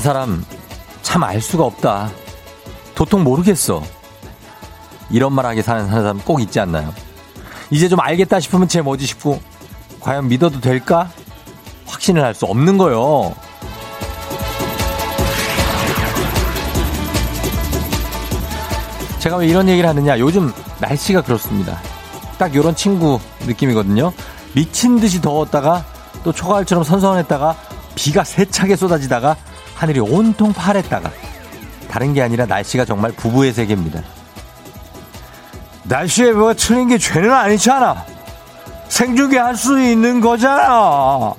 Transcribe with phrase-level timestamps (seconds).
[0.00, 0.44] 너란 사람
[1.02, 2.10] 참 알 수가 없다.
[2.94, 3.82] 도통 모르겠어.
[5.10, 6.92] 이런 말하게 사는 사람 꼭 있지 않나요?
[7.70, 9.40] 이제 좀 알겠다 싶으면 쟤 뭐지 싶고
[10.00, 11.10] 과연 믿어도 될까?
[11.86, 13.34] 확신을 할 수 없는 거요.
[19.18, 20.18] 제가 왜 이런 얘기를 하느냐?
[20.18, 21.78] 요즘 날씨가 그렇습니다.
[22.38, 24.12] 딱 요런 친구 느낌이거든요.
[24.54, 25.84] 미친 듯이 더웠다가
[26.24, 27.54] 또 초가을처럼 선선했다가
[27.94, 29.36] 비가 세차게 쏟아지다가
[29.80, 31.10] 하늘이 온통 파랬다가
[31.88, 34.02] 다른 게 아니라 날씨가 정말 부부의 세계입니다.
[35.84, 38.04] 날씨에 뭐가 틀린 게 죄는 아니잖아.
[38.90, 41.32] 생중계 할 수 있는 거잖아.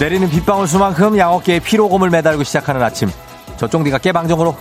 [0.00, 3.10] 내리는 빗방울 수만큼 양어깨에 피로곰을 매달고 시작하는 아침.
[3.58, 4.56] 저 쫑디가 깨방정으로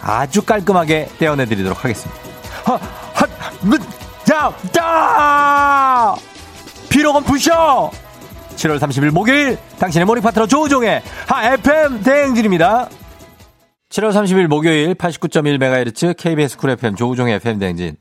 [0.00, 2.20] 아주 깔끔하게 떼어내드리도록 하겠습니다.
[2.64, 2.78] 하,
[4.78, 6.14] 야!
[6.88, 7.90] 피로곰 부셔!
[8.56, 12.88] 7월 30일 목요일 당신의 morning 파트너 조우종의 하 FM 대행진입니다.
[13.88, 17.96] 7월 30일 목요일 89.1MHz KBS Cool FM 조우종의 FM 대행진.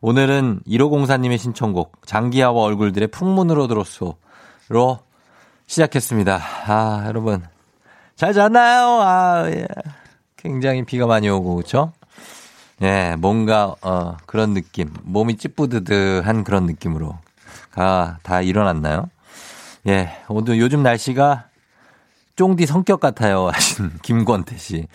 [0.00, 4.98] 오늘은 1504님의 신청곡 장기하와 얼굴들의 풍문으로 들었소로
[5.66, 6.40] 시작했습니다.
[6.66, 7.42] 아, 여러분.
[8.14, 9.00] 잘 잤나요?
[9.00, 9.66] 아, 예.
[10.36, 11.93] 굉장히 비가 많이 오고, 그쵸?
[12.84, 14.90] 예, 뭔가, 어, 그런 느낌.
[15.04, 17.16] 몸이 찌뿌드드한 그런 느낌으로.
[17.76, 19.08] 아, 다 일어났나요?
[19.88, 21.46] 예, 오늘 요즘 날씨가
[22.36, 23.48] 쫑디 성격 같아요.
[23.54, 24.86] 하신 김권태 씨.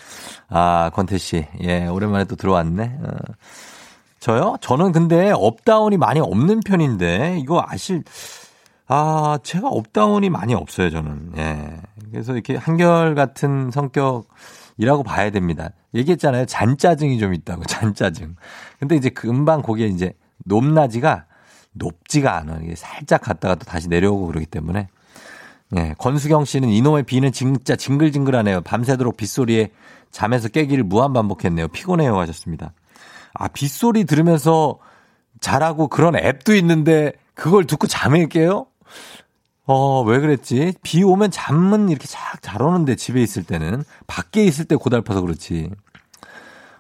[0.50, 1.48] 아, 권태 씨.
[1.62, 3.00] 예, 오랜만에 또 들어왔네.
[3.02, 3.10] 어.
[4.20, 4.58] 저요?
[4.62, 8.04] 저는 근데 up down이 많이 없는 편인데, 이거 아실,
[8.88, 11.32] 아, 제가 up down이 많이 없어요, 저는.
[11.38, 11.82] 예.
[12.12, 14.26] 그래서 이렇게 한결 같은 성격
[14.80, 15.72] 이라고 봐야 됩니다.
[15.94, 16.46] 얘기했잖아요.
[16.46, 18.38] 잔짜증이 좀 있다고, 잔짜증.
[18.80, 20.14] 근데 이제 금방 거기에 이제
[20.46, 21.26] 높낮이가
[21.74, 22.62] 높지가 않아.
[22.64, 24.88] 이게 살짝 갔다가 또 다시 내려오고 그러기 때문에.
[25.76, 25.96] 예.
[25.98, 28.62] 권수경 씨는 이놈의 비는 진짜 징글징글하네요.
[28.62, 29.72] 밤새도록 빗소리에
[30.12, 31.68] 잠에서 깨기를 무한 반복했네요.
[31.68, 32.72] 피곤해요 하셨습니다.
[33.34, 34.80] 아, 빗소리 들으면서
[35.42, 38.66] 잘하고 그런 앱도 있는데 그걸 듣고 잠에 깨요?
[39.72, 40.74] 어, 왜 그랬지?
[40.82, 45.70] 비 오면 잠은 이렇게 쫙 잘 오는데 집에 있을 때는 밖에 있을 때 고달파서 그렇지.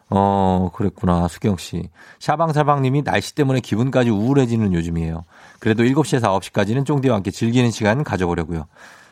[0.10, 1.28] 어, 그랬구나.
[1.28, 1.88] 수경 씨.
[2.18, 5.24] 샤방샤방 님이 날씨 때문에 기분까지 우울해지는 요즘이에요.
[5.60, 8.66] 그래도 7시에서 9시까지는 쫑디와 함께 즐기는 시간 가져보려고요.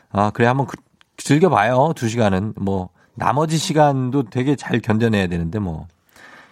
[0.09, 0.77] 아, 그래 한번 그,
[1.17, 1.94] 즐겨 봐요.
[1.95, 2.59] 2시간은.
[2.59, 5.85] 뭐 나머지 시간도 되게 잘 견뎌내야 되는데 뭐.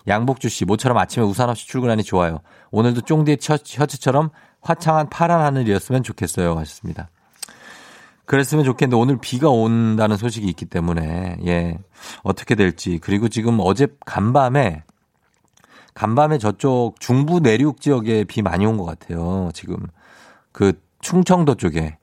[0.08, 2.42] 양복주 씨, 모처럼 아침에 우산 없이 출근하니 좋아요.
[2.70, 4.30] 오늘도 쫑디의 셔츠처럼
[4.62, 6.56] 화창한 파란 하늘이었으면 좋겠어요.
[6.60, 7.10] 하셨습니다.
[8.26, 11.78] 그랬으면 좋겠는데 오늘 비가 온다는 소식이 있기 때문에 예.
[12.24, 13.00] 어떻게 될지.
[13.02, 14.84] 그리고 지금 어제 간밤에
[15.94, 19.50] 간밤에 저쪽 중부 내륙 지역에 비 많이 온 것 같아요.
[19.54, 19.78] 지금
[20.52, 21.98] 그 충청도 쪽에.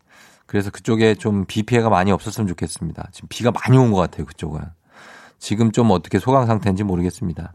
[0.46, 3.08] 그래서 그쪽에 좀 비 피해가 많이 없었으면 좋겠습니다.
[3.12, 4.60] 지금 비가 많이 온 것 같아요 그쪽은.
[5.38, 7.52] 지금 좀 어떻게 소강 상태인지 모르겠습니다.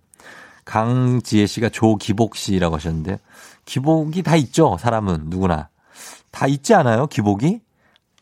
[0.66, 3.20] 강지혜 씨가 조기복 씨라고 하셨는데
[3.66, 5.30] 기복이 다 있죠 사람은.
[5.30, 5.70] 누구나.
[6.32, 7.62] 다 있지 않아요 기복이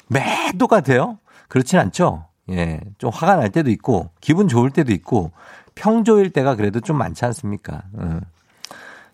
[0.08, 1.20] 매 똑같아요?
[1.48, 2.26] 그렇진 않죠?
[2.52, 5.32] 예, 좀 화가 날 때도 있고, 기분 좋을 때도 있고,
[5.74, 7.84] 평조일 때가 그래도 좀 많지 않습니까?
[7.98, 8.22] 음.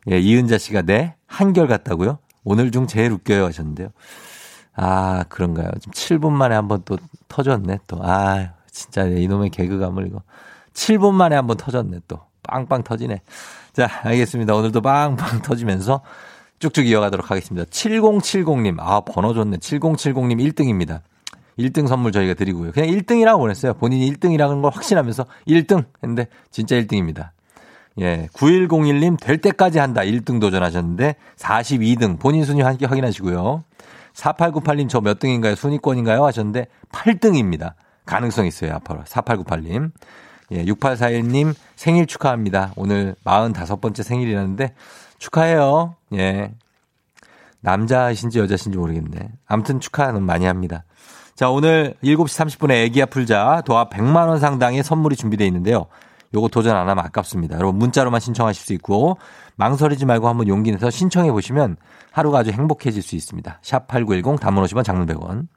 [0.10, 1.16] 예, 이은자 씨가 네?
[1.28, 2.20] 한결 같다고요?
[2.44, 3.90] 오늘 중 제일 웃겨요 하셨는데요.
[4.76, 5.70] 아, 그런가요?
[5.82, 6.98] 좀 7분 만에 한 번 또
[7.28, 8.00] 터졌네, 또.
[8.04, 10.22] 아, 진짜 이놈의 개그감을 이거.
[10.74, 12.20] 7분 만에 한 번 터졌네, 또.
[12.44, 13.22] 빵빵 터지네.
[13.74, 14.56] 자, 알겠습니다.
[14.56, 16.02] 오늘도 빵빵 터지면서
[16.62, 17.66] 쭉쭉 이어가도록 하겠습니다.
[17.70, 18.78] 7070님.
[18.80, 19.58] 아, 번호 좋네.
[19.58, 21.02] 7070님 1등입니다.
[21.60, 22.72] 1등 선물 저희가 드리고요.
[22.72, 23.74] 그냥 1등이라고 보냈어요.
[23.74, 27.32] 본인이 1등이라는 걸 확신하면서 1등 했는데 진짜 1등입니다.
[28.00, 28.30] 예.
[28.34, 30.02] 9101님 될 때까지 한다.
[30.02, 33.64] 1등 도전하셨는데 42등 본인 순위 함께 확인하시고요.
[34.14, 35.56] 4898님 저 몇 등인가요?
[35.56, 36.24] 순위권인가요?
[36.26, 37.74] 하셨는데 8등입니다.
[38.06, 38.74] 가능성 있어요.
[38.76, 39.02] 앞으로.
[39.04, 39.92] 4898님.
[40.52, 40.64] 예.
[40.66, 42.72] 6841님 생일 축하합니다.
[42.76, 44.74] 오늘 45번째 생일이라는데
[45.22, 45.96] 축하해요.
[46.16, 46.52] 예.
[47.62, 49.30] 남자이신지 여자신지 모르겠네.
[49.46, 50.84] 아무튼 축하는 많이 합니다.
[51.36, 55.86] 자, 오늘 7시 30분에 애기야 풀자 도합 100만 원 상당의 선물이 준비되어 있는데요.
[56.34, 57.58] 요거 도전 안 하면 아깝습니다.
[57.58, 59.18] 여러분 문자로만 신청하실 수 있고
[59.58, 61.78] 망설이지 말고 한번 용기 내서 신청해 보시면
[62.12, 63.60] 하루가 아주 행복해질 수 있습니다.
[63.62, 65.48] 샵 8910 단문 50원 장문 100원.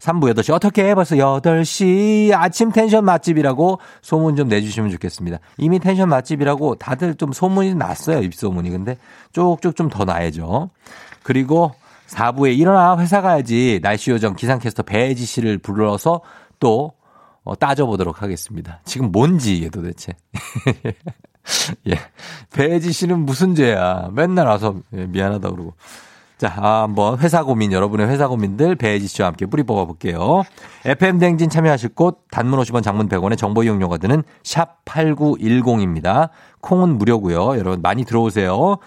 [0.00, 5.38] 3부 8시 어떻게 해 벌써 8시 아침 텐션 맛집이라고 소문 좀 내주시면 좋겠습니다.
[5.58, 8.20] 이미 텐션 맛집이라고 다들 좀 소문이 났어요.
[8.22, 8.70] 입소문이.
[8.70, 8.96] 근데
[9.32, 10.70] 쪽쪽 좀더 나야죠.
[11.22, 11.72] 그리고
[12.08, 16.22] 4부에 일어나 회사 가야지 날씨 요정 기상캐스터 배지 씨를 불러서
[16.58, 16.92] 또
[17.44, 18.80] 어, 따져보도록 하겠습니다.
[18.84, 20.12] 지금 뭔지 이게 도대체.
[21.88, 21.94] 예.
[22.52, 24.10] 배지 씨는 무슨 죄야.
[24.12, 25.74] 맨날 와서 예, 미안하다 그러고.
[26.40, 30.42] 자, 아, 한번 회사 고민, 여러분의 회사 고민들 배지 씨와 함께 뿌리 뽑아 볼게요.
[30.86, 36.30] FM 댕진 참여하실 곳 단문 50원 장문 100원의 정보 이용료가 드는 샵 8910입니다.
[36.62, 37.58] 콩은 무료고요.
[37.58, 38.78] 여러분 많이 들어오세요.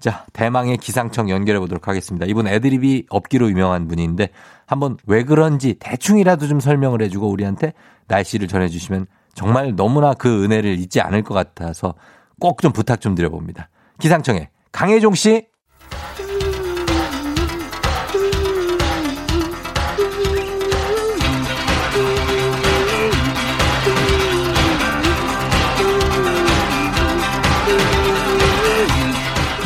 [0.00, 2.24] 자, 대망의 기상청 연결해 보도록 하겠습니다.
[2.24, 4.30] 이분 애드립이 없기로 유명한 분인데
[4.64, 7.74] 한번 왜 그런지 대충이라도 좀 설명을 해주고 우리한테
[8.08, 11.92] 날씨를 전해주시면 정말 너무나 그 은혜를 잊지 않을 것 같아서
[12.40, 13.68] 꼭 좀 부탁 좀 드려봅니다.
[13.98, 15.51] 기상청에 강혜종 씨.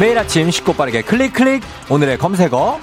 [0.00, 2.78] 매일 아침 쉽고 빠르게 클릭 클릭 오늘의 검색어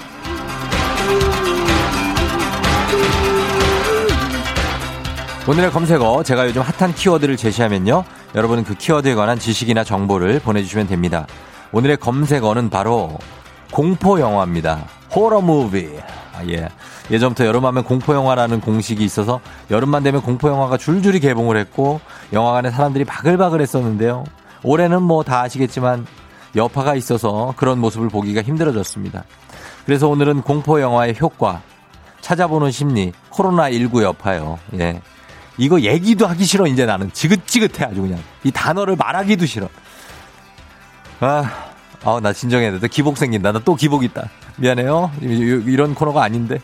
[5.46, 8.04] 오늘의 검색어 제가 요즘 핫한 키워드를 제시하면요.
[8.34, 11.26] 여러분은 그 키워드에 관한 지식이나 정보를 보내주시면 됩니다.
[11.70, 13.18] 오늘의 검색어는 바로
[13.70, 14.86] 공포 영화입니다.
[15.14, 15.90] 호러 무비.
[16.34, 16.68] 아, 예.
[17.10, 19.40] 예전부터 여름하면 공포 영화라는 공식이 있어서
[19.70, 22.00] 여름만 되면 공포 영화가 줄줄이 개봉을 했고
[22.32, 24.24] 영화관에 사람들이 바글바글 했었는데요.
[24.62, 26.06] 올해는 뭐 다 아시겠지만
[26.56, 29.24] 여파가 있어서 그런 모습을 보기가 힘들어졌습니다.
[29.86, 31.62] 그래서 오늘은 공포 영화의 효과,
[32.20, 34.58] 찾아보는 심리, 코로나19 여파요.
[34.78, 35.00] 예.
[35.58, 37.12] 이거 얘기도 하기 싫어, 이제 나는.
[37.12, 38.18] 지긋지긋해, 아주 그냥.
[38.44, 39.68] 이 단어를 말하기도 싫어.
[41.20, 41.50] 아,
[42.04, 42.88] 아, 나 진정해야 돼.
[42.88, 43.52] 기복 생긴다.
[43.52, 44.28] 나 또 기복 있다.
[44.56, 45.10] 미안해요.
[45.20, 46.58] 이런 코너가 아닌데.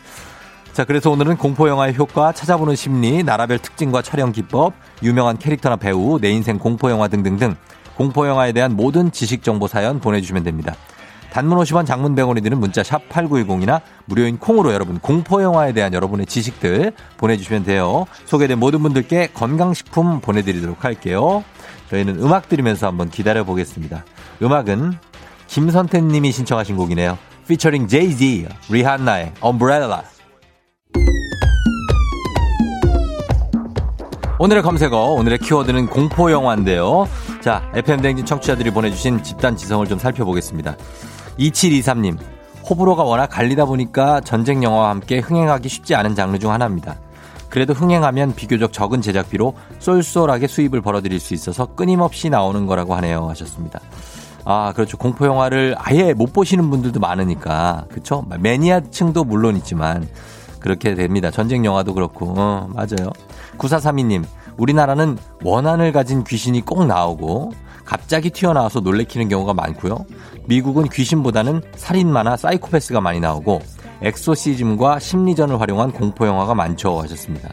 [0.72, 4.72] 자, 그래서 오늘은 공포영화의 효과, 찾아보는 심리, 나라별 특징과 촬영 기법,
[5.02, 7.56] 유명한 캐릭터나 배우, 내 인생 공포영화 등등등
[8.00, 10.74] 공포 영화에 대한 모든 지식 정보 사연 보내주시면 됩니다.
[11.34, 16.24] 단문 50원 장문 100원이 드는 문자 샵 8910이나 무료인 콩으로 여러분 공포 영화에 대한 여러분의
[16.24, 18.06] 지식들 보내주시면 돼요.
[18.24, 21.44] 소개된 모든 분들께 건강식품 보내드리도록 할게요.
[21.90, 24.06] 저희는 음악 들으면서 한번 기다려 보겠습니다.
[24.40, 24.94] 음악은
[25.48, 27.18] 김선태 님이 신청하신 곡이네요.
[27.48, 30.04] 피처링 제이지 리한나의 Umbrella
[34.38, 37.06] 오늘의 검색어, 오늘의 키워드는 공포영화인데요.
[37.40, 40.76] 자, FM대행진 청취자들이 보내주신 집단 지성을 좀 살펴보겠습니다.
[41.38, 42.18] 2723님,
[42.68, 46.96] 호불호가 워낙 갈리다 보니까 전쟁 영화와 함께 흥행하기 쉽지 않은 장르 중 하나입니다.
[47.48, 53.28] 그래도 흥행하면 비교적 적은 제작비로 쏠쏠하게 수입을 벌어들일 수 있어서 끊임없이 나오는 거라고 하네요.
[53.30, 53.80] 하셨습니다.
[54.44, 54.98] 아, 그렇죠.
[54.98, 57.86] 공포 영화를 아예 못 보시는 분들도 많으니까.
[57.90, 58.24] 그쵸?
[58.38, 60.06] 매니아층도 물론 있지만
[60.60, 61.30] 그렇게 됩니다.
[61.30, 62.34] 전쟁 영화도 그렇고.
[62.36, 63.10] 어, 맞아요.
[63.58, 64.24] 9432님,
[64.60, 67.52] 우리나라는 원한을 가진 귀신이 꼭 나오고
[67.84, 70.04] 갑자기 튀어나와서 놀래키는 경우가 많고요.
[70.46, 73.62] 미국은 귀신보다는 살인마나 사이코패스가 많이 나오고
[74.02, 77.48] 엑소시즘과 심리전을 활용한 공포 영화가 많죠 하셨습니다.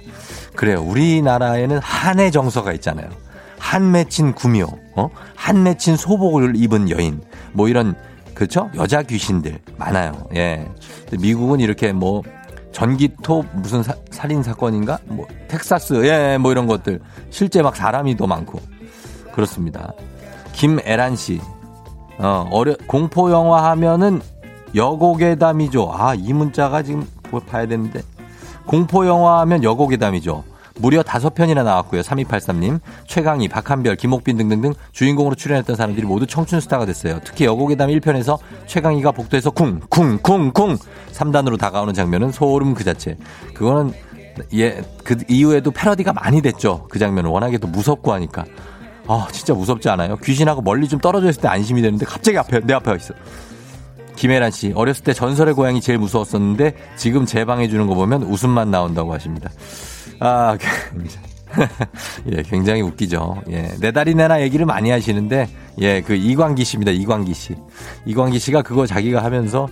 [0.56, 0.81] 그래요.
[0.81, 3.09] 우리나라에는 한의 정서가 있잖아요.
[3.57, 5.09] 한 맺힌 구미호, 어?
[5.36, 7.21] 한 맺힌 소복을 입은 여인,
[7.54, 7.95] 뭐 이런
[8.33, 8.69] 그렇죠?
[8.75, 10.13] 여자 귀신들 많아요.
[10.36, 10.63] 예.
[11.19, 12.21] 미국은 이렇게 뭐
[12.71, 15.00] 전기톱 무슨 사, 살인 사건인가?
[15.06, 18.59] 뭐 텍사스 예, 뭐 이런 것들 실제 막 사람이 더 많고
[19.33, 19.94] 그렇습니다.
[20.54, 21.40] 김애란 씨.
[22.18, 24.21] 어, 어려 공포 영화 하면은
[24.74, 25.92] 여고괴담이죠.
[25.94, 27.07] 아, 이 문자가 지금
[27.47, 28.02] 봐야 되는데.
[28.66, 30.44] 공포 영화 하면 여고괴담이죠.
[30.80, 32.02] 무려 다섯 편이나 나왔고요.
[32.02, 37.19] 3283님, 최강희, 박한별, 김옥빈 등등등 주인공으로 출연했던 사람들이 모두 청춘 스타가 됐어요.
[37.24, 40.78] 특히 여고괴담 1편에서 최강희가 복도에서 쿵, 쿵, 쿵, 쿵
[41.12, 43.18] 3단으로 다가오는 장면은 소름 그 자체.
[43.54, 43.94] 그거는
[44.54, 46.88] 예, 그 이후에도 패러디가 많이 됐죠.
[46.90, 48.46] 그 장면은 워낙에 또 무섭고 하니까.
[49.07, 50.18] 아, 진짜 무섭지 않아요?
[50.18, 53.14] 귀신하고 멀리 좀 떨어져 있을 때 안심이 되는데 갑자기 앞에, 내 앞에 있어.
[54.16, 59.14] 김혜란 씨, 어렸을 때 전설의 고향이 제일 무서웠었는데 지금 재방해 주는 거 보면 웃음만 나온다고
[59.14, 59.50] 하십니다.
[60.19, 60.57] 아,
[62.31, 63.42] 예, 굉장히 웃기죠.
[63.50, 65.47] 예, 내 다리 내나 얘기를 많이 하시는데,
[65.80, 66.92] 예, 그 이광기 씨입니다.
[66.92, 67.56] 이광기 씨.
[68.06, 69.68] 이광기 씨가 그거 자기가 하면서,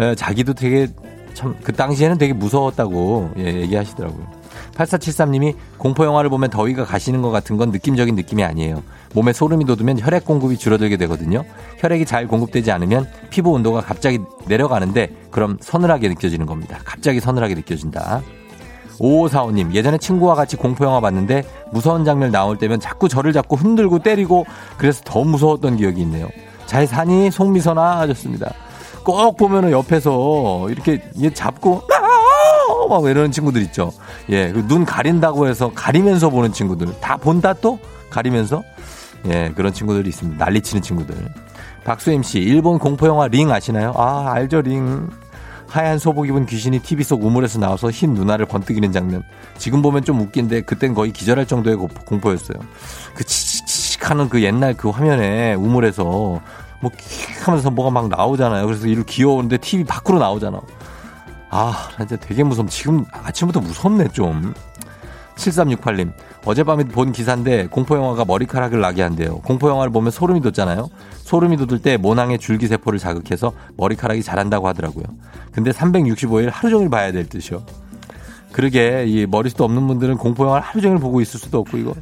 [0.00, 0.88] 예, 자기도 되게
[1.34, 4.40] 참, 그 당시에는 되게 무서웠다고, 예, 얘기하시더라고요.
[4.74, 8.82] 8473님이 공포영화를 보면 더위가 가시는 것 같은 건 느낌적인 느낌이 아니에요.
[9.14, 11.44] 몸에 소름이 돋으면 혈액 공급이 줄어들게 되거든요.
[11.78, 16.78] 혈액이 잘 공급되지 않으면 피부 온도가 갑자기 내려가는데 그럼 서늘하게 느껴지는 겁니다.
[16.84, 18.22] 갑자기 서늘하게 느껴진다.
[19.00, 24.44] 5545님, 예전에 친구와 같이 공포영화 봤는데 무서운 장면 나올 때면 자꾸 저를 잡고 흔들고 때리고
[24.76, 26.28] 그래서 더 무서웠던 기억이 있네요.
[26.66, 27.30] 잘 사니?
[27.30, 28.52] 송미선아 하셨습니다.
[29.02, 31.82] 꼭 보면은 옆에서 이렇게 얘 잡고
[32.88, 33.90] 막 이러는 친구들 있죠.
[34.28, 37.78] 예, 그눈 가린다고 해서 가리면서 보는 친구들 다 본다 또
[38.10, 38.62] 가리면서
[39.26, 40.44] 예 그런 친구들이 있습니다.
[40.44, 41.14] 난리치는 친구들.
[41.84, 43.92] 박수임 씨, 일본 공포 영화 링 아시나요?
[43.96, 45.08] 아 알죠 링.
[45.70, 49.22] 하얀 소복 입은 귀신이 TV 속 우물에서 나와서 흰 누나를 번뜩이는 장면.
[49.56, 52.58] 지금 보면 좀 웃긴데 그땐 거의 기절할 정도의 공포였어요.
[53.14, 56.04] 그 치치치 하는 그 옛날 그 화면에 우물에서
[56.80, 58.66] 뭐 킥 하면서 뭐가 막 나오잖아요.
[58.66, 60.60] 그래서 이를 귀여운데 TV 밖으로 나오잖아.
[61.50, 62.68] 아, 진짜 되게 무섭.
[62.70, 64.54] 지금 아침부터 무섭네, 좀.
[65.36, 66.12] 7368님.
[66.44, 69.40] 어젯밤에 본 기사인데 공포영화가 머리카락을 나게 한대요.
[69.40, 70.88] 공포영화를 보면 소름이 돋잖아요.
[71.18, 75.04] 소름이 돋을 때 모낭의 줄기세포를 자극해서 머리카락이 자란다고 하더라고요.
[75.52, 77.62] 근데 365일 하루 종일 봐야 될 듯이요.
[78.52, 81.94] 그러게, 이 머리숱 없는 분들은 공포영화를 하루 종일 보고 있을 수도 없고, 이거.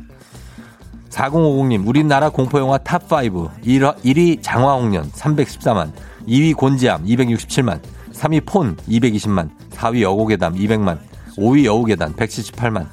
[1.11, 3.61] 4050님, 우리나라 공포영화 top5.
[3.63, 5.93] 1위 장화홍련, 314만.
[6.27, 7.81] 2위 곤지암, 267만.
[8.13, 9.51] 3위 폰, 220만.
[9.73, 10.99] 4위 여고괴담, 200만.
[11.37, 12.87] 5위 여우계단, 178만.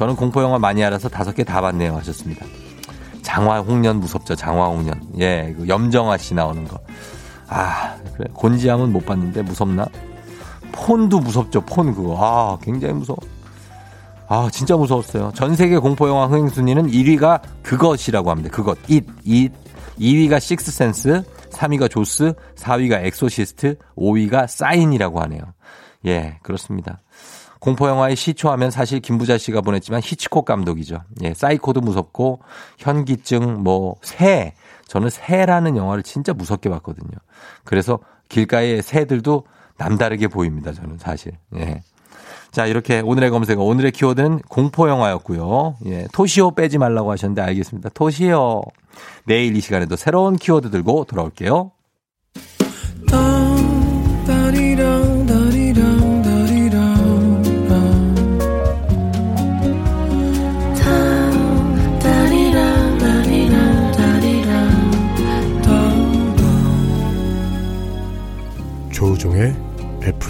[0.00, 1.94] 저는 공포 영화 많이 알아서 다섯 개 다 봤네요.
[1.96, 2.46] 하셨습니다.
[3.20, 4.98] 장화홍련 무섭죠, 장화홍련.
[5.18, 6.78] 예, 그 염정아 씨 나오는 거.
[7.48, 8.26] 아, 그래.
[8.32, 9.86] 곤지암은 못 봤는데 무섭나?
[10.72, 12.16] 폰도 무섭죠, 폰 그거.
[12.18, 13.18] 아, 굉장히 무서워.
[14.26, 15.32] 아, 진짜 무서웠어요.
[15.34, 18.48] 전 세계 공포 영화 흥행 순위는 1위가 그것이라고 합니다.
[18.50, 18.78] 그것.
[18.88, 19.52] 잇, 잇.
[19.98, 25.42] 2위가 식스센스, 3위가 조스, 4위가 엑소시스트, 5위가 사인이라고 하네요.
[26.06, 27.00] 예, 그렇습니다.
[27.60, 31.02] 공포영화의 시초하면 사실 김부자 씨가 보냈지만 히치콕 감독이죠.
[31.22, 32.40] 예, 사이코도 무섭고,
[32.78, 34.54] 현기증, 뭐, 새.
[34.86, 37.12] 저는 새라는 영화를 진짜 무섭게 봤거든요.
[37.64, 39.44] 그래서 길가의 새들도
[39.76, 40.72] 남다르게 보입니다.
[40.72, 41.32] 저는 사실.
[41.56, 41.82] 예.
[42.50, 45.76] 자, 이렇게 오늘의 검색어, 오늘의 키워드는 공포영화였고요.
[45.86, 47.90] 예, 토시오 빼지 말라고 하셨는데 알겠습니다.
[47.90, 48.62] 토시오.
[49.24, 51.70] 내일 이 시간에도 새로운 키워드 들고 돌아올게요.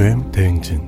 [0.00, 0.80] FM 대행진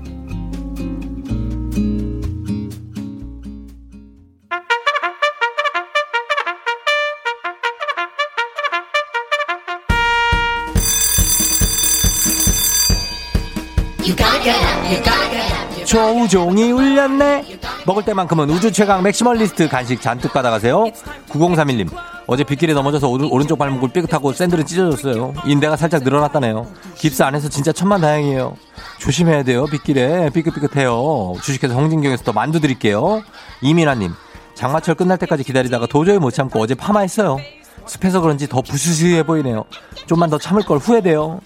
[15.85, 17.45] 조우종이 울렸네.
[17.85, 20.87] 먹을 때만큼은 우주 최강 maximalist 간식 잔뜩 받아가세요.
[21.29, 21.91] 9031님.
[22.27, 25.35] 어제 빗길에 넘어져서 오른, 쪽 발목을 삐끗하고 샌들은 찢어졌어요.
[25.45, 26.67] 인대가 살짝 늘어났다네요.
[26.97, 28.57] 깁스 안 해서 진짜 천만 다행이에요.
[29.03, 29.67] 조심해야 돼요.
[29.67, 31.35] 빗길에 삐끗삐끗해요.
[31.43, 33.23] 주식회사 홍진경에서 더 만두 드릴게요.
[33.61, 34.13] 이민아님.
[34.55, 37.39] 장마철 끝날 때까지 기다리다가 도저히 못 참고 어제 파마했어요.
[37.85, 39.65] 습해서 그런지 더 부스스해 보이네요.
[40.07, 41.41] 좀만 더 참을 걸 후회돼요.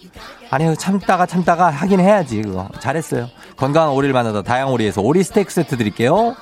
[0.50, 2.68] 아니 참다가 참다가 하긴 해야지 그거.
[2.78, 3.30] 잘했어요.
[3.56, 6.36] 건강한 오리를 만나다 다양오리에서 오리 스테이크 세트 드릴게요.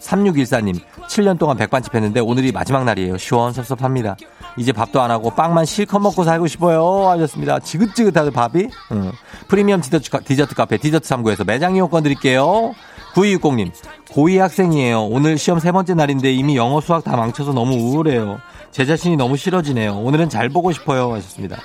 [0.00, 3.18] 3614님, 7년 동안 백반집 했는데 오늘이 마지막 날이에요.
[3.18, 4.16] 시원섭섭합니다.
[4.56, 7.08] 이제 밥도 안 하고 빵만 실컷 먹고 살고 싶어요.
[7.10, 7.58] 하셨습니다.
[7.58, 8.68] 지긋지긋하게 밥이.
[8.92, 9.12] 응.
[9.48, 12.74] 프리미엄 디저트, 디저트 카페 디저트 3구에서 매장 이용권 드릴게요.
[13.14, 13.72] 9260님,
[14.10, 15.04] 고2 학생이에요.
[15.04, 18.40] 오늘 시험 세 번째 날인데 이미 영어 수학 다 망쳐서 너무 우울해요.
[18.70, 19.96] 제 자신이 너무 싫어지네요.
[19.96, 21.14] 오늘은 잘 보고 싶어요.
[21.14, 21.56] 하셨습니다.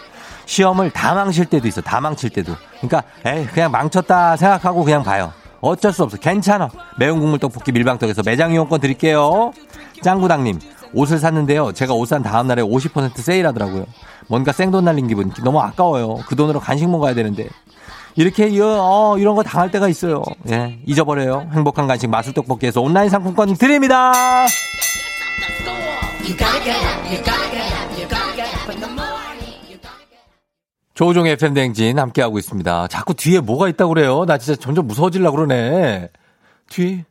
[0.45, 1.81] 시험을 다 망칠 때도 있어.
[1.81, 2.53] 다 망칠 때도.
[2.79, 5.33] 그러니까 에이 그냥 망쳤다 생각하고 그냥 봐요.
[5.61, 6.17] 어쩔 수 없어.
[6.17, 6.69] 괜찮아.
[6.97, 9.53] 매운 국물 떡볶이 밀방떡에서 매장 이용권 드릴게요.
[10.01, 10.59] 짱구당님.
[10.93, 11.71] 옷을 샀는데요.
[11.71, 13.85] 제가 옷 산 다음 날에 50% 세일하더라고요.
[14.27, 15.31] 뭔가 생돈 날린 기분.
[15.43, 16.17] 너무 아까워요.
[16.27, 17.47] 그 돈으로 간식 먹어야 되는데.
[18.15, 20.21] 이렇게 어, 이런 거 당할 때가 있어요.
[20.49, 21.49] 예, 잊어버려요.
[21.53, 24.11] 행복한 간식 마술 떡볶이에서 온라인 상품권 드립니다.
[31.01, 32.87] 조종의 FM 댕진 함께하고 있습니다.
[32.89, 34.23] 자꾸 뒤에 뭐가 있다고 그래요?
[34.25, 36.09] 나 진짜 점점 무서워질라 그러네.
[36.69, 37.03] 뒤,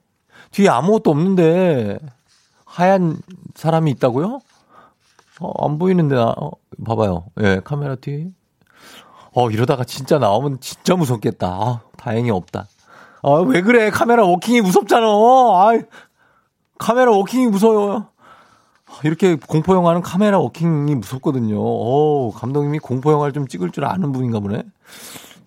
[0.53, 1.99] 뒤에 아무것도 없는데,
[2.65, 3.19] 하얀
[3.57, 4.39] 사람이 있다고요?
[5.41, 6.53] 어, 안 보이는데, 나, 어,
[6.87, 7.25] 봐봐요.
[7.41, 8.29] 예, 카메라 뒤.
[9.33, 11.49] 어, 이러다가 진짜 나오면 진짜 무섭겠다.
[11.49, 12.69] 아, 다행히 없다.
[13.25, 13.91] 아, 왜 그래?
[13.91, 15.05] 카메라 워킹이 무섭잖아.
[15.09, 15.73] 아,
[16.79, 18.07] 카메라 워킹이 무서워요.
[19.05, 21.59] 이렇게 공포 영화는 카메라 워킹이 무섭거든요.
[21.59, 24.63] 오, 감독님이 공포 영화를 좀 찍을 줄 아는 분인가 보네.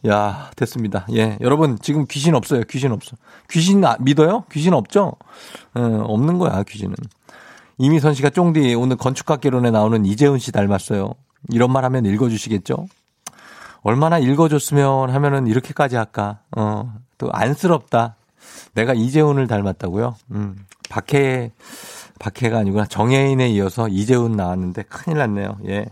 [0.08, 1.06] 야, 됐습니다.
[1.14, 2.64] 예, 여러분 지금 귀신 없어요.
[2.70, 3.16] 귀신 없어.
[3.50, 4.44] 귀신 아, 믿어요?
[4.52, 5.14] 귀신 없죠?
[5.76, 6.96] 어, 없는 거야, 귀신은.
[7.78, 11.14] 이미선 씨가 쫑디 오늘 건축학개론에 나오는 이재훈 씨 닮았어요.
[11.50, 12.88] 이런 말 하면 읽어주시겠죠?
[13.82, 16.40] 얼마나 읽어줬으면 하면은 이렇게까지 할까?
[16.56, 18.16] 어, 또 안쓰럽다.
[18.74, 20.16] 내가 이재훈을 닮았다고요?
[20.32, 21.52] 음, 박해
[22.24, 22.86] 박해가 아니구나.
[22.86, 25.58] 정혜인에 이어서 이재훈 나왔는데 큰일 났네요.
[25.68, 25.86] 예.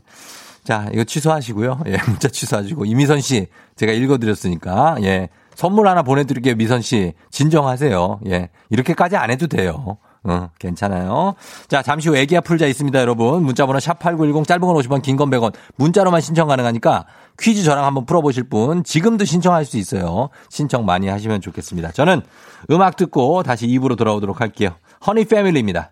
[0.64, 1.82] 자, 이거 취소하시고요.
[1.88, 2.86] 예, 문자 취소하시고.
[2.86, 5.30] 이미선 씨, 제가 읽어드렸으니까, 예.
[5.56, 7.14] 선물 하나 보내드릴게요, 미선 씨.
[7.32, 8.22] 진정하세요.
[8.28, 8.50] 예.
[8.70, 9.98] 이렇게까지 안 해도 돼요.
[10.24, 11.34] 어, 괜찮아요.
[11.68, 13.44] 자, 잠시 후 애기야 풀자 있습니다, 여러분.
[13.44, 15.54] 문자번호 샵8910 짧은 건 50원, 긴 건 100원.
[15.76, 17.06] 문자로만 신청 가능하니까
[17.40, 20.30] 퀴즈 저랑 한번 풀어보실 분 지금도 신청할 수 있어요.
[20.50, 21.92] 신청 많이 하시면 좋겠습니다.
[21.92, 22.22] 저는
[22.70, 24.76] 음악 듣고 다시 입으로 돌아오도록 할게요.
[25.08, 25.92] 허니 패밀리입니다.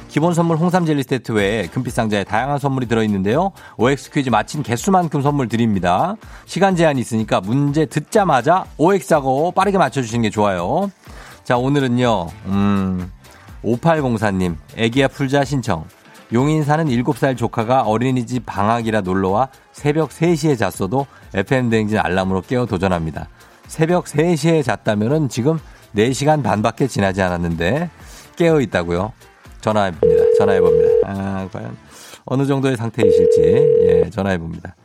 [0.11, 3.53] 기본 선물 홍삼 젤리 세트 외에 금빛 상자에 다양한 선물이 들어있는데요.
[3.77, 6.17] OX 퀴즈 마친 개수만큼 선물 드립니다.
[6.45, 10.91] 시간 제한이 있으니까 문제 듣자마자 OX하고 빠르게 맞춰주시는 게 좋아요.
[11.45, 12.27] 자 오늘은요.
[12.47, 13.09] 음
[13.63, 15.85] 5804님 애기야 풀자 신청
[16.33, 23.29] 용인 사는 7살 조카가 어린이집 방학이라 놀러와 새벽 3시에 잤어도 FM 대행진 알람으로 깨어 도전합니다.
[23.67, 25.57] 새벽 3시에 잤다면은 지금
[25.95, 27.89] 4시간 반밖에 지나지 않았는데
[28.35, 29.13] 깨어 있다고요.
[29.61, 30.23] 전화해 봅니다.
[30.37, 30.89] 전화해 봅니다.
[31.05, 31.77] 아, 과연
[32.25, 33.41] 어느 정도의 상태이실지,
[33.83, 34.75] 예, 전화해 봅니다.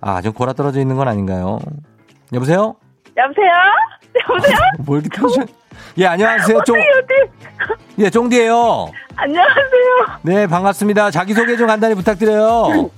[0.00, 1.58] 아, 좀 골아 떨어져 있는 건 아닌가요?
[2.32, 2.76] 여보세요?
[3.16, 3.50] 여보세요?
[4.28, 4.56] 여보세요?
[4.80, 5.42] 뭘 이렇게 하셔?
[5.98, 6.62] 예, 안녕하세요.
[6.64, 6.76] 쫑?
[7.98, 10.18] 예, 쫑디예요 안녕하세요.
[10.22, 11.10] 네, 반갑습니다.
[11.10, 12.90] 자기 소개 좀 간단히 부탁드려요.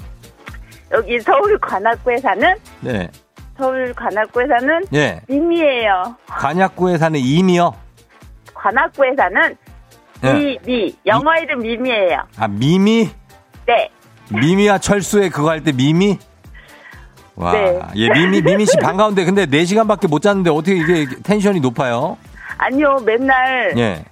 [0.92, 3.08] 여기 서울 관악구에 사는 네,
[3.56, 5.20] 서울 관악구에 사는 예.
[5.28, 6.16] 미미예요.
[6.26, 7.72] 관악구에 사는 임이요.
[8.54, 9.67] 관악구에 사는 예.
[10.22, 10.96] 미 미.
[11.06, 12.22] 영어 이름 미미예요.
[12.36, 13.08] 아, 미미?
[13.66, 13.90] 네.
[14.30, 16.18] 미미와 철수의 그거 할 때 미미?
[17.36, 17.78] 와, 네.
[17.96, 22.16] 예, 미미, 미미 씨 반가운데 근데 4시간밖에 못 잤는데 어떻게 이게 텐션이 높아요?
[22.56, 24.04] 아니요, 맨날 예,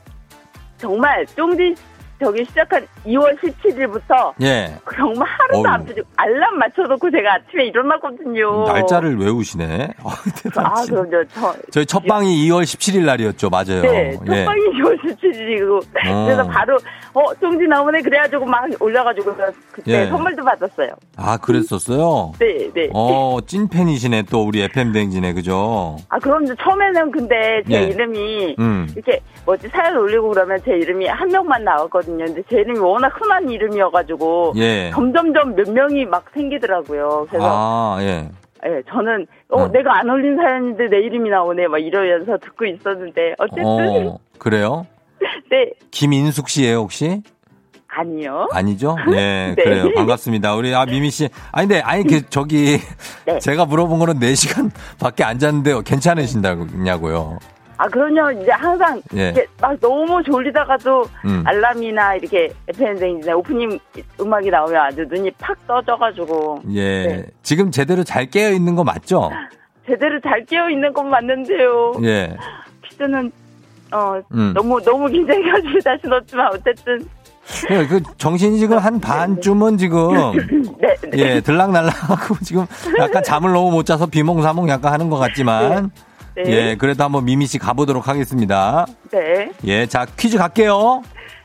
[0.79, 1.75] 정말 쫑디
[2.21, 4.77] 저기 시작한 2월 17일부터 예.
[4.97, 5.67] 정말 하루도 어우.
[5.67, 8.65] 안 빼고 알람 맞춰놓고 제가 아침에 일어나거든요.
[8.65, 9.89] 날짜를 외우시네.
[10.03, 13.51] 아, 아, 대단하시 그럼 저, 저 저희 첫 방이 2월 17일 날이었죠.
[13.51, 13.83] 맞아요.
[13.83, 14.17] 네, 예.
[14.17, 16.25] 첫방이 2월 17일이고 어.
[16.25, 16.77] 그래서 바로
[17.15, 19.35] 어 쫑지 나오네 그래가지고 막 올려가지고
[19.73, 20.07] 그때 예.
[20.09, 20.91] 선물도 받았어요.
[21.17, 22.33] 아, 그랬었어요?
[22.39, 22.89] 네, 네.
[22.93, 25.97] 어, 찐팬이시네, 또 우리 FM 댕진에, 그죠?
[26.09, 27.83] 아 그럼 이제 처음에는 근데 제 예.
[27.85, 28.89] 이름이 음.
[28.95, 32.25] 이렇게 뭐지 사연 올리고 그러면 제 이름이 한 명만 나왔거든요.
[32.25, 34.91] 근데 제 이름이 워낙 흔한 이름이어가지고 예.
[34.95, 37.27] 점점점 몇 명이 막 생기더라고요.
[37.29, 38.31] 그래서 아, 예.
[38.65, 39.69] 예, 저는 어, 어.
[39.69, 44.87] 내가 안 올린 사연인데 내 이름이 나오네 막 이러면서 듣고 있었는데 어쨌든 어, 그래요?
[45.51, 47.23] 네 김인숙 씨예요 혹시?
[47.89, 48.49] 아니요.
[48.53, 48.97] 아니죠?
[49.13, 49.63] 예, 네.
[49.63, 49.91] 그래요.
[49.95, 50.55] 반갑습니다.
[50.55, 51.31] 우리, 아, 미미 씨.
[51.51, 52.77] 아니, 근데, 아니, 그, 저기,
[53.25, 53.39] 네.
[53.39, 57.39] 제가 물어본 거는 4시간 밖에 안 잤는데 괜찮으신다냐고요.
[57.79, 58.41] 아, 그럼요.
[58.41, 59.27] 이제 항상 예.
[59.27, 61.43] 이렇게 막 너무 졸리다가도 음.
[61.45, 63.79] 알람이나 이렇게 FM댕진에 오프닝
[64.21, 67.07] 음악이 나오면 아주 눈이 팍 떠져가지고 예.
[67.07, 67.27] 네.
[67.43, 69.31] 지금 제대로 잘 깨어 있는 거 맞죠?
[69.87, 71.93] 제대로 잘 깨어 있는 건 맞는데요.
[72.03, 72.37] 예.
[72.85, 73.31] 퀴즈는
[73.93, 74.53] 어 음.
[74.55, 77.07] 너무 너무 긴장해가지고 다시 넣었지만 어쨌든
[77.71, 80.33] 예, 그 정신이 지금 한 반쯤은 지금,
[80.81, 81.19] 네, 네.
[81.19, 82.67] 예, 들락날락하고 지금
[82.99, 85.93] 약간 잠을 너무 못 자서 비몽사몽 약간 하는 것 같지만,
[86.37, 86.45] 네.
[86.47, 88.87] 예, 그래도 한번 미미 씨 가보도록 하겠습니다.
[89.11, 89.51] 네.
[89.65, 91.03] 예, 자, 퀴즈 갈게요.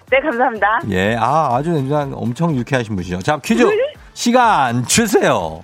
[0.09, 0.81] 네, 감사합니다.
[0.89, 3.19] 예, 아, 아주 그냥 엄청 유쾌하신 분이죠.
[3.19, 3.65] 자, 퀴즈
[4.13, 5.63] 시간 주세요.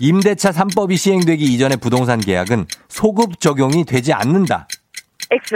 [0.00, 4.68] 임대차 3법이 시행되기 이전의 부동산 계약은 소급 적용이 되지 않는다.
[5.30, 5.54] X.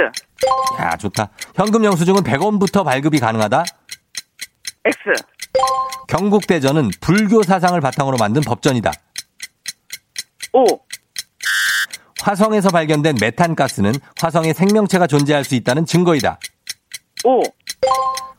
[0.80, 1.28] 야, 좋다.
[1.54, 3.64] 현금 영수증은 100원부터 발급이 가능하다.
[4.86, 5.22] X.
[6.08, 8.90] 경국대전은 불교 사상을 바탕으로 만든 법전이다.
[10.54, 10.64] O.
[12.22, 16.38] 화성에서 발견된 메탄가스는 화성에 생명체가 존재할 수 있다는 증거이다.
[17.24, 17.42] O.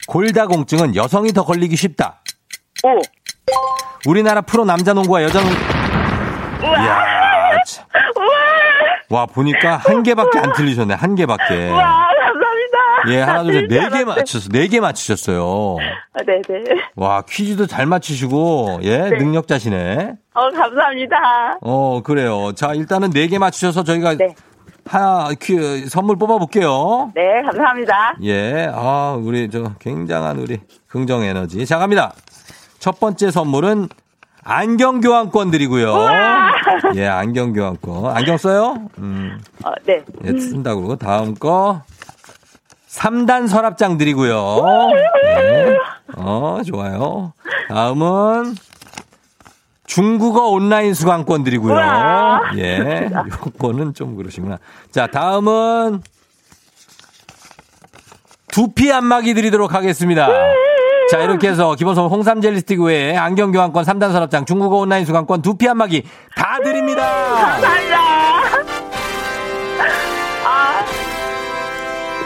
[0.08, 2.22] 골다공증은 여성이 더 걸리기 쉽다.
[2.84, 3.00] O.
[4.08, 5.56] 우리나라 프로 남자 농구와 여자 농구.
[9.10, 10.94] 와, 보니까 한 개밖에 안 틀리셨네.
[10.94, 11.70] 한 개밖에.
[11.70, 12.11] 우와, 감사합니다.
[13.10, 14.06] 예, 하나, 둘, 셋, 네개 잘하네.
[14.06, 14.50] 맞추셨어.
[14.52, 15.78] 네개 맞추셨어요.
[16.14, 16.64] 아, 네, 네.
[16.96, 19.18] 와, 퀴즈도 잘 맞추시고, 예, 네.
[19.18, 20.14] 능력자시네.
[20.34, 21.16] 어, 감사합니다.
[21.62, 22.52] 어, 그래요.
[22.54, 24.36] 자, 일단은 네 개 맞추셔서 저희가 네.
[24.86, 27.12] 하나, 퀴, 선물 뽑아볼게요.
[27.16, 28.16] 네, 감사합니다.
[28.24, 31.66] 예, 아, 우리 저 굉장한 우리 긍정 에너지.
[31.66, 32.14] 자, 갑니다.
[32.80, 33.90] 첫 번째 선물은
[34.44, 35.94] 안경 교환권 드리고요.
[36.96, 38.18] 예, 안경 교환권.
[38.18, 38.76] 안경 써요?
[38.98, 40.00] 음, 어, 네.
[40.26, 40.96] 예, 쓴다고.
[40.96, 41.84] 다음 거.
[42.91, 44.63] 3단 서랍장 드리고요.
[45.25, 45.77] 예.
[46.17, 47.34] 어, 좋아요.
[47.69, 48.56] 다음은
[49.86, 51.75] 중국어 온라인 수강권 드리고요.
[52.58, 53.10] 예.
[53.47, 54.60] 요거는 좀 그러시구나.
[54.91, 56.01] 자, 다음은
[58.47, 60.27] 두피 안마기 드리도록 하겠습니다.
[61.10, 65.06] 자, 이렇게 해서 기본 선물 홍삼 젤리 스틱 외에 안경 교환권 3단 산업장 중국어 온라인
[65.06, 66.04] 수강권 두피 안마기
[66.36, 67.01] 다 드립니다.
[67.36, 68.40] 감사합니다.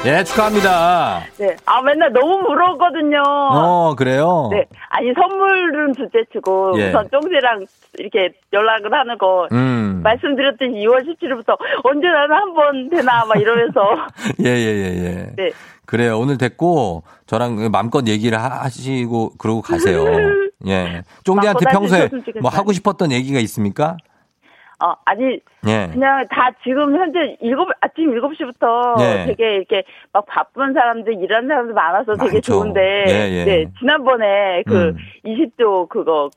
[0.06, 1.22] 예, 축하합니다.
[1.39, 1.56] 네.
[1.65, 3.24] 아, 맨날 너무 부러웠거든요.
[3.26, 4.50] 어, 그래요?
[4.52, 4.65] 네.
[4.89, 6.89] 아니, 선물은 둘째치고, 예.
[6.89, 7.65] 우선 쫑지랑
[7.98, 10.02] 이렇게 연락을 하는 거, 음.
[10.04, 13.82] 말씀드렸듯이 2월 17일부터 언제 나는 한 번 되나, 막 이러면서.
[14.46, 15.32] 예, 예, 예, 예.
[15.36, 15.52] 네.
[15.86, 16.20] 그래요.
[16.20, 20.04] 오늘 됐고 저랑 마음껏 얘기를 하- 하시고 그러고 가세요.
[20.68, 21.04] 예.
[21.28, 22.10] 마음껏 평소에.
[22.41, 23.96] 뭐 하고 싶었던 얘기가 있습니까?
[24.84, 25.88] 어, 아니, 예.
[25.92, 29.26] 그냥 다 지금 현재 일곱 아침 7시부터 예.
[29.28, 32.42] 되게 이렇게 막 바쁜 사람들, 일하는 사람들 많아서 되게 많죠.
[32.42, 33.06] 좋은데.
[33.08, 33.46] 예, 예.
[33.46, 34.98] 네, 지난번에 그 음.
[35.26, 36.30] 20조 그거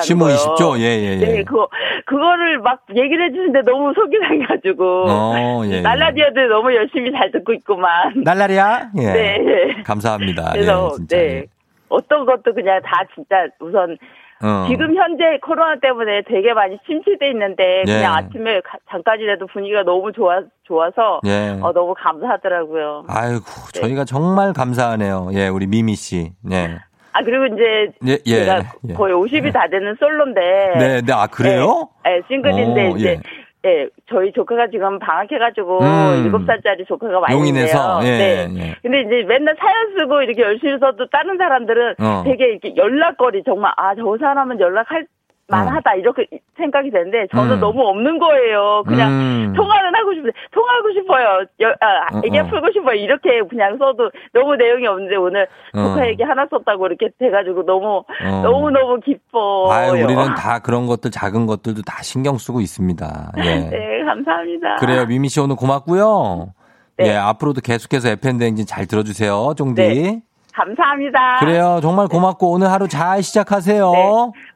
[0.00, 0.34] 시무 거요.
[0.36, 0.78] 20조?
[0.78, 1.26] 예, 예, 예.
[1.26, 1.68] 네, 그거,
[2.06, 5.04] 그거를 막 얘기를 해주는데 너무 속이 상해가지고.
[5.08, 5.78] 어, 예.
[5.78, 5.80] 예.
[5.80, 7.90] 날라디아들 너무 열심히 잘 듣고 있구만.
[8.22, 8.90] 날라리야?
[8.98, 9.12] 예.
[9.12, 9.82] 네, 네.
[9.82, 10.52] 감사합니다.
[10.52, 11.16] 그래서, 예.
[11.16, 11.46] 네.
[11.88, 13.98] 어떤 것도 그냥 다 진짜 우선
[14.42, 14.66] 어.
[14.68, 17.92] 지금 현재 코로나 때문에 되게 많이 침체돼 있는데 예.
[17.92, 21.58] 그냥 아침에 가- 잠깐이라도 분위기가 너무 좋아 좋아서 예.
[21.60, 23.04] 어, 너무 감사하더라고요.
[23.08, 23.80] 아이고, 네.
[23.80, 25.30] 저희가 정말 감사하네요.
[25.34, 26.32] 예, 우리 미미 씨.
[26.42, 26.78] 네.
[27.12, 28.44] 아 그리고 이제 예, 예.
[28.44, 28.94] 제가 예.
[28.94, 30.40] 거의 50이 다 되는 솔로인데
[30.78, 31.88] 네, 네, 아, 그래요?
[32.04, 33.20] 네, 네, 싱글인데 어, 이제
[33.66, 36.22] 예, 저희 조카가 지금 방학해가지고 음.
[36.24, 38.00] 일곱 살짜리 조카가 많이 용인에서?
[38.00, 38.10] 있는데요.
[38.10, 38.68] 예, 네.
[38.68, 38.74] 예.
[38.80, 42.22] 근데 이제 맨날 사연 쓰고 이렇게 열심히 써도 다른 사람들은 어.
[42.24, 45.06] 되게 이렇게 연락거리 정말 아 저 사람은 연락할
[45.50, 47.60] 만하다 이렇게 생각이 되는데 저는 음.
[47.60, 48.82] 너무 없는 거예요.
[48.86, 49.52] 그냥 음.
[49.56, 51.44] 통화는 하고 싶은데 통화하고 싶어요.
[51.60, 52.46] 여, 아, 어, 얘기 어.
[52.46, 52.94] 풀고 싶어요.
[52.94, 55.82] 이렇게 그냥 써도 너무 내용이 없는데 오늘 어.
[55.82, 58.42] 조카 얘기 하나 썼다고 이렇게 돼가지고 너무 어.
[58.42, 59.70] 너무 너무 기뻐요.
[59.72, 63.32] 아유, 우리는 다 그런 것들, 작은 것들도 다 신경 쓰고 있습니다.
[63.38, 63.42] 예.
[63.70, 64.76] 네 감사합니다.
[64.76, 65.06] 그래요.
[65.06, 66.52] 미미 씨 오늘 고맙고요.
[66.98, 67.08] 네.
[67.08, 69.54] 예, 앞으로도 계속해서 FM대행진 잘 들어주세요.
[69.56, 69.82] 쫑디.
[69.82, 70.22] 네.
[70.52, 71.40] 감사합니다.
[71.40, 71.78] 그래요.
[71.82, 73.92] 정말 고맙고 오늘 하루 잘 시작하세요.
[73.92, 74.04] 네.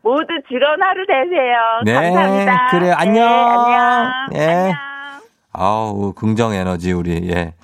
[0.03, 1.57] 모두 즐거운 하루 되세요.
[1.85, 2.69] 네, 감사합니다.
[2.71, 2.95] 그래요.
[2.97, 3.25] 안녕.
[3.27, 4.13] 네, 안녕.
[4.35, 4.47] 예.
[4.47, 4.75] 안녕.
[5.53, 7.31] 아우, 긍정 에너지 우리.
[7.31, 7.55] 예.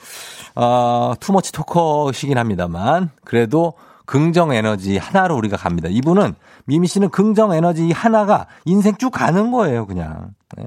[0.54, 3.74] 어, 투머치 토커시긴 합니다만 그래도
[4.06, 5.88] 긍정 에너지 하나로 우리가 갑니다.
[5.90, 10.30] 이분은 미미 씨는 긍정 에너지 하나가 인생 쭉 가는 거예요, 그냥.
[10.58, 10.64] 예.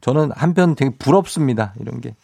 [0.00, 1.74] 저는 한편 되게 부럽습니다.
[1.80, 2.14] 이런 게.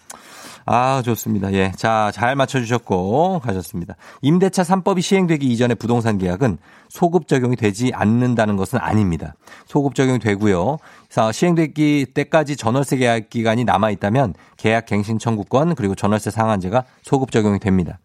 [0.70, 1.50] 아, 좋습니다.
[1.54, 1.72] 예.
[1.74, 3.94] 자, 잘 맞춰주셨고, 가셨습니다.
[4.20, 6.58] 임대차 3법이 시행되기 이전에 부동산 계약은
[6.90, 9.34] 소급 적용이 되지 않는다는 것은 아닙니다.
[9.64, 10.76] 소급 적용이 되고요.
[11.08, 17.60] 자, 시행되기 때까지 전월세 계약 기간이 남아있다면 계약 갱신 청구권 그리고 전월세 상한제가 소급 적용이
[17.60, 17.98] 됩니다.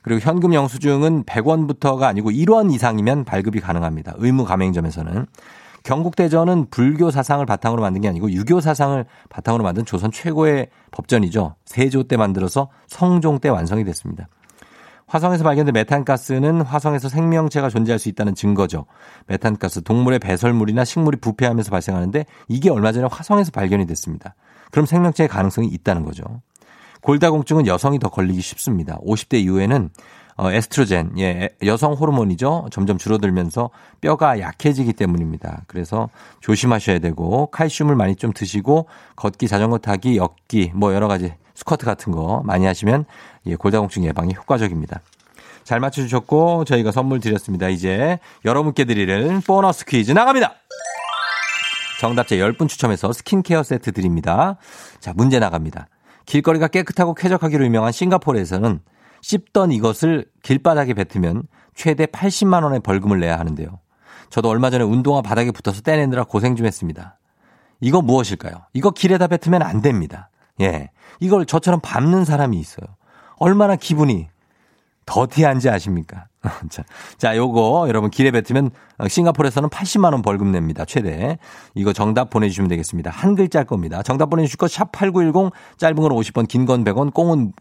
[0.00, 4.14] 그리고 현금 영수증은 100원부터가 아니고 1원 이상이면 발급이 가능합니다.
[4.16, 5.26] 의무 가맹점에서는.
[5.88, 11.54] 경국대전은 불교 사상을 바탕으로 만든 게 아니고 유교 사상을 바탕으로 만든 조선 최고의 법전이죠.
[11.64, 14.28] 세조 때 만들어서 성종 때 완성이 됐습니다.
[15.06, 18.84] 화성에서 발견된 메탄가스는 화성에서 생명체가 존재할 수 있다는 증거죠.
[19.28, 24.34] 메탄가스, 동물의 배설물이나 식물이 부패하면서 발생하는데 이게 얼마 전에 화성에서 발견이 됐습니다.
[24.70, 26.22] 그럼 생명체의 가능성이 있다는 거죠.
[27.00, 28.98] 골다공증은 여성이 더 걸리기 쉽습니다.
[28.98, 29.88] 50대 이후에는
[30.38, 32.68] 어, 에스트로겐, 예, 여성 호르몬이죠.
[32.70, 33.70] 점점 줄어들면서
[34.00, 35.62] 뼈가 약해지기 때문입니다.
[35.66, 36.08] 그래서
[36.40, 42.12] 조심하셔야 되고 칼슘을 많이 좀 드시고 걷기, 자전거 타기, 엮기, 뭐 여러 가지 스쿼트 같은
[42.12, 43.04] 거 많이 하시면
[43.46, 45.00] 예, 골다공증 예방에 효과적입니다.
[45.64, 47.68] 잘 맞춰주셨고 저희가 선물 드렸습니다.
[47.68, 50.54] 이제 여러분께 드리는 보너스 퀴즈 나갑니다.
[51.98, 54.56] 정답자 10분 추첨해서 스킨케어 세트 드립니다.
[55.00, 55.88] 자, 문제 나갑니다.
[56.26, 58.80] 길거리가 깨끗하고 쾌적하기로 유명한 싱가포르에서는
[59.22, 61.42] 씹던 이것을 길바닥에 뱉으면
[61.74, 63.80] 최대 80만 원의 벌금을 내야 하는데요.
[64.30, 67.18] 저도 얼마 전에 운동화 바닥에 붙어서 떼내느라 고생 좀 했습니다.
[67.80, 68.62] 이거 무엇일까요?
[68.72, 70.30] 이거 길에다 뱉으면 안 됩니다.
[70.60, 70.90] 예.
[71.20, 72.86] 이걸 저처럼 밟는 사람이 있어요.
[73.36, 74.28] 얼마나 기분이
[75.06, 76.26] 더티한지 아십니까?
[76.68, 76.84] 자,
[77.16, 80.84] 자, 요거 여러분 길에 뱉으면 어, 싱가포르에서는 80만 원 벌금 냅니다.
[80.84, 81.38] 최대.
[81.74, 83.10] 이거 정답 보내 주시면 되겠습니다.
[83.10, 84.02] 한 글자일 겁니다.
[84.02, 87.52] 정답 보내 주실 것 샵8910 짧은 건 50원, 긴 건 100원, 꽁은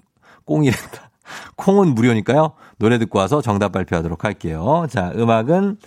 [0.45, 1.06] 꽁이랬다.
[1.55, 2.53] 콩은 무료니까요.
[2.77, 4.85] 노래 듣고 와서 정답 발표하도록 할게요.
[4.89, 5.77] 자, 음악은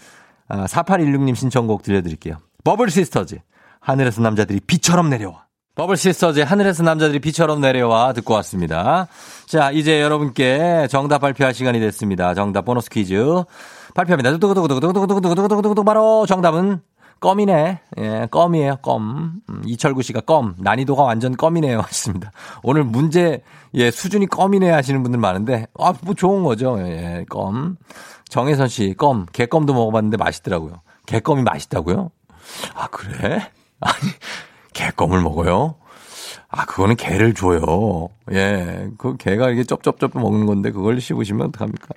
[0.48, 2.36] 4816님 신청곡 들려드릴게요.
[2.64, 3.38] 버블 시스터즈.
[3.80, 5.46] 하늘에서 남자들이 비처럼 내려와.
[5.76, 9.06] 버블 시스터즈의 하늘에서 남자들이 비처럼 내려와 듣고 왔습니다.
[9.46, 12.34] 자, 이제 여러분께 정답 발표할 시간이 됐습니다.
[12.34, 13.14] 정답 보너스 퀴즈
[13.94, 14.30] 발표합니다.
[14.32, 16.82] 두구두구두구두구두구두구두구두구두구 바로 정답은
[17.20, 17.80] 껌이네.
[17.98, 19.42] 예, 껌이에요, 껌.
[19.48, 20.54] 음, 이철구 씨가 껌.
[20.58, 21.80] 난이도가 완전 껌이네요.
[21.82, 22.32] 하셨습니다.
[22.62, 23.42] 오늘 문제,
[23.74, 26.78] 예, 수준이 껌이네 하시는 분들 많은데, 아, 뭐 좋은 거죠.
[26.80, 27.76] 예, 껌.
[28.28, 29.26] 정혜선 씨, 껌.
[29.32, 30.80] 개껌도 먹어봤는데 맛있더라고요.
[31.06, 32.10] 개껌이 맛있다고요?
[32.74, 33.50] 아, 그래?
[33.80, 34.10] 아니,
[34.72, 35.74] 개껌을 먹어요?
[36.48, 38.08] 아, 그거는 개를 줘요.
[38.32, 38.88] 예.
[38.98, 41.88] 그 개가 이렇게 쩝쩝쩝 먹는 건데 그걸 씹으시면 어떡합니까?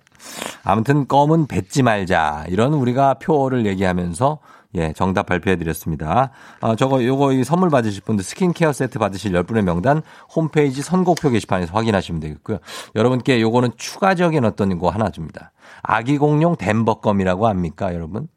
[0.64, 2.46] 아무튼 껌은 뱉지 말자.
[2.50, 4.40] 이런 우리가 표를 얘기하면서
[4.76, 6.32] 예, 정답 발표해 드렸습니다.
[6.62, 10.02] 아, 저거 요거 이 선물 받으실 분들 스킨케어 세트 받으실 10분의 명단
[10.36, 12.58] 홈페이지 선곡표 게시판에서 확인하시면 되겠고요.
[12.96, 15.52] 여러분께 요거는 추가적인 어떤 거 하나 줍니다.
[15.82, 18.28] 아기 공룡 덴버껌이라고 합니까, 여러분?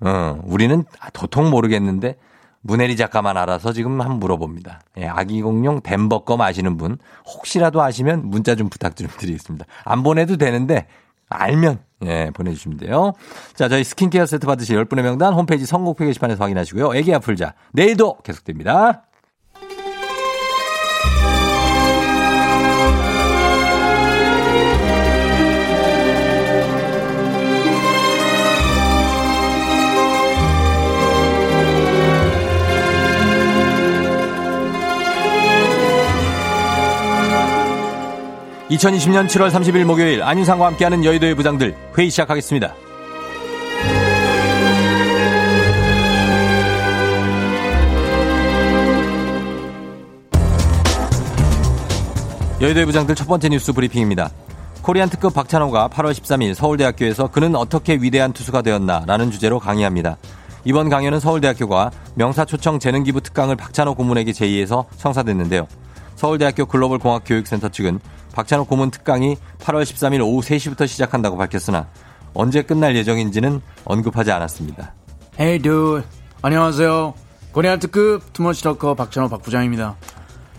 [0.00, 2.16] 어, 우리는 도통 모르겠는데
[2.62, 4.80] 문혜리 작가만 알아서 지금 한번 물어봅니다.
[4.98, 9.66] 예, 아기 공룡 덴버껌 아시는 분 혹시라도 아시면 문자 좀 부탁 좀 드리겠습니다.
[9.84, 10.86] 안 보내도 되는데
[11.28, 13.12] 알면 예, 보내주시면 돼요.
[13.54, 16.94] 자, 저희 스킨케어 세트 받으실 10분의 명단 홈페이지 선곡표 게시판에서 확인하시고요.
[16.94, 19.04] 애기 아플자 내일도 계속됩니다.
[38.70, 42.74] (2020년 7월 30일) 목요일 안윤상과 함께하는 여의도의 부장들 회의 시작하겠습니다.
[52.60, 54.30] 여의도의 부장들 첫 번째 뉴스 브리핑입니다.
[54.82, 60.18] 코리안 특급 박찬호가 8월 13일 서울대학교에서 그는 어떻게 위대한 투수가 되었나 라는 주제로 강의합니다.
[60.64, 65.66] 이번 강연은 서울대학교가 명사초청 재능기부 특강을 박찬호 고문에게 제의해서 성사됐는데요.
[66.20, 67.98] 서울대학교 글로벌공학교육센터 측은
[68.34, 71.88] 박찬호 고문 특강이 8월 13일 오후 3시부터 시작한다고 밝혔으나
[72.34, 74.92] 언제 끝날 예정인지는 언급하지 않았습니다.
[75.38, 76.06] Hey dude.
[76.42, 77.14] 안녕하세요.
[77.52, 79.96] 코리안 특급 투머치더커 박찬호 박 부장입니다.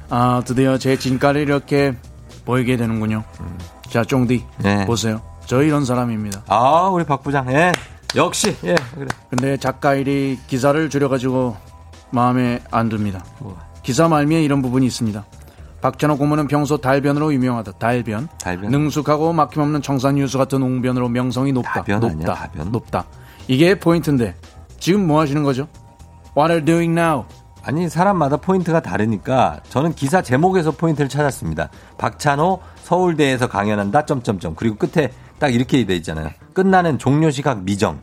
[0.09, 1.95] 아, 드디어 제 진가를 이렇게
[2.43, 3.23] 보이게 되는군요.
[3.87, 4.43] 자, 쫑디.
[4.63, 4.85] 네.
[4.87, 5.21] 보세요.
[5.45, 6.41] 저 이런 사람입니다.
[6.47, 7.47] 아, 우리 박 부장.
[7.53, 7.71] 예.
[8.15, 8.57] 역시.
[8.63, 8.73] 예.
[8.95, 9.07] 그래.
[9.29, 11.55] 근데 작가 일이 기사를 줄여가지고
[12.09, 13.23] 마음에 안 듭니다.
[13.83, 15.23] 기사 말미에 이런 부분이 있습니다.
[15.81, 17.73] 박찬호 고문은 평소 달변으로 유명하다.
[17.73, 18.27] 달변.
[18.39, 18.69] 달변?
[18.71, 21.73] 능숙하고 막힘없는 청산유수 같은 웅변으로 명성이 높다.
[21.73, 22.33] 다변 아니야, 높다.
[22.35, 22.71] 다변?
[22.71, 23.05] 높다.
[23.47, 24.35] 이게 포인트인데
[24.79, 25.67] 지금 뭐 하시는 거죠?
[26.37, 27.25] What are you doing now?
[27.63, 31.69] 아니 사람마다 포인트가 다르니까 저는 기사 제목에서 포인트를 찾았습니다.
[31.97, 36.29] 박찬호 서울대에서 강연한다 점점점 그리고 끝에 딱 이렇게 돼 있잖아요.
[36.53, 37.99] 끝나는 종료 시각 미정.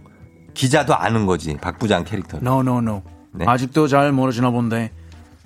[0.54, 2.38] 기자도 아는 거지 박 부장 캐릭터.
[2.38, 3.02] No, no, no.
[3.32, 3.44] 네.
[3.46, 4.90] 아직도 잘 모르시나 본데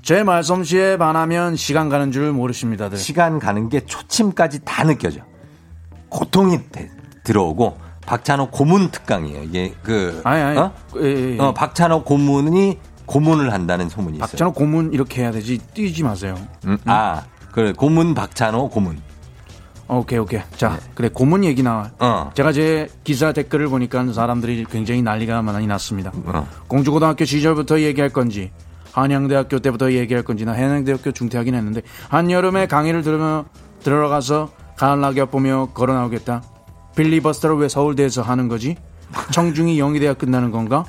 [0.02, 2.98] 제 말솜씨에 반하면 시간 가는 줄 모르십니다들.
[2.98, 5.20] 시간 가는 게 초침까지 다 느껴져.
[6.08, 6.90] 고통이 돼-
[7.24, 9.44] 들어오고 박찬호 고문 특강이에요.
[9.44, 10.58] 이게 그 아니, 아니.
[10.58, 10.72] 어?
[11.00, 11.38] 예, 예.
[11.38, 14.26] 어, 박찬호 고문이 고문을 한다는 소문이 있어요.
[14.26, 16.34] 박찬호 고문 이렇게 해야 되지 뛰지 마세요.
[16.66, 19.00] 음, 아, 그래 고문 박찬호 고문.
[19.88, 20.40] 오케이 오케이.
[20.56, 21.84] 자 그래 고문 얘기 나와.
[21.84, 21.90] 네.
[22.00, 22.30] 어.
[22.34, 26.10] 제가 제 기사 댓글을 보니까 사람들이 굉장히 난리가 많이 났습니다.
[26.24, 26.46] 어.
[26.66, 28.50] 공주고등학교 시절부터 얘기할 건지
[28.92, 33.44] 한양대학교 때부터 얘기할 건지 나 한양대학교 중퇴하긴 했는데 한여름에 강의를 들으며
[33.82, 36.42] 들어가서 가을 낙엽 보며 걸어 나오겠다.
[36.96, 38.76] 빌리버스터를 왜 서울대에서 하는 거지?
[39.30, 40.84] 청중이 영희대학 끝나는 건가?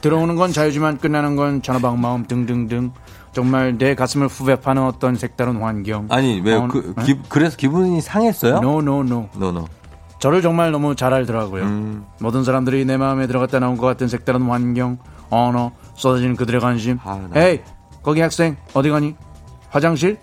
[0.00, 2.92] 들어오는 건 자유지만 끝나는 건 전화방 마음 등등등
[3.32, 6.06] 정말 내 가슴을 후벼 파는 어떤 색다른 환경.
[6.10, 6.94] 아니 왜 어, 그?
[7.04, 8.56] 기, 그래서 기분이 상했어요?
[8.56, 9.28] No no no.
[9.36, 9.66] 노노.
[10.18, 11.62] 저를 정말 너무 잘 알더라고요.
[11.64, 12.04] 음.
[12.20, 14.98] 모든 사람들이 내 마음에 들어갔다 나온 것 같은 색다른 환경,
[15.30, 16.98] 언어, 쏟아지는 그들의 관심.
[17.04, 17.60] 아, 나- 에이,
[18.02, 19.14] 거기 학생 어디 가니?
[19.68, 20.18] 화장실?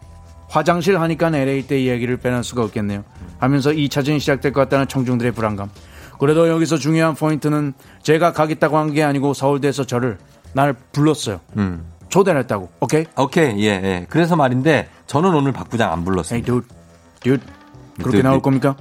[0.49, 3.03] 화장실 하니까 LA 때 이야기를 빼놓을 수가 없겠네요.
[3.37, 5.69] 하면서 2차전이 시작될 것 같다는 청중들의 불안감.
[6.19, 10.17] 그래도 여기서 중요한 포인트는 제가 가겠다고 한 게 아니고 서울대에서 저를
[10.53, 11.39] 날 불렀어요.
[11.57, 11.85] 음.
[12.09, 12.69] 초대를 했다고.
[12.79, 13.05] 오케이?
[13.17, 14.05] 오케이 예 예.
[14.09, 16.41] 그래서 말인데 저는 오늘 박 부장 안 에이, 불렀어요.
[16.41, 16.67] dude.
[17.21, 17.43] dude.
[17.97, 18.41] 그렇게 나올.
[18.41, 18.75] 겁니까?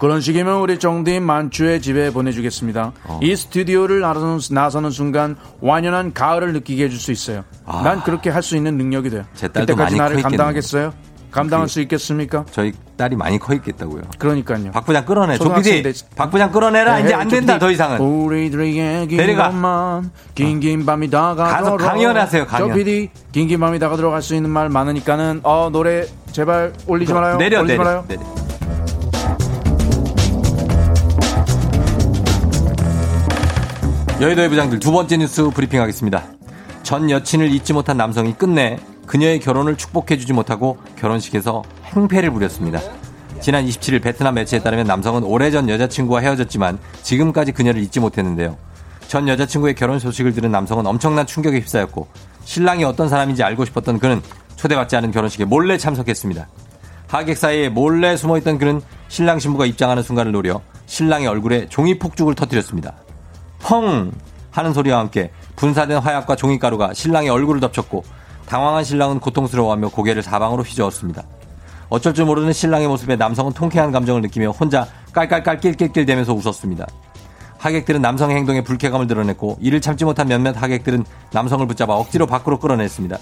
[0.00, 2.92] 그런 식이면 우리 정대인 만추의 집에 보내주겠습니다.
[3.04, 3.20] 어.
[3.22, 7.44] 이 스튜디오를 나서는, 나서는 순간 완연한 가을을 느끼게 해줄 수 있어요.
[7.66, 7.82] 아.
[7.82, 9.24] 난 그렇게 할 수 있는 능력이 돼요.
[9.34, 10.22] 제 딸도 그때까지 많이 나를.
[10.22, 10.92] 감당하겠어요?
[11.30, 12.44] 감당할 그- 수 있겠습니까?
[12.52, 14.02] 저희 딸이 많이 커 있겠다고요.
[14.18, 14.70] 그러니까요.
[14.70, 15.36] 박 부장 끌어내.
[15.38, 16.98] 조피디 때- 박 부장 끌어내라.
[16.98, 17.58] 네, 이제 안 된다.
[17.58, 17.98] 더 이상은.
[17.98, 19.06] 우리들의.
[19.36, 22.68] 것만 긴긴 밤이 다가도록 가서 강연하세요, 강연.
[22.68, 23.78] 조피디 긴긴 밤이
[24.14, 27.36] 할수 있는 말 많으니까는 어 노래 제발 올리지 말아요.
[27.38, 28.04] 내려 올리지 내려 말아요.
[28.06, 28.20] 내려.
[34.24, 36.24] 여의도의 부장들 두 번째 뉴스 브리핑하겠습니다.
[36.82, 42.80] 전 여친을 잊지 못한 남성이 끝내 그녀의 결혼을 축복해주지 못하고 결혼식에서 행패를 부렸습니다.
[43.42, 48.56] 지난 27일 베트남 매체에 따르면 남성은 오래전 여자친구와 헤어졌지만 지금까지 그녀를 잊지 못했는데요.
[49.08, 52.08] 전 여자친구의 결혼 소식을 들은 남성은 엄청난 충격에 휩싸였고
[52.44, 54.22] 신랑이 어떤 사람인지 알고 싶었던 그는
[54.56, 56.48] 초대받지 않은 결혼식에 몰래 참석했습니다.
[57.08, 63.03] 하객 사이에 몰래 숨어있던 그는 신랑 신부가 입장하는 순간을 노려 신랑의 얼굴에 종이 폭죽을 터뜨렸습니다.
[63.64, 64.12] 펑
[64.50, 68.04] 하는 소리와 함께 분사된 화약과 종이가루가 신랑의 얼굴을 덮쳤고
[68.46, 71.22] 당황한 신랑은 고통스러워하며 고개를 사방으로 휘저었습니다.
[71.88, 76.86] 어쩔 줄 모르는 신랑의 모습에 남성은 통쾌한 감정을 느끼며 혼자 깔깔깔 낄낄낄 대면서 웃었습니다.
[77.58, 83.16] 하객들은 남성의 행동에 불쾌감을 드러냈고 이를 참지 못한 몇몇 하객들은 남성을 붙잡아 억지로 밖으로 끌어냈습니다.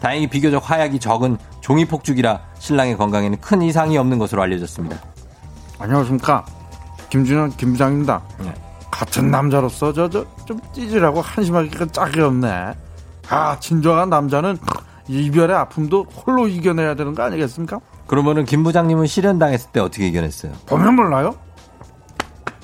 [0.00, 4.98] 다행히 비교적 화약이 적은 종이 폭죽이라 신랑의 건강에는 큰 이상이 없는 것으로 알려졌습니다.
[5.78, 6.44] 안녕하십니까.
[7.10, 8.22] 김준현 김부장입니다.
[8.40, 8.63] 네.
[8.94, 12.74] 같은 남자로서 저 저 좀 찌질하고 한심하기가 짝이 없네.
[13.30, 14.58] 아 진정한 남자는
[15.08, 17.80] 이별의 아픔도 홀로 이겨내야 되는 거 아니겠습니까?
[18.06, 20.52] 그러면은 김 부장님은 실현당했을 때 어떻게 이겨냈어요?
[20.66, 21.34] 보면 몰라요?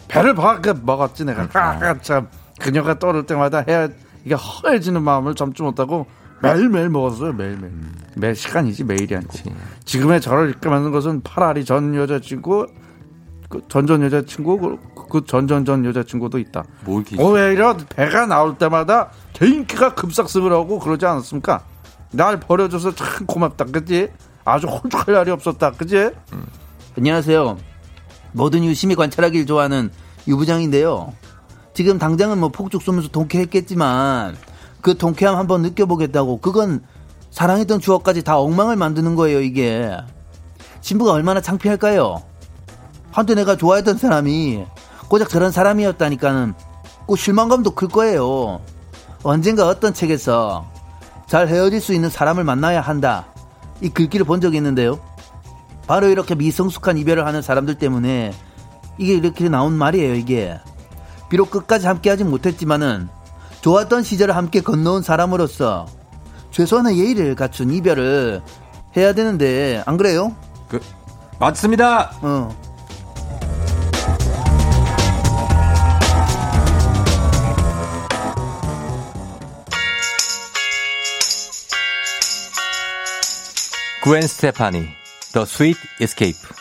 [0.09, 1.49] 배를 박게 먹었지 내가.
[1.55, 3.89] 아, 참 그녀가 떠오를 때마다 해야
[4.25, 6.07] 이게 허해지는 마음을 참지 못하고
[6.43, 7.73] 매일매일 먹었어요 매일매일.
[8.17, 9.33] 매 시간이지 매일이 아니고.
[9.85, 12.67] 지금의 저를 있게 만든 것은 파라리 전 여자친구
[13.49, 14.79] 그 전전 여자친구
[15.11, 16.65] 그, 그 전전전 여자친구도 있다.
[17.19, 21.63] 오히려 배가 나올 때마다 개인기가 급삭습을 하고 그러지 않았습니까?
[22.13, 24.09] 날 버려줘서 참 고맙다, 그지?
[24.45, 26.11] 아주 홀쭉할 날이 없었다, 그지?
[26.97, 27.59] 안녕하세요.
[28.33, 29.91] 뭐든 유심히 관찰하길 좋아하는
[30.27, 31.13] 유부장인데요.
[31.75, 34.37] 지금 당장은 뭐 폭죽 쏘면서 통쾌했겠지만
[34.81, 36.83] 그 통쾌함 한번 느껴보겠다고 그건
[37.31, 39.97] 사랑했던 추억까지 다 엉망을 만드는 거예요, 이게.
[40.81, 42.23] 신부가 얼마나 창피할까요?
[43.13, 44.65] 한때 내가 좋아했던 사람이
[45.11, 46.55] 고작 저런 사람이었다니까는
[47.05, 48.61] 꼭 실망감도 클 거예요.
[49.25, 50.71] 언젠가 어떤 책에서
[51.27, 53.27] 잘 헤어질 수 있는 사람을 만나야 한다.
[53.81, 55.01] 이 글귀를 본 적이 있는데요.
[55.89, 58.33] 바로 이렇게 미성숙한 이별을 하는 사람들 때문에
[58.99, 60.57] 이게 이렇게 나온 말이에요, 이게.
[61.29, 63.09] 비록 끝까지 함께하지 못했지만은
[63.63, 65.87] 좋았던 시절을 함께 건너온 사람으로서
[66.53, 68.43] 최소한의 예의를 갖춘 이별을
[68.97, 70.37] 해야 되는데 안 그래요?
[70.69, 70.81] 그,
[71.41, 72.13] 맞습니다.
[72.23, 72.70] 어.
[84.10, 84.88] 구엔 스테파니,
[85.34, 86.59] The Sweet Escape.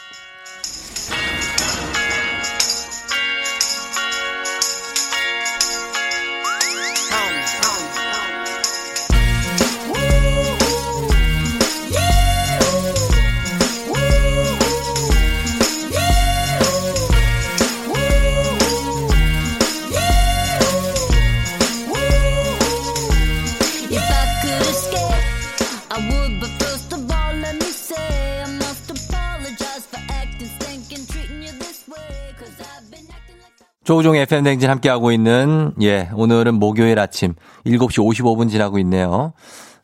[33.89, 37.33] 조우종 FM 댕진 함께하고 있는, 예, 오늘은 목요일 아침
[37.65, 39.33] 7시 55분 지나고 있네요.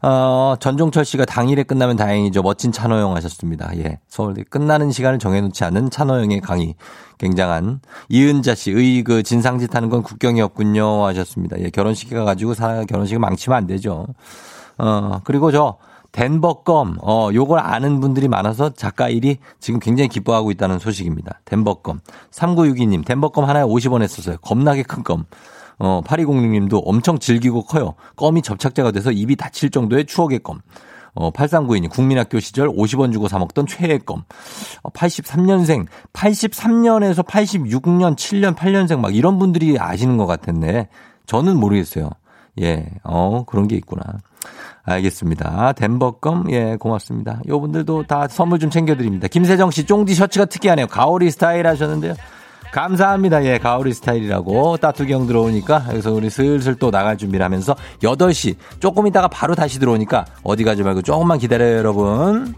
[0.04, 2.44] 어, 전종철 씨가 당일에 끝나면 다행이죠.
[2.44, 3.76] 멋진 찬호영 하셨습니다.
[3.78, 3.98] 예.
[4.08, 6.76] 서울대 끝나는 시간을 정해놓지 않은 찬호영의 강의.
[7.18, 7.80] 굉장한.
[8.10, 11.04] 이은자 씨, 의, 그, 진상짓 하는 건 국경이었군요.
[11.06, 11.58] 하셨습니다.
[11.62, 11.72] 예.
[11.72, 14.06] 결혼식에 가가지고 사, 결혼식을 망치면 안 되죠.
[14.78, 15.78] 어, 그리고 저,
[16.16, 21.42] 덴버껌, 어, 요걸 아는 분들이 많아서 작가 일이 지금 굉장히 기뻐하고 있다는 소식입니다.
[21.44, 22.00] 덴버껌.
[22.32, 24.38] 3962님, 덴버껌 하나에 50원 했었어요.
[24.38, 25.26] 겁나게 큰 껌.
[25.78, 27.96] 어, 8206님도 엄청 질기고 커요.
[28.16, 30.60] 껌이 접착제가 돼서 입이 다칠 정도의 추억의 껌.
[31.16, 34.24] 어, 8392님, 국민학교 시절 50원 주고 사먹던 최애 껌.
[34.84, 40.88] 어, 83년생, 83년에서 86년, 7년, 8년생 막 이런 분들이 아시는 것 같은데,
[41.26, 42.10] 저는 모르겠어요.
[42.62, 44.02] 예, 어, 그런 게 있구나.
[44.86, 45.74] 알겠습니다.
[45.74, 47.42] 덴버껌, 예, 고맙습니다.
[47.48, 49.28] 요 분들도 다 선물 좀 챙겨드립니다.
[49.28, 50.88] 김세정 씨, 쫑디 셔츠가 특이하네요.
[50.88, 52.14] 가오리 스타일 하셨는데요.
[52.72, 53.46] 감사합니다.
[53.46, 59.30] 예, 가오리 스타일이라고 형 들어오니까 여기서 우리 슬슬 또 나갈 준비를 하면서 8시 조금 있다가
[59.30, 62.54] 바로 다시 들어오니까 어디 가지 말고 조금만 기다려요, 여러분.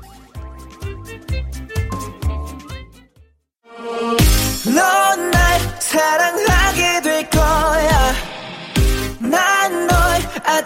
[4.65, 6.56] 넌날 사랑하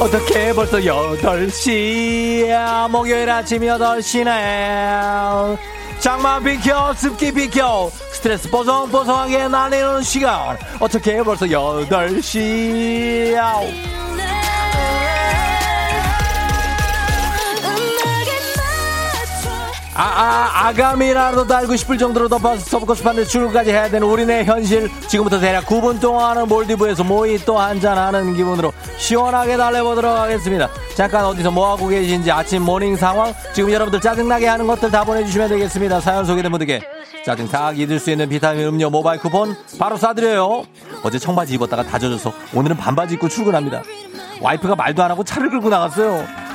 [0.00, 2.88] 어떻게 벌써 8시야.
[2.88, 5.58] 목요일 아침 8시네.
[5.98, 7.90] 장마 비켜, 습기 비켜.
[8.12, 10.56] 스트레스 뽀송뽀송하게 날리는 시간.
[10.78, 13.42] 어떻게 벌써 8시야.
[19.94, 24.90] 아, 아, 아가미라도 달고 싶을 정도로 덥고 습한데 출근까지 해야 되는 우리네 현실.
[25.08, 30.70] 지금부터 대략 9분 동안은 몰디브에서 모히또 한잔하는 기분으로 시원하게 달래보도록 하겠습니다.
[30.94, 36.00] 잠깐 어디서 뭐하고 계신지 아침 morning 상황, 지금 여러분들 짜증나게 하는 것들 다 보내주시면 되겠습니다.
[36.00, 36.80] 사연 소개된 분들께
[37.26, 40.64] 짜증 탁 잊을 수 있는 비타민 음료 모바일 쿠폰 바로 쏴드려요.
[41.02, 43.82] 어제 청바지 입었다가 다 젖어서 오늘은 반바지 입고 출근합니다.
[44.40, 46.26] 와이프가 말도 안 하고 차를 끌고 나갔어요.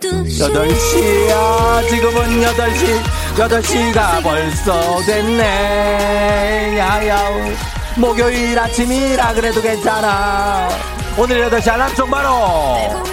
[0.00, 3.02] 8시야 지금은 8시
[3.36, 7.52] 8시가 벌써 됐네 야야우
[7.98, 10.70] 목요일 아침이라 그래도 괜찮아
[11.18, 13.04] 오늘 8시 알람 총 바로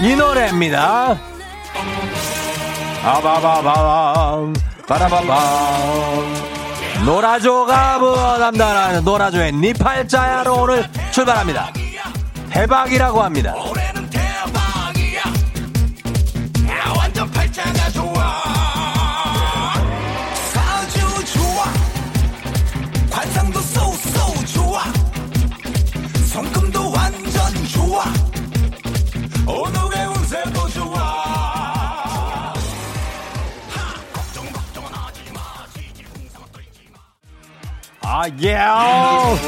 [0.00, 1.18] 이 노래입니다
[3.04, 4.54] 아바바밤
[4.88, 6.44] 바라바밤
[7.04, 11.70] 노라조가 뭐 담당하는 노라조의 니팔자야로 오늘 출발합니다
[12.48, 13.54] 대박이라고 합니다
[38.16, 38.54] 아, 예.
[38.54, 39.40] Yeah.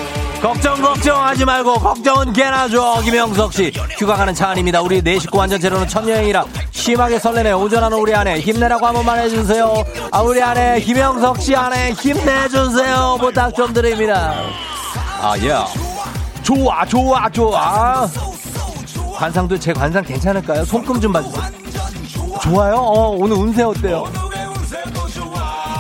[0.43, 3.01] 걱정 걱정하지 말고 걱정은 개나 줘.
[3.05, 4.83] 김영석 씨 휴가 가는 차안입니다.
[4.83, 7.53] 우리 내 식구 완전 제로는 첫 여행이라 심하게 설레네.
[7.53, 9.73] 오전하는 우리 아내 힘내라고 한 번만 해주세요.
[10.11, 12.97] 아 우리 아내 김영석 씨 아내 힘내주세요.
[13.21, 14.35] 뭐 부탁 좀 드립니다.
[15.23, 15.55] 아 예.
[16.43, 18.09] 좋아 좋아 좋아.
[19.15, 20.65] 관상도 제 관상 괜찮을까요?
[20.65, 21.45] 손금 좀 봐주세요.
[22.43, 22.75] 좋아요?
[22.75, 24.26] 어 오늘 운세 어때요?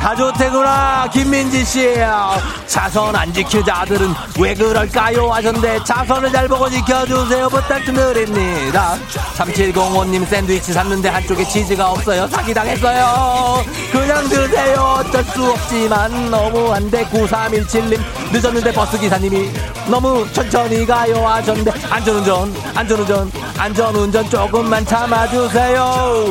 [0.06, 2.34] 다주택구나 김민지 씨예요.
[2.68, 8.96] 자선 안 지키자 아들은 왜 그럴까요 하셨는데 자선을 잘 보고 지켜주세요 부탁드립니다.
[9.36, 13.64] 3705님 샌드위치 샀는데 한쪽에 치즈가 없어요 사기당했어요.
[13.90, 17.98] 그냥 드세요 어쩔 수 없지만 너무한데 9317님
[18.32, 19.50] 늦었는데 버스 기사님이
[19.90, 26.26] 너무 천천히 가요 하셨는데 안전운전 안전운전 안전운전 조금만 참아주세요.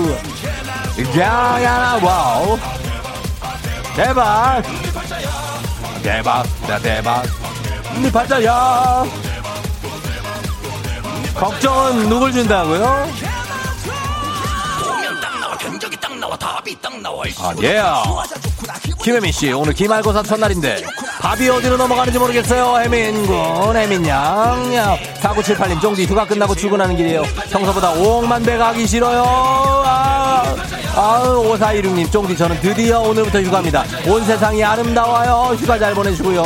[1.17, 2.57] 야야나 와우.
[3.95, 4.61] 대박
[6.03, 7.23] 대박 나 대박
[8.01, 9.05] 니 반자야
[11.35, 13.07] 걱정은 누굴 준다고요?
[17.39, 17.77] 아, 예.
[17.77, 18.03] Yeah.
[19.03, 20.83] 김혜민 씨, 오늘 기말고사 첫날인데
[21.19, 22.79] 밥이 어디로 넘어가는지 모르겠어요.
[22.79, 24.97] 혜민 군, 혜민 양, 양.
[25.21, 27.23] 4978님, 종디 휴가 끝나고 출근하는 길이에요.
[27.51, 29.23] 평소보다 5억만 배 가기 싫어요.
[29.85, 30.55] 아.
[30.95, 33.83] 아우, 오사이6님 쫑디, 저는 드디어 오늘부터 휴가입니다.
[34.07, 35.55] 온 세상이 아름다워요.
[35.57, 36.41] 휴가 잘 보내시고요.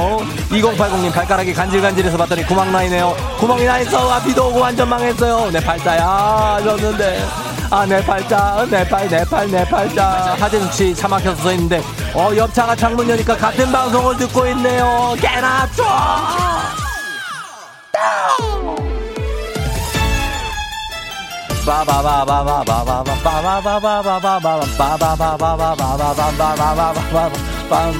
[0.49, 3.15] 2080님, 발가락이 간질간질해서 봤더니 구멍 나이네요.
[3.37, 4.11] 구멍이 나있어.
[4.11, 5.51] 아, 비도 오고 완전 망했어요.
[5.51, 7.23] 내 팔자야, 졌는데.
[7.69, 10.35] 아, 내 팔자, 어, 내 팔, 내 팔, 내 팔자.
[10.39, 11.83] 하진숙씨 차 막혀서 서 있는데,
[12.15, 15.15] 어, 옆차가 창문 여니까 같은 방송을 듣고 있네요.
[15.21, 15.83] 깨나, 줘!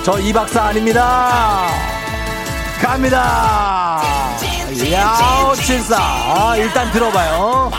[0.03, 1.67] 저 이박사 아닙니다.
[2.82, 4.01] 갑니다.
[4.91, 5.97] 야오 칠사.
[5.99, 7.72] 아, 일단 들어봐요.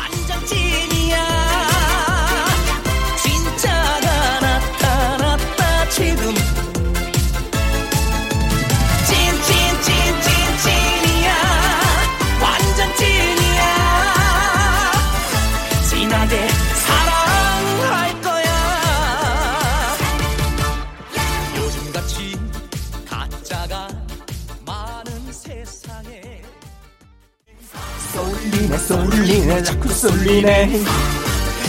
[28.79, 30.81] 쏠리네, 쏠리네, 자꾸 쏠리네.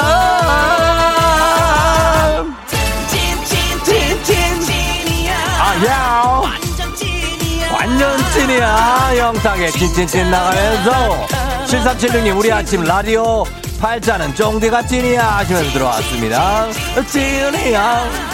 [4.16, 9.18] 찐찐찐찐찐이야 아, 야 완전 찐이야 완전 찐이야.
[9.18, 11.28] 영탁의 찐찐찐 나가면서.
[11.68, 13.44] 7376님, 우리 아침 라디오
[13.82, 16.68] 팔자는 쫑디가 찐이야 하시면서 들어왔습니다.
[17.08, 18.34] 찐이야.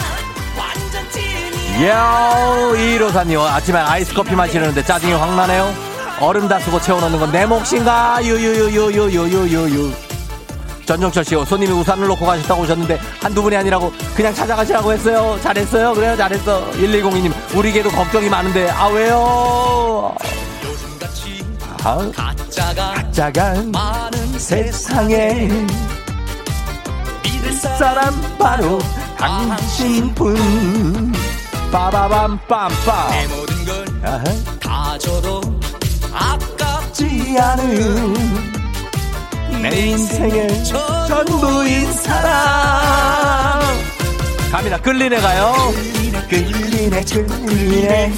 [1.88, 2.36] 야,
[2.76, 5.74] 이로사님 아침에 아이스 커피 마시려는데 짜증이 확 나네요.
[6.22, 8.20] 얼음 다 쓰고 채워넣는 건 내 몫인가?
[8.24, 9.92] 유유유유유유유유.
[10.86, 15.38] 전정철 씨 손님이 우산을 놓고 가셨다고 오셨는데 한두 분이 아니라고 그냥 찾아가시라고 했어요.
[15.44, 15.94] 잘했어요.
[15.94, 16.18] 그래요.
[16.18, 16.68] 잘했어.
[16.72, 20.16] 1102님 우리에게도 걱정이 많은데 아 왜요?
[21.84, 25.48] 아, 가짜가 짜간 많은 세상에
[27.24, 28.80] 믿을 사람 바로
[29.18, 30.36] 당신뿐
[31.72, 34.24] 빠바밤 빰빰 내 모든 걸 아하.
[34.60, 35.39] 다 줘도
[36.20, 38.14] 아깝지 지 않은
[39.62, 43.62] 내 인생의 전부인 사람
[44.52, 44.78] 갑니다.
[44.82, 45.54] 끌리네 가요.
[46.30, 48.12] 끌리네 끌리네.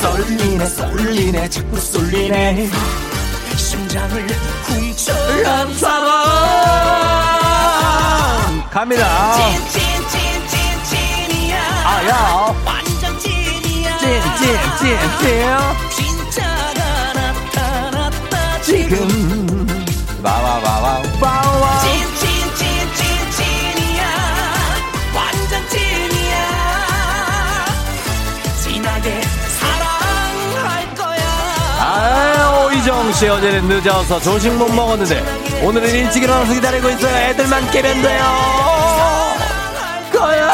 [0.00, 2.68] 쏠리네 쏠리네 자꾸 쏠리네.
[3.56, 4.26] 심장을
[4.64, 5.12] 훔쳐
[5.44, 6.12] 한 사람
[8.70, 9.34] 갑니다.
[11.84, 12.54] 아야.
[12.64, 13.98] 완전 찐이야.
[13.98, 16.11] 찐찐찐찐
[32.82, 37.30] 이정 씨 어제는 늦어서 조식 못 먹었는데 오늘은 일찍 일어나서 기다리고 있어요.
[37.30, 38.22] 애들만 깨면 돼요.
[40.12, 40.50] 거야.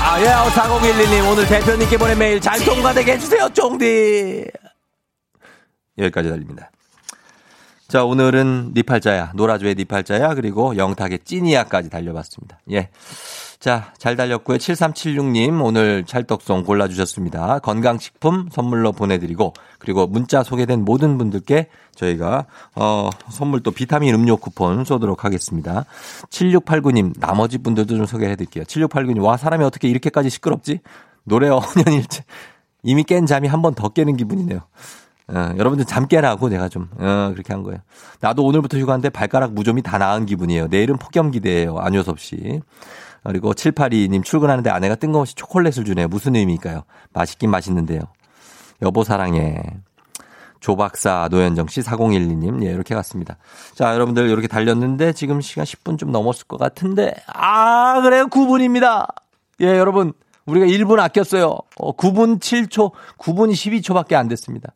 [0.00, 4.46] 아예 4011님 오늘 대표님께 보낸 메일 잘 통과되게 해주세요 쫑디.
[5.98, 6.70] 여기까지 달립니다.
[7.88, 12.58] 자 오늘은 니팔자야 노라조의 니팔자야 그리고 영탁의 찐이야까지 달려봤습니다.
[12.72, 12.88] 예.
[13.60, 14.58] 자, 잘 달렸고요.
[14.58, 17.60] 7376님 오늘 찰떡송 골라주셨습니다.
[17.60, 24.84] 건강식품 선물로 보내드리고 그리고 문자 소개된 모든 분들께 저희가 어, 선물 또 비타민 음료 쿠폰
[24.84, 25.84] 쏘도록 하겠습니다.
[26.30, 28.64] 7689님 나머지 분들도 좀 소개해드릴게요.
[28.64, 30.80] 7689님 와 사람이 어떻게 이렇게까지 시끄럽지?
[31.24, 32.24] 노래 어년일체
[32.82, 34.60] 이미 깬 잠이 한 번 더 깨는 기분이네요.
[35.28, 37.78] 어, 여러분들 잠 깨라고 내가 좀 어, 그렇게 한 거예요.
[38.20, 40.66] 나도 오늘부터 휴가인데 발가락 무좀이 다 나은 기분이에요.
[40.68, 41.78] 내일은 폭염 기대예요.
[41.78, 42.60] 안효섭 씨.
[43.24, 46.08] 그리고 782님 출근하는데 아내가 뜬금없이 초콜릿을 주네요.
[46.08, 46.84] 무슨 의미일까요?
[47.12, 48.00] 맛있긴 맛있는데요.
[48.82, 49.62] 여보 사랑해.
[50.60, 53.36] 조박사 노현정 씨 4012님 예 이렇게 갔습니다.
[53.74, 59.06] 자 여러분들 이렇게 달렸는데 지금 시간 10분 좀 넘었을 것 같은데 아 그래요 9분입니다.
[59.60, 60.14] 예 여러분
[60.46, 61.56] 우리가 1분 아꼈어요.
[61.78, 64.72] 어, 9분 7초 9분 12초밖에 안 됐습니다.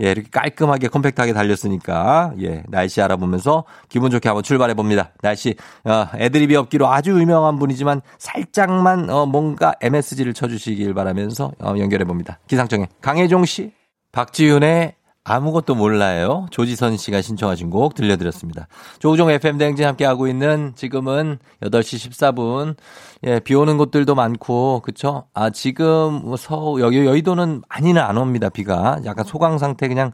[0.00, 5.12] 예 이렇게 깔끔하게 컴팩트하게 달렸으니까 예 날씨 알아보면서 기분 좋게 한번 출발해 봅니다.
[5.22, 12.04] 날씨 어, 애드립이 없기로 아주 유명한 분이지만 살짝만 어, 뭔가 MSG를 쳐주시길 바라면서 어, 연결해
[12.04, 12.38] 봅니다.
[12.46, 13.72] 기상청에 강혜종 씨,
[14.12, 14.97] 박지윤의
[15.28, 16.46] 아무것도 몰라요.
[16.50, 18.66] 조지선 씨가 신청하신 곡 들려드렸습니다.
[18.98, 22.76] 조우종 FM 대행진 함께하고 있는 지금은 8시 14분.
[23.24, 25.24] 예, 비 오는 곳들도 많고, 그쵸?
[25.34, 28.98] 아, 지금 서, 여기, 여의도는 많이는 안 옵니다, 비가.
[29.04, 30.12] 약간 소강 상태 그냥,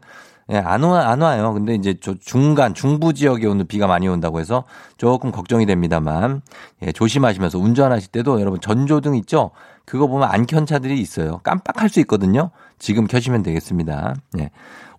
[0.51, 1.53] 예, 안 와, 안 와요.
[1.53, 4.65] 근데 이제 저 중간, 중부 지역에 오는 비가 많이 온다고 해서
[4.97, 6.41] 조금 걱정이 됩니다만,
[6.83, 9.51] 예, 조심하시면서 운전하실 때도 여러분 전조등 있죠?
[9.85, 11.39] 그거 보면 안 켠 차들이 있어요.
[11.43, 12.51] 깜빡할 수 있거든요.
[12.79, 14.15] 지금 켜시면 되겠습니다.
[14.39, 14.49] 예.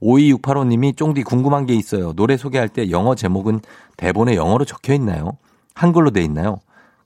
[0.03, 2.12] 52685님이 쫑디 궁금한 게 있어요.
[2.12, 3.61] 노래 소개할 때 영어 제목은
[3.97, 5.39] 대본에 영어로 적혀 있나요?
[5.74, 6.61] 한글로 돼 있나요?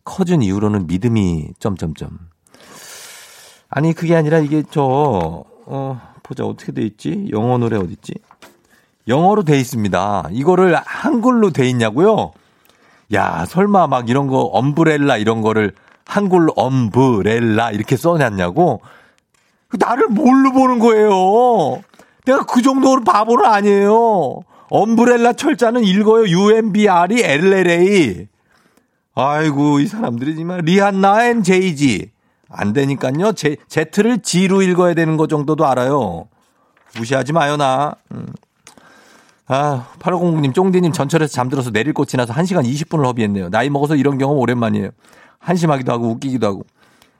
[0.05, 2.19] 커준 이후로는 믿음이 점점점.
[3.69, 7.29] 아니 그게 아니라 이게 저 어, 보자 어떻게 돼 있지?
[7.31, 8.15] 영어 노래 어디 있지?
[9.07, 10.29] 영어로 돼 있습니다.
[10.33, 12.33] 이거를 한글로 돼 있냐고요?
[13.15, 15.75] 야 설마 막 이런 거 Umbrella 이런 거를
[16.11, 18.81] 한글로 엄브렐라 이렇게 써놨냐고?
[19.79, 21.83] 나를 뭘로 보는 거예요?
[22.25, 24.41] 내가 그 정도로 바보는 아니에요.
[24.71, 26.27] Umbrella 철자는 읽어요.
[26.27, 28.27] UMBRELLA.
[29.15, 32.11] 아이고, 이 사람들이 정말 리한나 and 제이지.
[32.49, 33.33] 안 되니까요.
[33.33, 36.29] 제, Z를 G로 읽어야 되는 거 정도도 알아요.
[36.97, 37.95] 무시하지 마요, 나.
[38.13, 38.27] 음.
[39.47, 43.51] 아, 8509님, 쫑디님 전철에서 잠들어서 내릴 곳 지나서 1시간 20분을 허비했네요.
[43.51, 44.91] 나이 먹어서 이런 경험 오랜만이에요.
[45.41, 46.63] 한심하기도 하고 웃기기도 하고.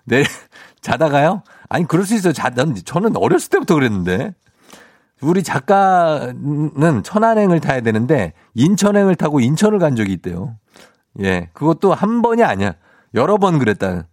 [0.05, 0.23] 내,
[0.81, 1.43] 자다가요?
[1.69, 2.33] 아니, 그럴 수 있어요.
[2.33, 4.35] 자, 난, 저는 어렸을 때부터 그랬는데.
[5.21, 10.57] 우리 작가는 천안행을 타야 되는데 인천행을 타고 인천을 간 적이 있대요.
[11.21, 11.51] 예.
[11.53, 12.73] 그것도 한 번이 아니야.
[13.15, 14.05] 여러 번 그랬다는.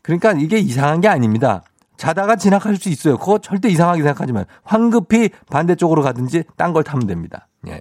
[0.00, 1.62] 그러니까 이게 이상한 게 아닙니다.
[1.98, 3.18] 자다가 지나갈 수 있어요.
[3.18, 4.44] 그거 절대 이상하게 생각하지 마요.
[4.62, 7.48] 황급히 반대쪽으로 가든지 딴 걸 타면 됩니다.
[7.68, 7.80] 예.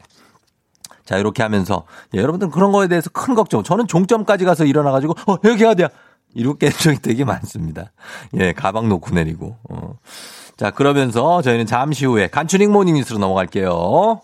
[1.06, 1.84] 자, 이렇게 하면서
[2.14, 3.64] 예, 여러분들 그런 거에 대해서 큰 걱정.
[3.64, 5.88] 저는 종점까지 가서 일어나 가지고 어, 여기 어디야?
[6.34, 7.92] 이렇게 적이 되게 많습니다.
[8.40, 9.56] 예, 가방 놓고 내리고.
[9.70, 9.94] 어.
[10.58, 14.22] 자, 그러면서 저희는 잠시 후에 간추린 모닝 뉴스로 넘어갈게요.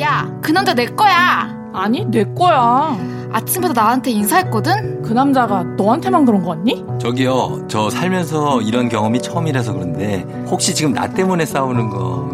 [0.00, 1.48] 야, 그 남자 내 거야.
[1.72, 2.96] 아니, 내 거야.
[3.32, 5.02] 아침부터 나한테 인사했거든?
[5.02, 6.84] 그 남자가 너한테만 그런 거 같니?
[6.98, 12.28] 저기요, 저 살면서 이런 경험이 처음이라서 그런데 혹시 지금 나 때문에 싸우는 거?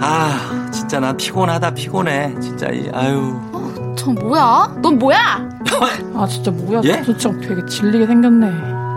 [0.00, 0.61] 아,
[0.92, 2.34] 진짜 난 피곤하다 피곤해.
[2.38, 3.40] 진짜 이 아유.
[3.96, 4.76] 저 뭐야?
[4.82, 5.48] 넌 뭐야?
[6.14, 6.82] 아 진짜 뭐야?
[6.84, 7.02] 예?
[7.02, 8.46] 저 진짜 되게 질리게 생겼네.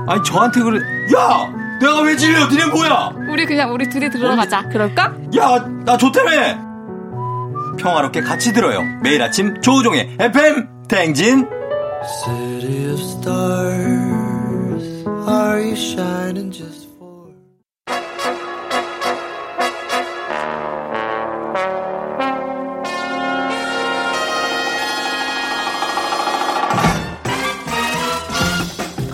[0.06, 0.82] 아니 저한테 그래.
[1.16, 2.50] 야, 내가 왜 질려?
[2.50, 3.12] 니네 뭐야?
[3.32, 4.68] 우리 그냥 우리 둘이 들어가자.
[4.68, 5.14] 그럴까?
[5.38, 6.58] 야, 나 좋다며.
[7.78, 8.82] 평화롭게 같이 들어요.
[9.02, 11.48] 매일 아침 조우종의 FM 탱진.
[12.26, 16.74] City of stars, are you shining just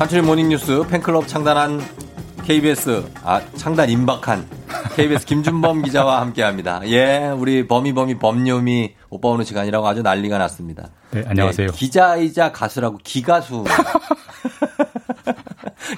[0.01, 1.79] 간추린 모닝뉴스 팬클럽 창단한
[2.43, 4.49] KBS 아 창단 임박한
[4.95, 6.81] KBS 김준범 기자와 함께합니다.
[6.89, 10.89] 예, 우리 범이 범이 범념이 오빠 오는 시간이라고 아주 난리가 났습니다.
[11.11, 11.67] 네, 안녕하세요.
[11.67, 13.63] 예, 기자이자 가수라고 기가수.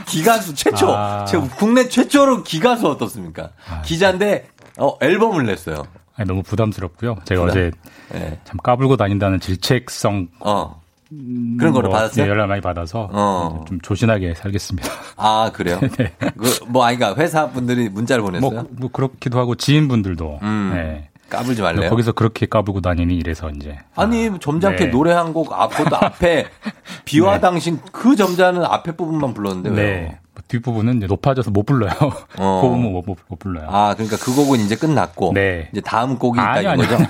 [0.05, 1.23] 기가수 최초, 아.
[1.23, 3.51] 최- 국내 최초로 기가수 어떻습니까?
[3.85, 4.49] 기자인데
[4.79, 5.81] 어, 앨범을 냈어요.
[6.17, 7.19] 아니, 너무 부담스럽고요.
[7.23, 7.57] 제가 부담?
[7.57, 7.71] 어제
[8.15, 8.37] 예.
[8.43, 10.82] 참 까불고 다닌다는 질책성 어.
[11.59, 12.25] 그런 거를 뭐, 받았어요?
[12.25, 13.63] 예, 연락 많이 받아서 어.
[13.67, 14.89] 좀 조신하게 살겠습니다.
[15.17, 15.79] 아 그래요?
[16.37, 18.49] 그, 뭐 아이가 회사 분들이 문자를 보냈어요.
[18.51, 20.71] 뭐, 뭐 그렇기도 하고 지인분들도 음.
[20.73, 21.09] 네.
[21.29, 21.89] 까불지 말래요.
[21.89, 24.91] 거기서 그렇게 까불고 다니니 이래서 이제 아니 점잖게 네.
[24.91, 26.45] 노래 한 곡 앞보다 앞에
[27.05, 29.75] 비와 당신 그 점자는 앞에 부분만 불렀는데 왜요?
[29.77, 30.19] 네.
[30.35, 31.91] 뭐 뒷부분은 이제 높아져서 못 불러요.
[32.37, 32.61] 어.
[32.61, 33.67] 그 부분 못, 못, 못 불러요.
[33.69, 35.69] 아 그러니까 그 곡은 이제 끝났고 네.
[35.71, 37.03] 이제 다음 곡이 있다 아니, 아니, 이거죠.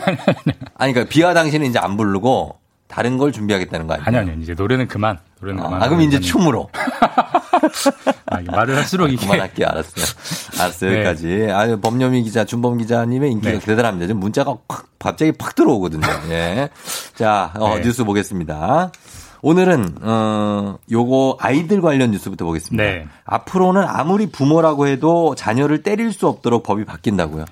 [0.75, 2.59] 아니 그러니까 비와 당신은 이제 안 부르고
[2.93, 4.21] 다른 걸 준비하겠다는 거 아니에요?
[4.21, 5.17] 아니 아니 이제 노래는 그만.
[5.41, 5.81] 노래는 아, 그만.
[5.81, 6.69] 아, 그럼 이제 춤으로
[8.29, 9.65] 아, 말을 할수록 이게 그만할게요.
[9.67, 10.05] 알았어요.
[10.59, 10.91] 알았어요.
[10.91, 10.97] 네.
[10.97, 11.47] 여기까지.
[11.51, 13.59] 아, 범념이 기자, 준범 기자님의 인기가 네.
[13.59, 14.05] 대단합니다.
[14.05, 16.05] 지금 문자가 확, 갑자기 팍 들어오거든요.
[16.29, 16.69] 예.
[17.15, 17.81] 자, 어, 네.
[17.81, 18.91] 뉴스 보겠습니다.
[19.41, 22.83] 오늘은, 어, 요거 아이들 관련 뉴스부터 보겠습니다.
[22.83, 23.07] 네.
[23.25, 27.45] 앞으로는 아무리 부모라고 해도 자녀를 때릴 수 없도록 법이 바뀐다고요.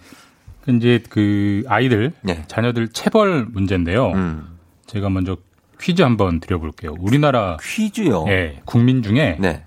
[0.67, 2.43] 이제 그 아이들 네.
[2.47, 4.11] 자녀들 체벌 문제인데요.
[4.11, 4.50] 음.
[4.91, 5.37] 제가 먼저
[5.79, 6.95] 퀴즈 한번 드려볼게요.
[6.99, 8.25] 우리나라 퀴즈요.
[8.27, 9.63] 예, 국민 중에 네.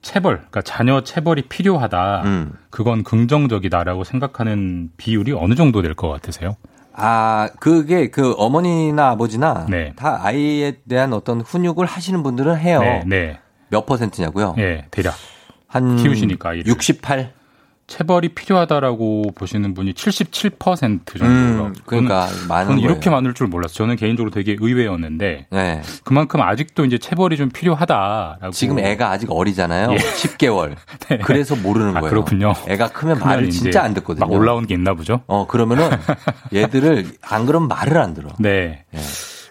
[0.00, 2.22] 체벌, 그러니까 자녀 체벌이 필요하다.
[2.24, 2.52] 음.
[2.70, 6.56] 그건 긍정적이다라고 생각하는 비율이 어느 정도 될 것 같으세요?
[6.94, 9.92] 아, 그게 그 어머니나 아버지나 네.
[9.94, 12.80] 다 아이에 대한 어떤 훈육을 하시는 분들은 해요.
[12.80, 13.38] 네, 네.
[13.68, 14.54] 몇 퍼센트냐고요?
[14.58, 15.14] 예, 대략.
[15.68, 16.66] 한 키우시니까 아이를.
[16.66, 17.32] 68?
[17.92, 21.26] 체벌이 필요하다라고 보시는 분이 77% 정도가.
[21.26, 22.90] 음, 그러니까 많은 저는 거예요.
[22.90, 23.74] 이렇게 많을 줄 몰랐어요.
[23.74, 25.82] 저는 개인적으로 되게 의외였는데 네.
[26.02, 28.50] 그만큼 아직도 이제 체벌이 좀 필요하다라고.
[28.52, 29.92] 지금 애가 아직 어리잖아요.
[29.92, 29.96] 예.
[30.16, 30.74] 10개월.
[31.10, 31.18] 네.
[31.18, 32.10] 그래서 모르는 아, 거예요.
[32.10, 32.54] 그렇군요.
[32.66, 34.24] 애가 크면 말을 진짜 안 듣거든요.
[34.24, 35.20] 막 올라오는 게 있나 보죠.
[35.26, 35.90] 어, 그러면은
[36.54, 38.30] 얘들을 안 그러면 말을 안 들어.
[38.38, 38.84] 네.
[38.94, 38.98] 예.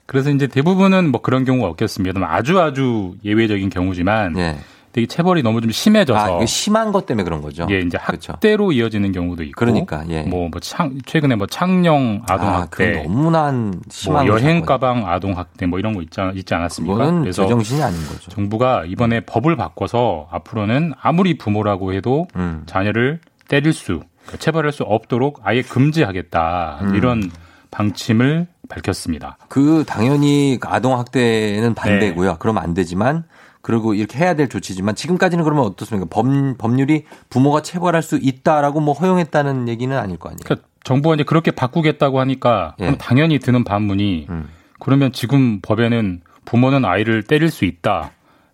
[0.08, 2.20] 그래서 이제 대부분은 뭐 그런 경우가 없겠습니다.
[2.24, 4.58] 아주 아주 예외적인 경우지만 예.
[4.94, 7.66] 되게 체벌이 너무 좀 심해져서 아, 심한 것 때문에 그런 거죠.
[7.70, 8.34] 예, 이제 그렇죠.
[8.34, 10.24] 학대로 이어지는 경우도 있고 그러니까, 예.
[10.24, 13.54] 뭐, 뭐 창, 최근에 뭐 창녕 아동 아, 학대, 너무나
[13.90, 14.62] 심한 뭐 여행.
[14.66, 17.20] 가방 아동 학대 뭐 이런 거 있지, 않- 있지 않았습니까?
[17.22, 18.30] 그래서 제정신이 아닌 거죠.
[18.32, 22.64] 정부가 이번에 법을 바꿔서 앞으로는 아무리 부모라고 해도 음.
[22.66, 26.96] 자녀를 때릴 수, 그러니까 체벌할 수 없도록 아예 금지하겠다 음.
[26.96, 27.32] 이런
[27.72, 29.38] 방침을 밝혔습니다.
[29.50, 31.74] 그 당연히 아동 학대는 네.
[31.76, 32.38] 반대고요.
[32.40, 33.24] 그러면 안 되지만
[33.62, 36.08] 그리고 이렇게 해야 될 조치지만 지금까지는 그러면 어떻습니까?
[36.10, 36.26] 법,
[36.58, 40.40] 법률이 부모가 체벌할 수 있다라고 뭐 허용했다는 얘기는 아닐 거 아니에요.
[40.44, 42.86] 그러니까 정부가 이제 그렇게 바꾸겠다고 하니까 예.
[42.86, 44.50] 그럼 당연히 드는 반문이 음.
[44.80, 48.12] 그러면 지금 법에는 부모는 아이를 때릴 수 있다.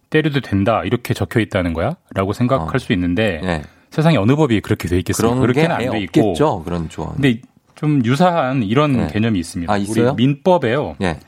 [0.10, 0.82] 때려도 된다.
[0.84, 1.96] 이렇게 적혀 있다는 거야?
[2.14, 2.80] 라고 생각할 어.
[2.80, 3.62] 수 있는데 예.
[3.92, 5.40] 세상에 어느 법이 그렇게 돼 있겠습니까?
[5.40, 6.20] 그렇게는 안 돼 있고.
[6.32, 6.64] 없겠죠.
[6.64, 7.14] 그런 조언.
[7.14, 7.40] 근데
[7.76, 9.08] 좀 유사한 이런 네.
[9.08, 9.72] 개념이 있습니다.
[9.72, 10.10] 아, 있어요?
[10.14, 10.96] 우리 민법에요.
[11.02, 11.20] 예.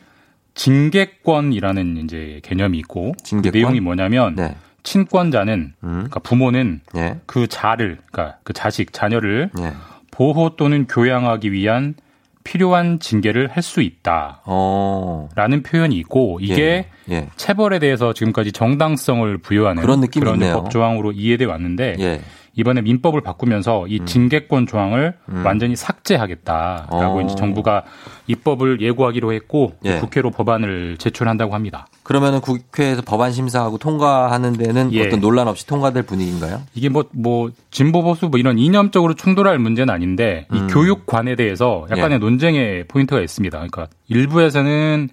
[0.60, 3.52] 징계권이라는 이제 개념이 있고 징계권?
[3.54, 4.56] 그 내용이 뭐냐면 네.
[4.84, 5.90] 친권자는 음.
[5.90, 7.20] 그러니까 부모는 예.
[7.26, 9.74] 그 자를 그러니까 그 자식 자녀를 예.
[10.12, 11.96] 보호 또는 교양하기 위한
[12.44, 15.30] 필요한 징계를 할 수 있다라는 어.
[15.66, 17.16] 표현이 있고 이게 예.
[17.16, 17.28] 예.
[17.38, 20.56] 체벌에 대해서 지금까지 정당성을 부여하는 그런 있네요.
[20.56, 22.22] 법 조항으로 이해돼 왔는데 예.
[22.60, 25.46] 이번에 민법을 바꾸면서 이 징계권 조항을 음.
[25.46, 27.22] 완전히 삭제하겠다라고 어.
[27.22, 27.84] 이제 정부가
[28.28, 30.00] 입법을 예고하기로 했고 예.
[30.00, 31.88] 국회로 법안을 제출한다고 합니다.
[32.04, 35.08] 그러면은 국회에서 법안 심사하고 통과하는 데는 예.
[35.08, 36.62] 어떤 논란 없이 통과될 분위기인가요?
[36.76, 40.58] 이게 뭐, 뭐, 진보 보수 뭐 이런 이념적으로 충돌할 문제는 아닌데 음.
[40.58, 42.18] 이 교육관에 대해서 약간의 예.
[42.18, 43.58] 논쟁의 포인트가 있습니다.
[43.58, 45.10] 그러니까 일부에서는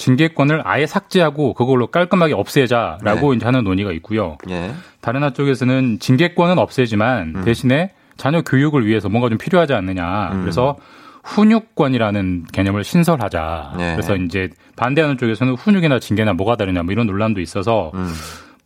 [0.00, 3.36] 징계권을 아예 삭제하고 그걸로 깔끔하게 없애자라고 네.
[3.36, 4.38] 이제 하는 논의가 있고요.
[4.48, 4.72] 예.
[5.00, 7.44] 다른 한 쪽에서는 징계권은 없애지만 음.
[7.44, 10.30] 대신에 자녀 교육을 위해서 뭔가 좀 필요하지 않느냐.
[10.32, 10.40] 음.
[10.40, 10.78] 그래서
[11.24, 13.74] 훈육권이라는 개념을 신설하자.
[13.76, 13.92] 네.
[13.92, 18.10] 그래서 이제 반대하는 쪽에서는 훈육이나 징계나 뭐가 다르냐 뭐 이런 논란도 있어서 음.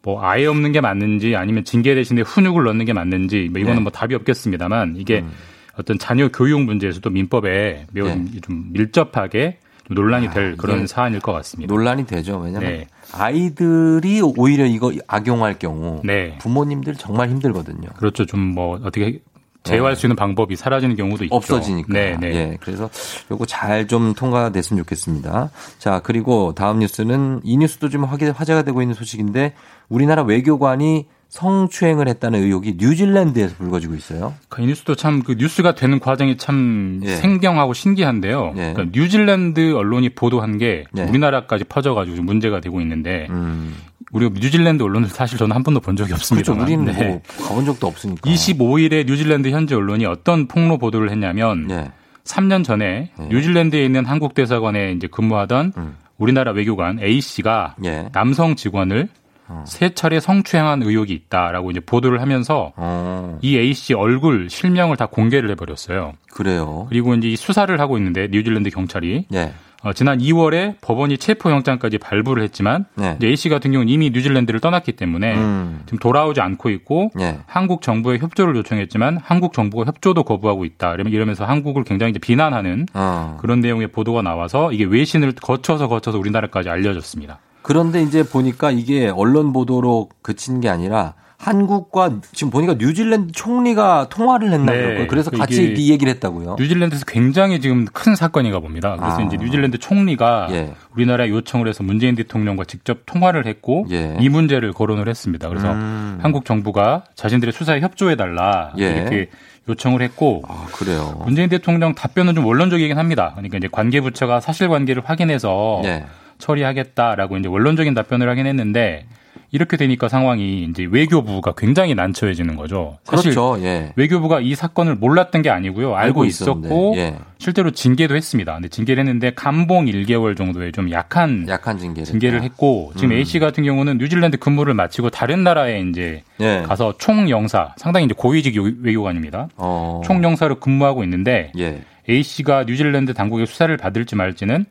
[0.02, 3.82] 뭐 아예 없는 게 맞는지 아니면 징계 대신에 훈육을 넣는 게 맞는지 뭐 이거는 네.
[3.82, 5.32] 뭐 답이 없겠습니다만 이게 음.
[5.76, 8.24] 어떤 자녀 교육 문제에서도 민법에 매우 네.
[8.40, 11.72] 좀 밀접하게 좀 논란이 될 그런 사안일 것 같습니다.
[11.72, 12.38] 논란이 되죠.
[12.38, 12.86] 왜냐하면 네.
[13.12, 16.38] 아이들이 오히려 이거 악용할 경우 네.
[16.38, 17.88] 부모님들 정말 힘들거든요.
[17.96, 18.24] 그렇죠.
[18.26, 19.20] 좀 뭐 어떻게
[19.64, 21.30] 제어할 수 있는 방법이 사라지는 경우도 있죠.
[21.32, 21.36] 네.
[21.36, 21.92] 없어지니까.
[21.92, 22.34] 네, 네.
[22.34, 22.58] 예.
[22.60, 22.90] 그래서
[23.30, 25.50] 요거 잘 좀 통과가 됐으면 좋겠습니다.
[25.78, 29.54] 자, 그리고 다음 뉴스는 이 뉴스도 좀 화제- 화제가 되고 있는 소식인데
[29.88, 31.06] 우리나라 외교관이
[31.38, 34.34] 성추행을 했다는 의혹이 뉴질랜드에서 불거지고 있어요.
[34.48, 37.16] 그이 뉴스도 참 그 뉴스가 되는 과정이 참 예.
[37.16, 38.52] 생경하고 신기한데요.
[38.56, 38.72] 예.
[38.72, 41.02] 그러니까 뉴질랜드 언론이 보도한 게 예.
[41.02, 43.74] 우리나라까지 퍼져가지고 좀 문제가 되고 있는데 음.
[44.12, 46.52] 우리 뉴질랜드 언론을 사실 저는 한 번도 본 적이 없습니다.
[46.52, 46.62] 그렇죠.
[46.64, 48.30] 우리는 뭐 가본 적도 없으니까.
[48.30, 51.90] 25일에 뉴질랜드 현지 언론이 어떤 폭로 보도를 했냐면 예.
[52.24, 55.96] 3년 전에 뉴질랜드에 있는 한국 대사관에 이제 근무하던 음.
[56.16, 58.08] 우리나라 외교관 A 씨가 예.
[58.12, 59.08] 남성 직원을
[59.54, 59.64] 어.
[59.66, 65.06] 세 차례 성추행한 의혹이 있다라고 이제 보도를 하면서 어, 이 A 씨 얼굴 실명을 다
[65.06, 66.12] 공개를 해버렸어요.
[66.32, 66.86] 그래요.
[66.88, 69.52] 그리고 이제 이 수사를 하고 있는데 뉴질랜드 경찰이 예.
[69.82, 73.16] 어, 지난 2월에 법원이 체포영장까지 발부를 했지만 네.
[73.18, 75.80] 이제 A 씨 같은 경우는 이미 뉴질랜드를 떠났기 때문에 음.
[75.84, 77.36] 지금 돌아오지 않고 있고 예.
[77.46, 80.94] 한국 정부에 협조를 요청했지만 한국 정부가 협조도 거부하고 있다.
[80.94, 83.36] 이러면- 이러면서 한국을 굉장히 비난하는 어.
[83.42, 87.40] 그런 내용의 보도가 나와서 이게 외신을 거쳐서 거쳐서 우리나라까지 알려졌습니다.
[87.64, 94.52] 그런데 이제 보니까 이게 언론 보도로 그친 게 아니라 한국과 지금 보니까 뉴질랜드 총리가 통화를
[94.52, 94.82] 했나 네.
[94.82, 95.06] 거예요.
[95.08, 96.56] 그래서 이게 같이 이 얘기를 했다고요.
[96.58, 98.96] 뉴질랜드에서 굉장히 지금 큰 사건인가 봅니다.
[98.98, 99.22] 그래서 아.
[99.22, 100.74] 이제 뉴질랜드 총리가 예.
[100.94, 104.14] 우리나라에 요청을 해서 문재인 대통령과 직접 통화를 했고 예.
[104.20, 105.48] 이 문제를 거론을 했습니다.
[105.48, 106.18] 그래서 음.
[106.20, 108.90] 한국 정부가 자신들의 수사에 협조해 달라 예.
[108.90, 109.30] 이렇게
[109.70, 111.22] 요청을 했고 아, 그래요.
[111.24, 113.32] 문재인 대통령 답변은 좀 원론적이긴 합니다.
[113.32, 116.04] 그러니까 이제 관계 부처가 사실관계를 확인해서 예.
[116.38, 119.06] 처리하겠다라고 이제 원론적인 답변을 하긴 했는데
[119.50, 122.98] 이렇게 되니까 상황이 이제 외교부가 굉장히 난처해지는 거죠.
[123.04, 123.62] 사실 그렇죠.
[123.64, 123.92] 예.
[123.94, 125.94] 외교부가 이 사건을 몰랐던 게 아니고요.
[125.94, 127.14] 알고, 알고 있었고 예.
[127.38, 128.52] 실제로 징계도 했습니다.
[128.54, 132.04] 근데 징계를 했는데 감봉 1개월 정도의 좀 약한 약한 징계를.
[132.04, 132.42] 징계를.
[132.42, 133.16] 했고 지금 음.
[133.16, 136.62] A 씨 같은 경우는 뉴질랜드 근무를 마치고 다른 나라에 이제 예.
[136.66, 139.48] 가서 총영사 상당히 이제 고위직 요- 외교관입니다.
[139.56, 140.00] 어.
[140.04, 141.80] 총영사로 근무하고 있는데 예.
[142.10, 144.64] A 씨가 뉴질랜드 당국의 수사를 받을지 말지는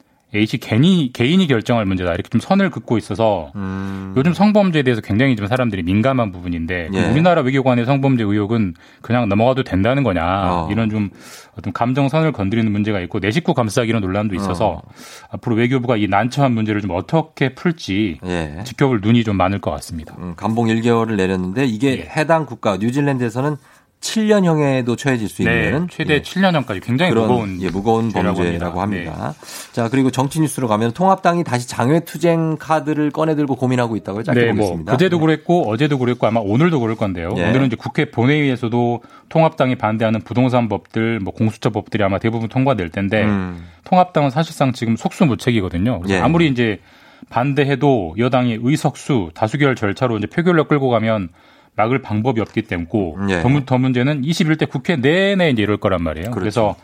[0.45, 4.13] 씨 개인이 개인이 결정할 문제다 이렇게 좀 선을 긋고 있어서 음.
[4.17, 7.05] 요즘 성범죄에 대해서 굉장히 좀 사람들이 민감한 부분인데 예.
[7.11, 10.69] 우리나라 외교관의 성범죄 의혹은 그냥 넘어가도 된다는 거냐 어.
[10.71, 11.11] 이런 좀
[11.57, 14.81] 어떤 감정선을 건드리는 문제가 있고 내 식구 감싸기 이런 논란도 있어서
[15.29, 18.63] 앞으로 외교부가 이 난처한 문제를 좀 어떻게 풀지 예.
[18.63, 20.15] 지켜볼 눈이 좀 많을 것 같습니다.
[20.17, 22.09] 음, 감봉 1개월을 내렸는데 이게 예.
[22.17, 23.55] 해당 국가 뉴질랜드에서는
[24.03, 26.21] 7년형에도 처해질 수 네, 있는 최대 예.
[26.21, 29.11] 7년형까지 굉장히 그런 무거운 예, 무거운 죄라고 범죄라고 합니다.
[29.11, 29.35] 합니다.
[29.71, 34.23] 자 그리고 정치 뉴스로 가면 통합당이 다시 장외투쟁 카드를 꺼내들고 고민하고 있다고요.
[34.23, 34.91] 짧게 네, 뭐 보겠습니다.
[34.91, 35.25] 그제도 네.
[35.25, 37.33] 그랬고 어제도 그랬고 아마 오늘도 그럴 건데요.
[37.37, 37.49] 예.
[37.49, 43.23] 오늘은 이제 국회 본회의에서도 통합당이 반대하는 부동산 법들, 뭐 공수처 법들이 아마 대부분 통과될 텐데
[43.23, 43.65] 음.
[43.85, 46.01] 통합당은 사실상 지금 속수무책이거든요.
[46.09, 46.19] 예.
[46.19, 46.79] 아무리 이제
[47.29, 51.29] 반대해도 여당이 의석수 다수결 절차로 이제 표결로 끌고 가면
[51.75, 52.87] 막을 방법이 없기 때문에
[53.29, 53.41] 예.
[53.41, 56.29] 더, 문- 더 문제는 21대 국회 내내 이제 이럴 거란 말이에요.
[56.31, 56.39] 그렇죠.
[56.39, 56.75] 그래서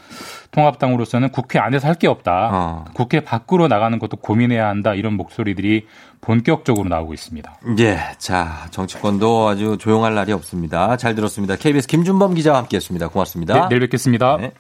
[0.52, 2.50] 통합당으로서는 국회 안에서 할 게 없다.
[2.54, 2.86] 어.
[2.94, 4.94] 국회 밖으로 나가는 것도 고민해야 한다.
[4.96, 5.86] 이런 목소리들이
[6.22, 7.60] 본격적으로 나오고 있습니다.
[7.80, 10.96] 예, 자 정치권도 아주 조용할 날이 없습니다.
[10.98, 11.56] 잘 들었습니다.
[11.58, 13.10] KBS 김준범 기자와 함께 했습니다.
[13.10, 13.54] 고맙습니다.
[13.54, 14.38] 네, 내일 뵙겠습니다.
[14.38, 14.54] 네.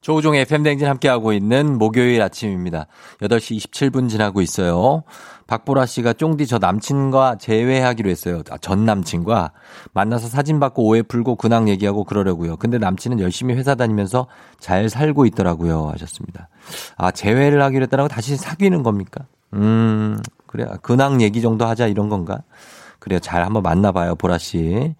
[0.00, 2.86] 조우종의 FM댕진 함께하고 있는 목요일 아침입니다.
[3.20, 5.04] 8시 27분 지나고 있어요.
[5.52, 8.42] 박보라 씨가 쫑디 저 남친과 재회하기로 했어요.
[8.50, 9.52] 아, 전 남친과
[9.92, 12.56] 만나서 사진 받고 오해 풀고 근황 얘기하고 그러려고요.
[12.56, 14.28] 근데 남친은 열심히 회사 다니면서
[14.60, 15.90] 잘 살고 있더라고요.
[15.90, 16.48] 하셨습니다.
[16.96, 19.26] 아, 재회를 하기로 했다라고 다시 사귀는 겁니까?
[19.52, 20.66] 음, 그래.
[20.80, 22.38] 근황 얘기 정도 하자 이런 건가?
[22.98, 23.20] 그래요.
[23.20, 24.14] 잘 한번 만나봐요.
[24.14, 24.94] 보라 씨.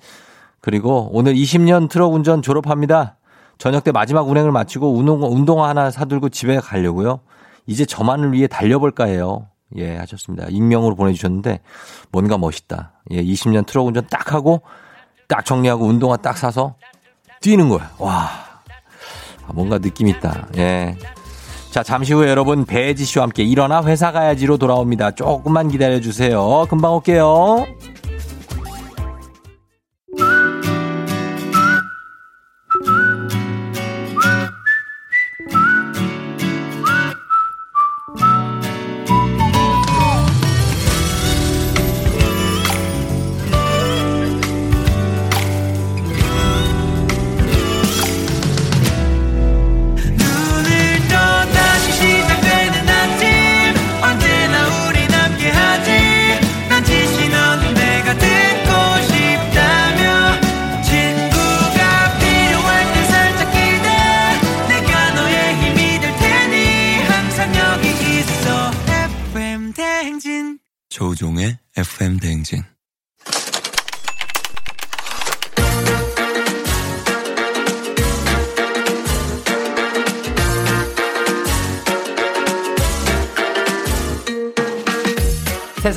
[0.60, 3.16] 그리고 오늘 20년 트럭 운전 졸업합니다.
[3.56, 7.20] 저녁 때 마지막 운행을 마치고 운동, 운동화 하나 사들고 집에 가려고요.
[7.66, 9.46] 이제 저만을 위해 달려볼까 해요.
[9.76, 10.46] 예, 하셨습니다.
[10.48, 11.60] 익명으로 보내주셨는데
[12.10, 12.92] 뭔가 멋있다.
[13.10, 14.62] 예, 20년 트럭 운전 딱 하고
[15.28, 16.76] 딱 정리하고 운동화 딱 사서
[17.40, 17.90] 뛰는 거야.
[17.98, 18.28] 와.
[19.46, 20.48] 아, 뭔가 느낌 있다.
[20.56, 20.96] 예.
[21.70, 25.12] 자, 잠시 후에 여러분 배지 씨와 함께 일어나 회사 가야지로 돌아옵니다.
[25.12, 26.66] 조금만 기다려 주세요.
[26.68, 27.64] 금방 올게요.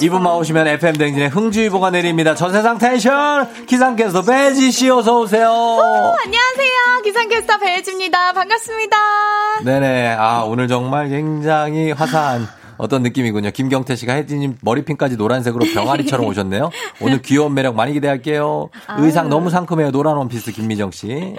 [0.00, 7.02] 이분만 오시면 FM 댕진의 흥주의보가 내립니다 전 세상 텐션 기상캐스터 배지 씨 어서 오세요 안녕하세요.
[7.04, 8.32] 기상캐스터 배혜지입니다.
[8.32, 8.96] 반갑습니다.
[9.64, 12.46] 네네 아 오늘 정말 굉장히 화사한
[12.80, 13.50] 어떤 느낌이군요.
[13.50, 16.70] 김경태 씨가 혜진님 머리핀까지 노란색으로 병아리처럼 오셨네요.
[17.00, 18.70] 오늘 귀여운 매력 많이 기대할게요.
[18.98, 19.90] 의상 너무 상큼해요.
[19.90, 21.36] 노란 원피스 김미정 씨.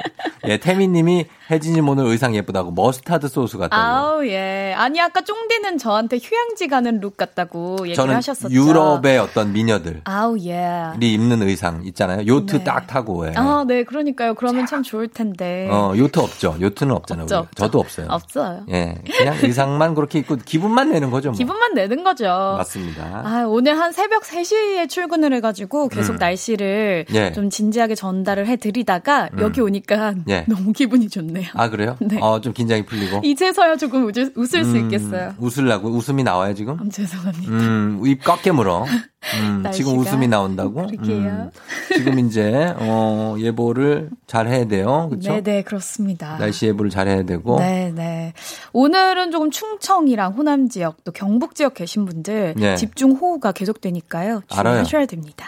[0.48, 3.82] 예, 태민님이 혜진님 오늘 의상 예쁘다고 머스타드 소스 같다고.
[3.82, 4.74] 아우, 예.
[4.76, 8.54] 아니, 아까 쫑디는 저한테 휴양지 가는 룩 같다고 얘기를 하셨었죠.
[8.54, 10.94] 유럽의 어떤 미녀들이 아우, 예.
[11.00, 12.26] 입는 의상 있잖아요.
[12.26, 12.64] 요트 네.
[12.64, 13.28] 딱 타고.
[13.28, 13.34] 예.
[13.36, 14.34] 아, 네, 그러니까요.
[14.34, 15.68] 그러면 참 좋을 텐데.
[15.70, 16.56] 어, 요트 없죠.
[16.60, 17.24] 요트는 없잖아요.
[17.24, 17.52] 없죠, 우리가.
[17.56, 18.08] 저도 없어요.
[18.10, 18.64] 없어요.
[18.72, 21.31] 예, 그냥 의상만 그렇게 입고 기분만 내는 거죠.
[21.32, 21.38] 뭐.
[21.38, 22.26] 기분만 내는 거죠.
[22.58, 23.22] 맞습니다.
[23.26, 26.18] 아, 오늘 한 새벽 3시에 출근을 해가지고 계속 음.
[26.18, 27.32] 날씨를 예.
[27.32, 29.40] 좀 진지하게 전달을 해드리다가 음.
[29.40, 30.46] 여기 오니까 예.
[30.50, 31.48] 너무 기분이 좋네요.
[31.54, 31.98] 아 그래요?
[32.00, 32.18] 네.
[32.22, 33.22] 어, 좀 긴장이 풀리고.
[33.26, 35.34] 이제서야 조금 웃을, 웃을 수 음, 있겠어요.
[35.40, 36.78] 웃으려고 웃음이 나와요 지금?
[36.80, 37.52] 음, 죄송합니다.
[37.52, 38.86] 음, 입꽉 깨물어.
[39.36, 40.88] 음, 지금 웃음이 나온다고?
[40.88, 41.51] 그러게요.
[41.95, 45.07] 지금 이제 어, 예보를 잘 해야 돼요.
[45.09, 45.32] 그렇죠?
[45.32, 46.38] 네 네, 그렇습니다.
[46.38, 47.59] 날씨 예보를 잘 해야 되고.
[47.59, 48.34] 네 네.
[48.74, 52.76] 오늘은 조금 충청이랑 호남 지역 또 경북 지역 계신 분들 네.
[52.76, 54.41] 집중 호우가 계속되니까요.
[54.49, 54.74] 알아요.
[54.84, 55.45] 주의하셔야 됩니다.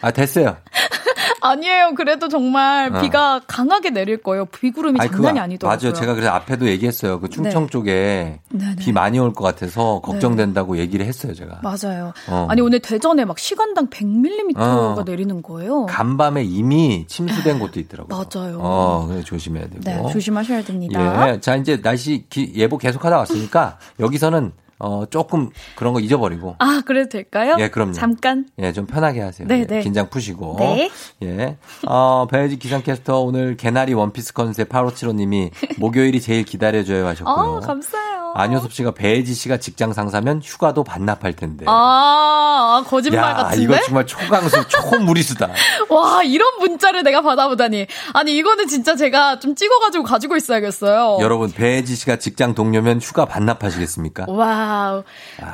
[0.00, 0.56] 아 됐어요.
[1.40, 1.94] 아니에요.
[1.96, 3.00] 그래도 정말 어.
[3.00, 4.44] 비가 강하게 내릴 거예요.
[4.46, 5.78] 비구름이 아니, 장난이 그거 아니더라고요.
[5.90, 5.92] 맞아요.
[5.94, 7.20] 제가 그래서 앞에도 얘기했어요.
[7.20, 7.70] 그 충청 네.
[7.70, 8.76] 쪽에 네네.
[8.76, 11.60] 비 많이 올 것 같아서 걱정된다고 얘기를 했어요, 제가.
[11.62, 12.12] 맞아요.
[12.28, 12.46] 어.
[12.50, 14.58] 아니 오늘 대전에 막 시간당 100mm가
[14.98, 15.02] 어.
[15.06, 15.86] 내리는 거예요.
[15.86, 18.24] 간밤에 이미 침수된 곳도 있더라고요.
[18.34, 18.58] 맞아요.
[18.60, 19.80] 어, 그래 조심해야 되고.
[19.84, 21.28] 네, 조심하셔야 됩니다.
[21.34, 21.40] 예.
[21.40, 26.56] 자, 이제 날씨 기- 예보 계속 하다 왔으니까 여기서는 어, 조금 그런 거 잊어버리고.
[26.58, 27.56] 아, 그래도 될까요?
[27.58, 27.92] 예, 그럼요.
[27.92, 28.46] 잠깐.
[28.58, 29.46] 예, 좀 편하게 하세요.
[29.48, 29.80] 네, 예, 네.
[29.80, 30.56] 긴장 푸시고.
[30.58, 30.90] 네.
[31.22, 31.56] 예.
[31.86, 37.34] 어, 배혜지 기상캐스터 오늘 개나리 원피스 컨셉 8575님이 목요일이 제일 기다려줘요 하셨고요.
[37.34, 38.17] 어, 감사해요.
[38.34, 41.64] 안효섭 씨가 배혜지 씨가 직장 상사면 휴가도 반납할 텐데.
[41.68, 43.62] 아, 거짓말 야, 같은데?
[43.64, 45.48] 이거 정말 초강수, 초무리수다.
[45.88, 47.86] 와, 이런 문자를 내가 받아보다니.
[48.14, 51.18] 아니, 이거는 진짜 제가 좀 찍어가지고 가지고 있어야겠어요.
[51.20, 54.26] 여러분, 배혜지 씨가 직장 동료면 휴가 반납하시겠습니까?
[54.28, 55.04] 와우.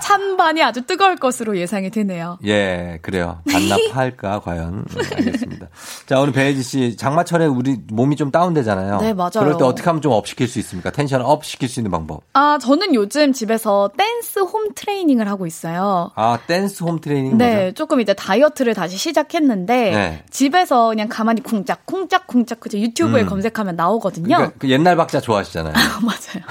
[0.00, 2.38] 찬반이 아주 뜨거울 것으로 예상이 되네요.
[2.46, 3.40] 예, 그래요.
[3.50, 4.84] 반납할까, 과연.
[4.94, 5.66] 네, 알겠습니다.
[6.06, 8.98] 자, 오늘 배혜지 씨, 장마철에 우리 몸이 좀 다운되잖아요.
[9.00, 9.30] 네, 맞아요.
[9.34, 10.90] 그럴 때 어떻게 하면 좀 up 시킬 수 있습니까?
[10.90, 12.22] 텐션 up 시킬 수 있는 방법.
[12.34, 16.12] 아, 저는 요즘 집에서 댄스 홈 트레이닝을 하고 있어요.
[16.14, 17.74] 아, 댄스 홈 트레이닝 네, 뭐죠?
[17.74, 20.24] 조금 이제 다이어트를 다시 시작했는데 네.
[20.30, 23.26] 집에서 그냥 가만히 쿵짝 쿵짝 쿵짝 그죠 유튜브에 음.
[23.26, 24.34] 검색하면 나오거든요.
[24.36, 25.74] 그러니까 그 옛날 박자 좋아하시잖아요.
[26.02, 26.42] 맞아요.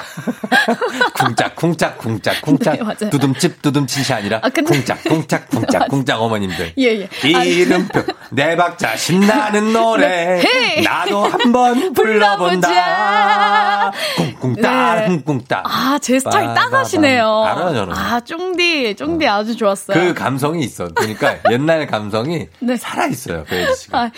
[1.18, 2.74] 쿵짝, 쿵짝, 쿵짝, 쿵짝.
[2.78, 3.10] 네, 맞아요.
[3.10, 6.74] 두둠칩, 두둠칫이 아니라 아, 근데- 쿵짝, 쿵짝, 쿵짝, 쿵짝 어머님들.
[6.78, 6.84] 예,
[7.24, 7.36] 예.
[7.36, 10.42] 아니, 이름표, 내 박자 신나는 노래.
[10.44, 10.82] 네.
[10.82, 13.92] 나도 한번 불러본다.
[14.18, 15.08] 쿵쿵따, 네.
[15.08, 15.64] 쿵쿵따.
[15.66, 16.54] 아, 제 스타일.
[16.54, 17.44] 딱 하시네요.
[17.46, 17.94] 알아요, 저는.
[17.96, 19.98] 아, 쫑디, 쫑디 아주 좋았어요.
[19.98, 20.90] 그 감성이 있어.
[20.94, 22.76] 그러니까 옛날 감성이 네.
[22.76, 23.98] 살아있어요, 배혜지 씨가.
[23.98, 24.12] 아,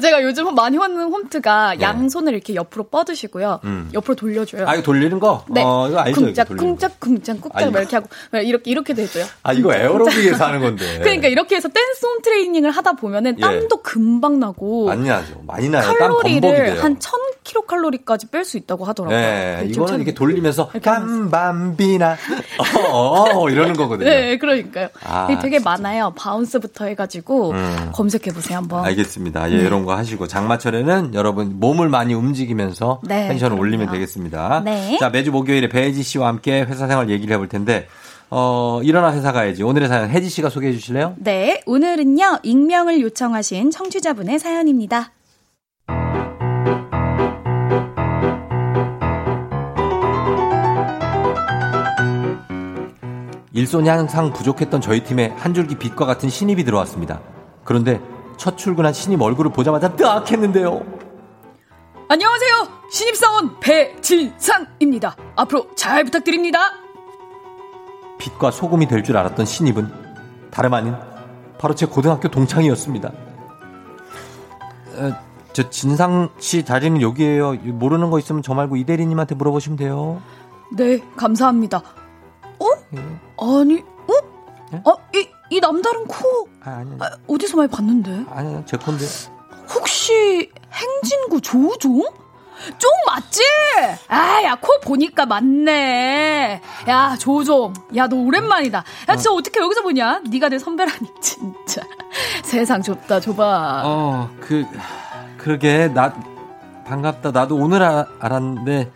[0.00, 1.80] 제가 요즘 많이 하는 홈트가 네.
[1.82, 3.58] 양손을 이렇게 옆으로 뻗으시고요.
[3.64, 3.90] 음.
[3.92, 4.68] 옆으로 돌려줘요.
[4.68, 5.44] 아, 이거 돌리는 거?
[5.50, 5.62] 네.
[5.64, 6.20] 어, 이거 알죠?
[6.20, 6.48] 쿵짝.
[6.48, 8.08] 쿵짝, 쿵짝, 쿵짝, 아, 막 이거- 이렇게 하고,
[8.44, 9.24] 이렇게, 이렇게도 해줘요.
[9.42, 10.98] 아, 이거 에어로빅에서 하는 건데.
[11.02, 13.40] 그러니까 이렇게 해서 댄스 홈 트레이닝을 하다 보면은 예.
[13.40, 14.86] 땀도 금방 나고.
[14.86, 15.42] 많이 나죠.
[15.44, 15.82] 많이 나요.
[15.98, 16.84] 칼로리를.
[16.84, 19.18] 한 1000kcal까지 뺄 수 있다고 하더라고요.
[19.18, 20.70] 네, 그 이거는 참- 이렇게 돌리면서.
[20.82, 22.16] 깜 밤비나
[22.92, 24.08] 어, 어, 이러는 거거든요.
[24.08, 24.88] 네, 그러니까요.
[25.02, 25.70] 아, 되게 진짜.
[25.70, 26.12] 많아요.
[26.14, 27.90] 바운스부터 해가지고 음.
[27.94, 28.84] 검색해 보세요 한번.
[28.84, 29.50] 알겠습니다.
[29.50, 29.62] 예, 네.
[29.64, 33.60] 이런 거 하시고 장마철에는 여러분 몸을 많이 움직이면서 네, 텐션을 그럼요.
[33.62, 34.62] 올리면 되겠습니다.
[34.64, 34.98] 네.
[35.00, 37.88] 자, 매주 목요일에 배혜지 씨와 함께 회사 생활 얘기를 해볼 텐데
[38.28, 39.62] 어, 일어나 회사 가야지.
[39.62, 41.14] 오늘의 사연 혜지 씨가 소개해 주실래요?
[41.18, 45.12] 네, 오늘은요 익명을 요청하신 청취자분의 사연입니다.
[53.54, 57.20] 일손이 항상 부족했던 저희 팀에 한 줄기 빛과 같은 신입이 들어왔습니다.
[57.64, 58.00] 그런데
[58.38, 60.80] 첫 출근한 신입 얼굴을 보자마자 뜨악 했는데요.
[62.08, 62.68] 안녕하세요.
[62.90, 65.16] 신입사원 배진상입니다.
[65.36, 66.58] 앞으로 잘 부탁드립니다.
[68.18, 69.90] 빛과 소금이 될 줄 알았던 신입은
[70.50, 70.94] 다름 아닌
[71.58, 73.08] 바로 제 고등학교 동창이었습니다.
[74.96, 75.12] 어,
[75.52, 77.54] 저 진상 씨 자리는 여기에요.
[77.64, 80.20] 모르는 거 있으면 저 말고 이 대리님한테 물어보시면 돼요.
[80.72, 81.82] 네, 감사합니다.
[82.58, 82.66] 어?
[83.60, 84.90] 아니, 어?
[84.90, 88.24] 아, 이, 이 남다른 코 아, 아니, 아, 어디서 많이 봤는데?
[88.30, 89.04] 아니, 제 건데.
[89.74, 92.02] 혹시 행진구 조우종?
[92.78, 93.40] 쫑 맞지?
[94.08, 96.60] 아, 야, 코 보니까 맞네.
[96.88, 97.72] 야, 조종.
[97.96, 98.78] 야, 너 오랜만이다.
[99.08, 99.42] 야, 진짜 어.
[99.42, 100.20] 떻게 여기서 보냐?
[100.30, 101.82] 네가 내 선배라니, 진짜.
[102.44, 103.82] 세상 좁다, 좁아.
[103.84, 104.64] 어, 그,
[105.38, 106.14] 그러게, 나,
[106.86, 107.32] 반갑다.
[107.32, 108.92] 나도 오늘 아, 알았는데,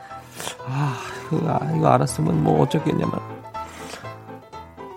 [0.69, 0.97] 아,
[1.29, 3.21] 그, 아, 이거 알았으면 뭐 어쩌겠냐만.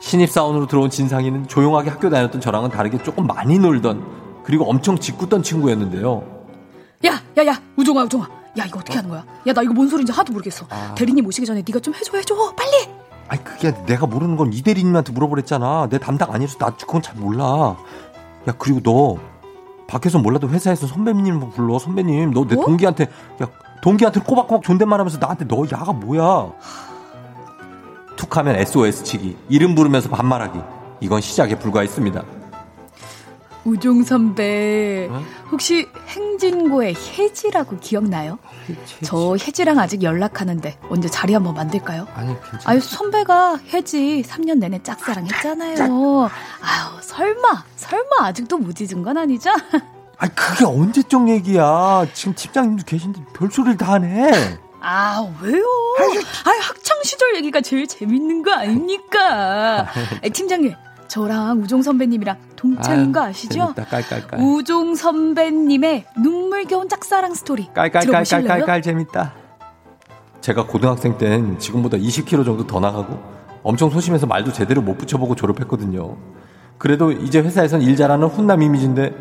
[0.10, 6.24] 신입사원으로 들어온 진상이는 조용하게 학교 다녔던 저랑은 다르게 조금 많이 놀던, 그리고 엄청 짓궂던 친구였는데요.
[7.05, 8.28] 야, 야, 야, 우종아, 우종아.
[8.57, 9.24] 야, 이거 어떻게 하는 거야?
[9.45, 10.66] 야, 나 이거 뭔 소리인지 하나도 모르겠어.
[10.95, 12.36] 대리님 오시기 전에 네가 좀 해줘, 해줘.
[12.55, 12.89] 빨리!
[13.28, 15.88] 아니, 그게 내가 모르는 건 이 대리님한테 물어보랬잖아.
[15.91, 17.78] 내 담당 아니라서 나 그건 잘 몰라.
[18.47, 19.18] 야, 그리고 너,
[19.88, 22.32] 밖에서 몰라도 회사에서 선배님 불러, 선배님.
[22.32, 22.66] 너내 뭐?
[22.66, 23.03] 동기한테,
[23.43, 23.47] 야,
[23.84, 26.51] 동기한테 꼬박꼬박 존댓말 하면서 나한테 너 야가 뭐야.
[28.20, 29.38] 툭 하면 SOS 치기.
[29.47, 30.59] 이름 부르면서 반말하기.
[30.99, 32.22] 이건 시작에 불과했습니다.
[33.63, 35.09] 우종 선배,
[35.51, 38.38] 혹시 행진고의 혜지라고 기억나요?
[39.03, 42.07] 저 혜지랑 아직 연락하는데 언제 자리 한번 만들까요?
[42.13, 42.63] 아니, 괜찮아.
[42.65, 45.76] 아유, 선배가 혜지 3년 내내 짝사랑 했잖아요.
[45.82, 49.51] 아유, 설마, 설마 아직도 못 잊은 건 아니죠?
[50.17, 52.05] 아니, 그게 언제적 얘기야.
[52.13, 54.59] 지금 팀장님도 계신데 별소리를 다 하네.
[54.82, 55.63] 아, 왜요?
[56.45, 59.88] 아, 학창 시절 얘기가 제일 재밌는 거 아닙니까?
[60.34, 60.73] 팀장님,
[61.07, 63.73] 저랑 우종 선배님이랑 동창인 거 아시죠?
[63.75, 64.39] 재밌다, 깔깔깔.
[64.39, 68.21] 우종 선배님의 눈물겨운 짝사랑 스토리 들어보실래요?
[68.21, 69.34] 깔깔깔깔깔 재밌다.
[70.41, 73.21] 제가 고등학생 땐 지금보다 20kg 정도 더 나가고
[73.63, 76.15] 엄청 소심해서 말도 제대로 못 붙여보고 졸업했거든요.
[76.77, 79.13] 그래도 이제 회사에선 일 잘하는 훈남 이미지인데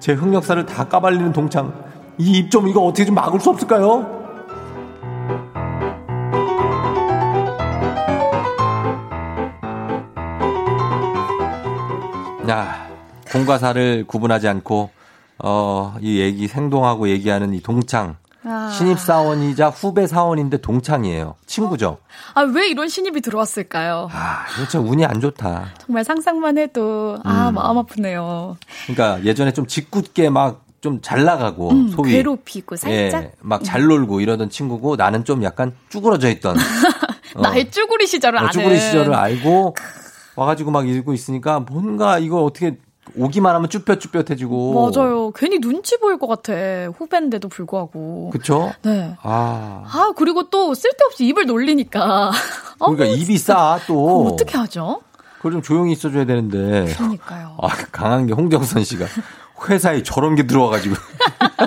[0.00, 1.72] 제 흑역사를 다 까발리는 동창.
[2.18, 4.23] 이 입 좀 이거 어떻게 좀 막을 수 없을까요?
[12.48, 12.88] 야,
[13.30, 14.90] 공과 사를 구분하지 않고
[15.38, 18.16] 어, 이 얘기 생동하고 얘기하는 이 동창.
[18.46, 18.68] 아.
[18.70, 21.34] 신입 사원이자 후배 사원인데 동창이에요.
[21.46, 21.98] 친구죠.
[22.34, 24.10] 아, 왜 이런 신입이 들어왔을까요?
[24.12, 25.72] 아, 진짜 운이 안 좋다.
[25.78, 27.54] 정말 상상만 해도 아, 음.
[27.54, 28.58] 마음 아프네요.
[28.86, 34.20] 그러니까 예전에 좀 짓궂게 막 좀 잘 나가고 음, 소위 괴롭히고 살짝 예, 막잘 놀고
[34.20, 36.58] 이러던 친구고 나는 좀 약간 쭈그러져 있던
[37.36, 39.74] 어, 나의 쭈구리 시절을 어, 아는 쭈구리 시절을 알고
[40.36, 42.78] 와가지고 막 읽고 있으니까 뭔가 이거 어떻게
[43.16, 45.30] 오기만 하면 쭈뼛쭈뼛해지고 맞아요.
[45.32, 46.52] 괜히 눈치 보일 것 같아.
[46.96, 48.30] 후배인데도 불구하고.
[48.30, 48.72] 그쵸?
[48.82, 49.14] 네.
[49.22, 52.30] 아 아, 그리고 또 쓸데없이 입을 놀리니까.
[52.80, 54.26] 어, 그러니까 입이 싸 또.
[54.26, 55.02] 어떻게 하죠?
[55.36, 56.94] 그걸 좀 조용히 있어줘야 되는데.
[56.94, 57.58] 그러니까요.
[57.60, 59.04] 아, 강한 게 홍정선 씨가
[59.68, 60.96] 회사에 저런 게 들어와가지고.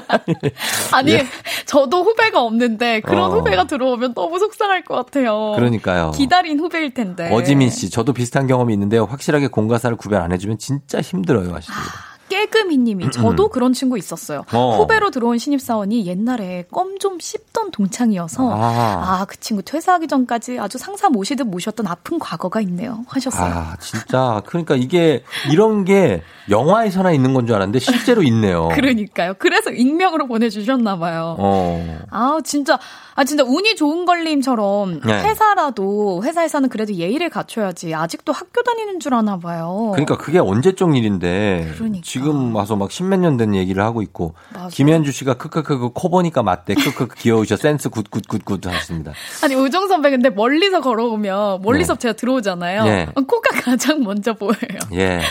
[0.91, 1.27] 아니, 예.
[1.65, 3.35] 저도 후배가 없는데 그런 어.
[3.35, 5.53] 후배가 들어오면 너무 속상할 것 같아요.
[5.55, 6.11] 그러니까요.
[6.11, 7.29] 기다린 후배일 텐데.
[7.31, 9.05] 어지민 씨, 저도 비슷한 경험이 있는데요.
[9.05, 12.06] 확실하게 공과사를 구별 안 해주면 진짜 힘들어요, 하십니다.
[12.29, 14.39] 깨금이님이 저도 그런 친구 있었어요.
[14.49, 14.55] 음.
[14.55, 14.77] 어.
[14.77, 19.19] 후배로 들어온 신입사원이 옛날에 껌 좀 씹던 동창이어서 아.
[19.21, 23.03] 아그 친구 퇴사하기 전까지 아주 상사 모시듯 모셨던 아픈 과거가 있네요.
[23.07, 23.53] 하셨어요.
[23.53, 24.41] 아, 진짜.
[24.47, 28.69] 그러니까 이게 이런 게 영화에서나 있는 건 줄 알았는데 실제로 있네요.
[28.73, 29.35] 그러니까요.
[29.37, 31.35] 그래서 익명으로 보내주셨나 봐요.
[31.39, 31.99] 어.
[32.09, 32.79] 아 진짜
[33.15, 35.21] 아 진짜 운이 좋은 걸림처럼 네.
[35.23, 39.91] 회사라도 회사에서는 그래도 예의를 갖춰야지 아직도 학교 다니는 줄 아나 봐요.
[39.93, 42.01] 그러니까 그게 언제적 일인데 그러니까.
[42.17, 44.67] 지금 와서 막 십몇 년 된 얘기를 하고 있고 맞아.
[44.69, 49.13] 김현주 씨가 크크크 코 보니까 맞대 크크크 귀여우셔 센스 good good good good 하십니다.
[49.43, 51.99] 아니 우정 선배 근데 멀리서 걸어오면 멀리서 네.
[51.99, 52.83] 제가 들어오잖아요.
[52.85, 53.07] 네.
[53.15, 54.55] 코가 가장 먼저 보여요.
[54.93, 55.21] 예.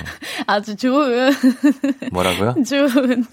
[0.46, 1.30] 아주 좋은
[2.12, 2.54] 뭐라고요?
[2.64, 3.24] 좋은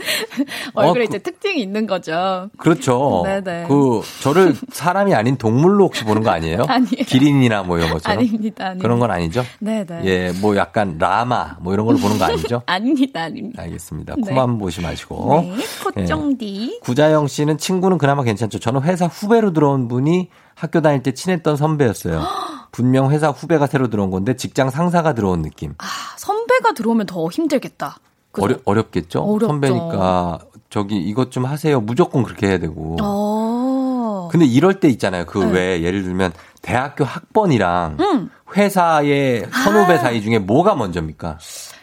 [0.73, 2.49] 얼굴에 어, 이제 특징이 있는 거죠.
[2.57, 3.21] 그렇죠.
[3.25, 3.67] 네네.
[3.67, 6.65] 그 저를 사람이 아닌 동물로 혹시 보는 거 아니에요?
[6.67, 7.03] 아니에요.
[7.05, 8.81] 기린이나 뭐 이런 것처럼 아닙니다, 아닙니다.
[8.81, 9.43] 그런 건 아니죠?
[9.59, 10.01] 네네.
[10.05, 12.63] 예, 뭐 약간 라마 뭐 이런 걸로 보는 거 아니죠?
[12.67, 13.61] 아닙니다, 아닙니다.
[13.63, 14.15] 알겠습니다.
[14.17, 14.21] 네.
[14.29, 15.41] 코만 보시 마시고.
[15.41, 16.01] 네, 예.
[16.01, 16.79] 코쫑디.
[16.83, 18.59] 구자영 씨는 친구는 그나마 괜찮죠.
[18.59, 22.21] 저는 회사 후배로 들어온 분이 학교 다닐 때 친했던 선배였어요.
[22.73, 25.75] 분명 회사 후배가 새로 들어온 건데 직장 상사가 들어온 느낌.
[25.77, 25.85] 아,
[26.17, 27.97] 선배가 들어오면 더 힘들겠다.
[28.31, 28.45] 그죠?
[28.45, 29.21] 어려, 어렵겠죠?
[29.21, 29.47] 어렵죠.
[29.47, 30.39] 선배니까
[30.71, 31.79] 저기 이것 좀 하세요.
[31.79, 32.97] 무조건 그렇게 해야 되고.
[32.99, 34.27] 어.
[34.31, 35.25] 근데 이럴 때 있잖아요.
[35.27, 35.51] 그 네.
[35.51, 38.29] 왜 예를 들면 대학교 학번이랑 음.
[38.57, 39.97] 회사의 선후배 아.
[39.99, 41.37] 사이 중에 뭐가 먼저입니까?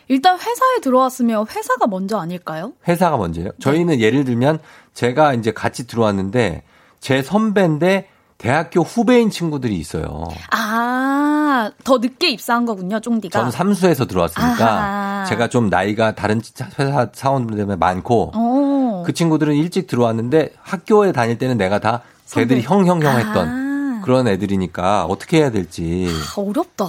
[0.09, 2.73] 일단 회사에 들어왔으면 회사가 먼저 아닐까요?
[2.89, 3.53] 회사가 먼저예요.
[3.61, 4.59] 저희는 예를 들면
[4.93, 6.65] 제가 이제 같이 들어왔는데
[6.99, 8.09] 제 선배인데
[8.41, 10.27] 대학교 후배인 친구들이 있어요.
[10.51, 13.39] 아, 더 늦게 입사한 거군요, 쫑디가.
[13.39, 15.25] 저는 삼수에서 들어왔으니까 아하.
[15.27, 16.41] 제가 좀 나이가 다른
[16.79, 19.01] 회사 사원들 때문에 많고 어.
[19.01, 19.03] 어.
[19.07, 22.93] 그 친구들은 일찍 들어왔는데 학교에 다닐 때는 내가 다 걔들이 선배.
[22.93, 24.01] 형형형 했던 아.
[24.05, 26.09] 그런 애들이니까 어떻게 해야 될지.
[26.09, 26.87] 아, 어렵다.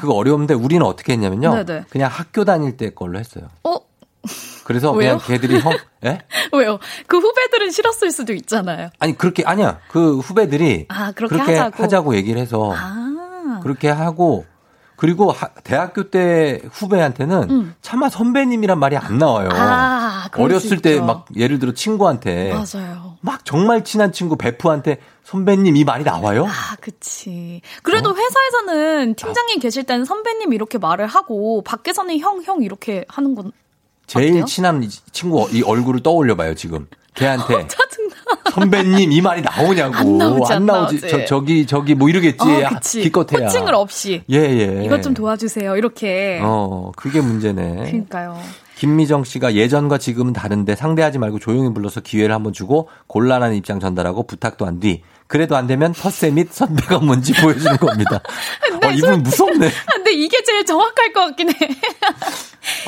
[0.00, 1.64] 그거 어려운데 우리는 어떻게 했냐면요.
[1.64, 1.84] 네네.
[1.90, 3.46] 그냥 학교 다닐 때 걸로 했어요.
[3.64, 3.76] 어?
[4.68, 5.16] 그래서 왜요?
[5.16, 5.72] 그냥 걔들이 형,
[6.04, 6.18] 예?
[6.52, 6.78] 왜요?
[7.06, 8.90] 그 후배들은 싫었을 수도 있잖아요.
[8.98, 9.78] 아니 그렇게 아니야.
[9.90, 12.14] 그 후배들이 아, 그렇게 하자고?
[12.16, 13.60] 얘기를 해서 아.
[13.62, 14.44] 그렇게 하고
[14.96, 17.74] 그리고 하- 대학교 때 후배한테는 음.
[17.80, 19.48] 차마 선배님이란 말이 안 나와요.
[19.52, 21.00] 아, 어렸을 때.
[21.00, 23.16] 막 예를 들어 친구한테 맞아요.
[23.22, 26.44] 막 정말 친한 친구 베프한테 선배님 이 말이 나와요?
[26.46, 27.62] 아, 그치.
[27.82, 33.52] 그래도 회사에서는 팀장님 계실 때는 선배님 이렇게 말을 하고, 밖에서는 형, 형 이렇게 하는 건.
[34.08, 34.44] 제일 어때요?
[34.46, 36.88] 친한 이 친구 이 얼굴을 떠올려 봐요, 지금.
[37.14, 37.66] 걔한테.
[38.52, 39.94] 선배님 이 말이 나오냐고.
[39.94, 40.94] 안 나오지, 안 나오지.
[40.96, 41.08] 나오지.
[41.08, 42.38] 저, 저기 저기 뭐 이러겠지.
[42.40, 43.02] 어, 그치.
[43.02, 43.46] 기껏해야.
[43.46, 44.22] 코칭을 없이.
[44.30, 44.82] 예, 예.
[44.84, 45.76] 이것 좀 도와주세요.
[45.76, 46.40] 이렇게.
[46.42, 47.74] 어, 그게 문제네.
[47.76, 48.38] 그러니까요.
[48.76, 54.26] 김미정 씨가 예전과 지금은 다른데 상대하지 말고 조용히 불러서 기회를 한번 주고 곤란한 입장 전달하고
[54.26, 58.20] 부탁도 한 뒤 그래도 안 되면 텃세 및 선배가 뭔지 보여주는 겁니다.
[58.82, 59.68] 어, 이분 무섭네.
[59.68, 61.54] 아, 근데 이게 제일 정확할 것 같긴 해.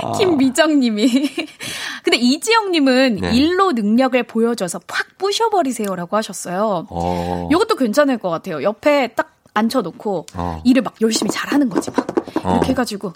[0.02, 0.12] 아.
[0.16, 1.06] 김미정님이.
[2.02, 3.36] 근데 이지영님은 네.
[3.36, 6.86] 일로 능력을 보여줘서 팍 부셔버리세요라고 하셨어요.
[6.88, 7.48] 어.
[7.52, 8.62] 이것도 괜찮을 것 같아요.
[8.62, 10.62] 옆에 딱 앉혀놓고 어.
[10.64, 12.06] 일을 막 열심히 잘하는 거지 막
[12.42, 12.52] 어.
[12.54, 13.12] 이렇게 해가지고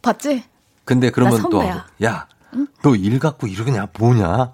[0.00, 0.44] 봤지?
[0.86, 1.86] 근데 그러면 나또 선배야.
[2.04, 2.26] 야,
[2.82, 4.52] 너일 갖고 이러냐 뭐냐?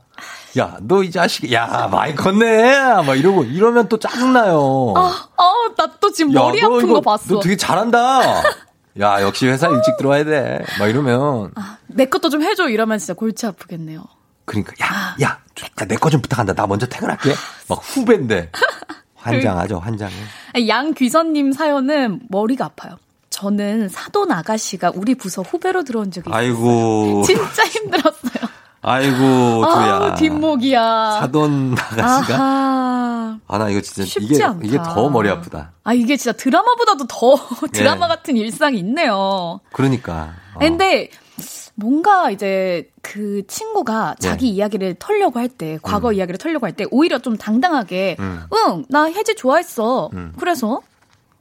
[0.59, 3.03] 야, 너 이 자식, 야, 많이 컸네.
[3.07, 4.95] 막 이러고 이러면 또 짜증나요.
[4.97, 7.35] 아, 아, 나 또 지금 야, 머리 너 아픈 이거- 거 봤어.
[7.35, 8.43] 너 되게 잘한다.
[9.01, 10.65] 야, 역시 회사 일찍 들어와야 돼.
[10.79, 11.53] 막 이러면
[11.87, 14.05] 내 것도 좀 해줘 이러면 진짜 골치 아프겠네요.
[14.45, 15.39] 그러니까 야, 야,
[15.87, 16.55] 내 거 좀 부탁한다.
[16.55, 17.33] 나 먼저 퇴근할게.
[17.69, 18.51] 막 후배인데
[19.15, 20.15] 환장하죠, 환장해.
[20.55, 22.97] 아니, 양귀선님 사연은 머리가 아파요.
[23.31, 26.37] 저는 사돈 아가씨가 우리 부서 후배로 들어온 적이 있어요.
[26.41, 28.48] 아이고, 진짜 힘들었어요.
[28.81, 29.97] 아이고, 두야.
[30.03, 31.19] 아, 뒷목이야.
[31.21, 32.37] 사돈 아가씨가.
[33.47, 34.61] 아, 나 이거 진짜 쉽지 이게 않다.
[34.63, 35.73] 이게 더 머리 아프다.
[35.85, 37.37] 아, 이게 진짜 드라마보다도 더
[37.73, 38.09] 드라마 예.
[38.09, 39.61] 같은 일상이 있네요.
[39.73, 40.31] 그러니까.
[40.55, 40.59] 어.
[40.61, 41.11] 근데
[41.75, 44.29] 뭔가 이제 그 친구가 네.
[44.29, 48.43] 자기 이야기를 털려고 할 때, 과거 이야기를 털려고 할 때 오히려 좀 당당하게 음.
[48.53, 50.11] 응, 나 혜지 좋아했어.
[50.13, 50.33] 음.
[50.39, 50.81] 그래서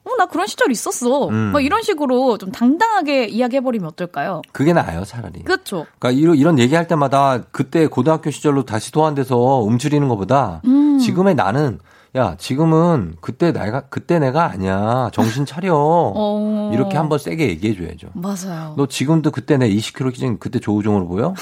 [0.08, 1.28] 어, 나 그런 시절 있었어.
[1.30, 1.52] 음.
[1.52, 4.42] 뭐 이런 식으로 좀 당당하게 이야기해버리면 어떨까요?
[4.52, 5.44] 그게 나아요, 차라리.
[5.44, 5.86] 그렇죠.
[6.00, 10.98] 그러니까 이런, 이런 얘기할 때마다 그때 고등학교 시절로 다시 도안돼서 움츠리는 것보다 음.
[11.00, 11.80] 지금의 나는
[12.16, 16.72] 야 지금은 그때 내가 그때 내가 아니야 정신 차려 어.
[16.74, 18.08] 이렇게 한번 세게 얘기해 줘야죠.
[18.14, 18.74] 맞아요.
[18.78, 21.34] 너 지금도 그때 내 20kg 기준 그때 조우종으로 보여?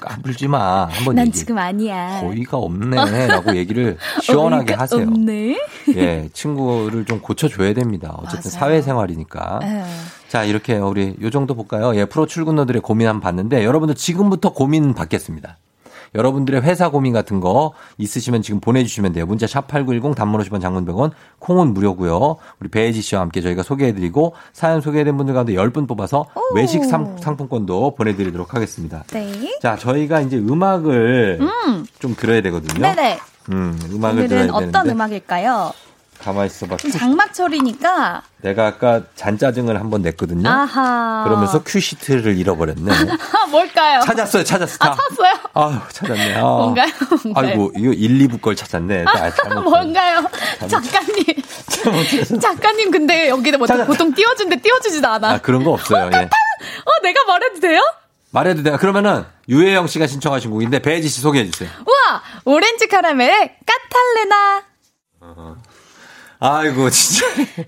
[0.00, 0.86] 까불지 마.
[0.86, 1.38] 한번 난 얘기.
[1.38, 2.20] 지금 아니야.
[2.20, 5.02] 거의가 없네라고 얘기를 시원하게 하세요.
[5.02, 5.58] 없네.
[5.96, 8.14] 예, 친구를 좀 고쳐줘야 됩니다.
[8.18, 8.58] 어쨌든 맞아요.
[8.60, 9.60] 사회생활이니까.
[9.62, 9.84] 에.
[10.28, 11.94] 자, 이렇게 우리 요 정도 볼까요?
[11.96, 15.58] 예, 프로 출근러들의 고민 한번 봤는데 여러분들 지금부터 고민 받겠습니다.
[16.14, 19.26] 여러분들의 회사 고민 같은 거 있으시면 지금 보내주시면 돼요.
[19.26, 22.36] 문자 샵 8910 단문 50원 장문 100원 콩은 무료고요.
[22.60, 27.94] 우리 배혜지 씨와 함께 저희가 소개해드리고 사연 소개된 분들 가운데 10분 뽑아서 외식 상, 상품권도
[27.94, 29.04] 보내드리도록 하겠습니다.
[29.12, 29.58] 네.
[29.62, 31.86] 자, 저희가 이제 음악을 음.
[31.98, 32.80] 좀 들어야 되거든요.
[32.80, 33.18] 네네.
[33.52, 34.78] 음, 음악을 들어야 오늘은 되는데.
[34.78, 35.72] 어떤 음악일까요?
[36.22, 36.76] 가만히 있어봐.
[36.76, 38.22] 좀 장마철이니까.
[38.42, 40.48] 내가 아까 잔짜증을 한번 냈거든요.
[40.48, 41.24] 아하.
[41.24, 42.92] 그러면서 큐시트를 잃어버렸네.
[42.92, 44.00] 아, 뭘까요?
[44.04, 44.76] 찾았어요, 찾았어.
[44.80, 44.96] 아, 다.
[44.96, 45.32] 찾았어요?
[45.54, 46.36] 아유, 찾았네.
[46.36, 46.40] 아.
[46.42, 46.88] 뭔가요?
[47.24, 47.48] 뭔가요?
[47.48, 49.04] 아이고, 이거 1, 2부 걸 찾았네.
[49.06, 49.60] 아.
[49.60, 50.26] 뭔가요?
[50.68, 51.24] 작가님.
[52.40, 55.30] 작가님, 근데 여기다 뭐 보통 띄워준데 띄워주지도 않아.
[55.32, 56.10] 아, 그런 거 없어요.
[56.12, 56.16] 예.
[56.20, 57.80] 어, 내가 말해도 돼요?
[58.32, 58.76] 말해도 돼요.
[58.78, 61.68] 그러면은 유혜영 씨가 신청하신 곡인데 배지 씨 소개해 주세요.
[61.86, 62.22] 우와!
[62.44, 64.62] 오렌지 카라멜의 까탈레나.
[66.40, 67.26] 아이고, 진짜.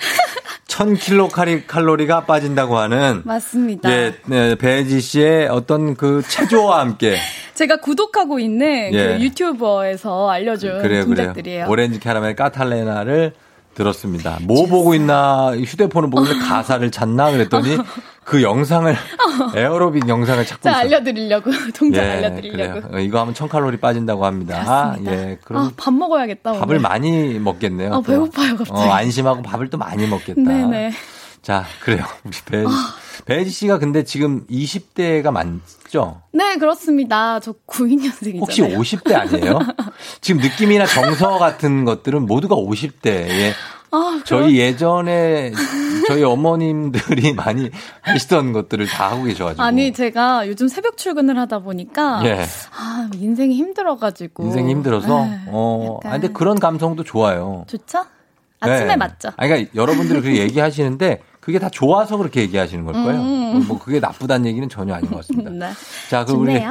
[0.66, 3.90] 1000킬로 칼리, 칼로리가 빠진다고 하는 맞습니다.
[3.93, 7.19] 예, 네, 배지 씨의 어떤 그 체조와 함께
[7.55, 9.07] 제가 구독하고 있는 예.
[9.19, 11.05] 그 유튜버에서 알려준 그래요, 그래요.
[11.05, 11.66] 동작들이에요.
[11.69, 13.35] 오렌지 캐러멜 까탈레나를
[13.74, 14.39] 들었습니다.
[14.43, 17.77] 뭐 보고 있나 휴대폰을 보고 있는데 가사를 찾나 그랬더니
[18.24, 18.97] 그 영상을
[19.57, 20.82] 에어로빅 영상을 찾고 자, 있어요.
[20.97, 21.51] 알려드리려고.
[21.77, 22.81] 동작 알려드리려고.
[22.82, 22.89] 그래요.
[22.93, 24.62] 어, 이거 하면 1000칼로리 빠진다고 합니다.
[24.62, 25.12] 맞습니다.
[25.12, 26.53] 예, 그럼 아, 밥 먹어야겠다.
[26.53, 26.81] 밥을 오늘.
[26.81, 27.89] 많이 먹겠네요.
[27.93, 28.03] 아, 또.
[28.03, 28.78] 배고파요, 갑자기.
[28.81, 30.40] 어, 안심하고 밥을 또 많이 먹겠다.
[30.40, 30.93] 네네.
[31.43, 32.05] 자, 그래요.
[32.24, 32.94] 우리 배지, 아.
[33.24, 36.23] 배지 씨가 근데 지금 20대가 많죠?
[36.32, 37.40] 네, 그렇습니다.
[37.40, 38.40] 저 92년생이잖아요.
[38.40, 39.59] 혹시 50대 아니에요?
[40.20, 43.53] 지금 느낌이나 정서 같은 것들은 모두가 50대에
[43.93, 45.52] 아, 저희 예전에
[46.09, 47.70] 저희 어머님들이 많이
[48.01, 52.23] 하시던 것들을 다 하고 계셔가지고 아니, 제가 요즘 새벽 출근을 하다 보니까.
[52.24, 52.44] 예.
[52.74, 54.44] 아, 인생이 힘들어가지고.
[54.44, 56.01] 인생이 힘들어서 네, 어.
[56.05, 57.64] 아, 근데 그런 감성도 좋아요.
[57.69, 58.05] 좋죠?
[58.60, 58.97] 아침에 네.
[58.97, 59.31] 맞죠?
[59.36, 63.20] 아니, 그러니까 여러분들이 그렇게 얘기하시는데 그게 다 좋아서 그렇게 얘기하시는 걸 거예요.
[63.20, 63.64] 음.
[63.66, 65.51] 뭐 그게 나쁘다는 얘기는 전혀 아닌 것 같습니다.
[65.52, 65.73] 네.
[66.09, 66.62] 자, 그럼 우리.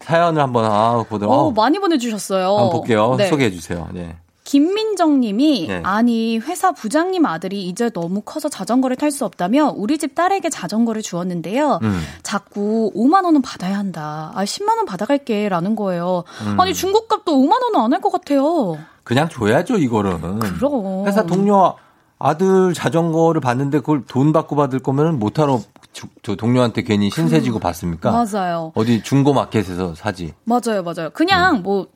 [0.00, 2.56] 사연을 한번 아, 보도록 어, 많이 보내주셨어요.
[2.56, 3.16] 한번 볼게요.
[3.18, 3.28] 네.
[3.28, 3.86] 소개해 주세요.
[3.92, 4.16] 네.
[4.50, 5.80] 김민정 님이 네.
[5.84, 11.02] 아니 회사 부장님 아들이 이제 너무 커서 자전거를 탈 수 없다며 우리 집 딸에게 자전거를
[11.02, 11.78] 주었는데요.
[11.82, 12.00] 음.
[12.24, 14.32] 자꾸 5만 원은 받아야 한다.
[14.34, 16.24] 아 10만 원 받아갈게라는 거예요.
[16.46, 16.60] 음.
[16.60, 18.76] 아니 중고값도 5만 원은 안 할 것 같아요.
[19.04, 20.40] 그냥 줘야죠, 이거는.
[20.40, 21.06] 그럼.
[21.06, 21.74] 회사 동료
[22.18, 25.60] 아들 자전거를 받는데 그걸 돈 받고 받을 거면 못하러
[25.92, 28.10] 주- 저 동료한테 괜히 신세 지고 받습니까?
[28.10, 28.72] 맞아요.
[28.74, 30.34] 어디 중고 마켓에서 사지.
[30.44, 31.10] 맞아요, 맞아요.
[31.12, 31.62] 그냥 음.
[31.62, 31.86] 뭐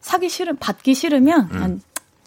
[0.00, 1.80] 사기 싫은 받기 싫으면 그냥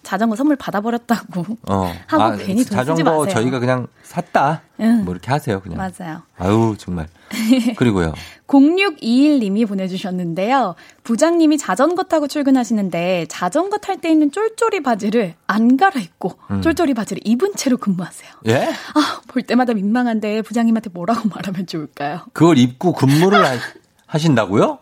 [0.05, 1.45] 자전거 선물 받아버렸다고.
[1.67, 1.93] 어.
[2.07, 3.33] 하고 괜히 돈 쓰지 자전거 마세요.
[3.33, 4.61] 저희가 그냥 샀다.
[4.79, 5.03] 응.
[5.03, 5.77] 뭐 이렇게 하세요, 그냥.
[5.77, 6.21] 맞아요.
[6.37, 7.07] 아유, 정말.
[7.75, 8.13] 그리고요.
[8.47, 10.75] 0621님이 보내주셨는데요.
[11.03, 16.61] 부장님이 자전거 타고 출근하시는데 자전거 탈 때 입는 쫄쫄이 바지를 안 갈아입고 음.
[16.61, 18.29] 쫄쫄이 바지를 입은 채로 근무하세요.
[18.47, 18.67] 예?
[18.93, 22.21] 아, 볼 때마다 민망한데 부장님한테 뭐라고 말하면 좋을까요?
[22.33, 23.57] 그걸 입고 근무를 하,
[24.05, 24.79] 하신다고요?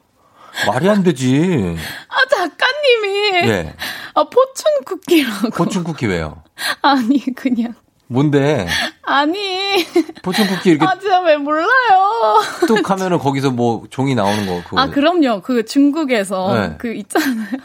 [0.67, 1.77] 말이 안 되지.
[2.09, 3.75] 아, 작가님이 예.
[4.15, 5.49] 아, 포춘 쿠키라고.
[5.51, 6.43] 포춘 쿠키 왜요?
[6.81, 7.73] 아니, 그냥.
[8.07, 8.67] 뭔데?
[9.03, 9.83] 아니.
[10.21, 11.67] 포춘 쿠키 이렇게 아, 진짜 왜 몰라요?
[12.67, 14.61] 뚝 하면은 거기서 뭐 종이 나오는 거.
[14.63, 14.79] 그거.
[14.79, 15.41] 아, 그럼요.
[15.41, 16.75] 그 중국에서 네.
[16.77, 17.57] 그 있잖아요.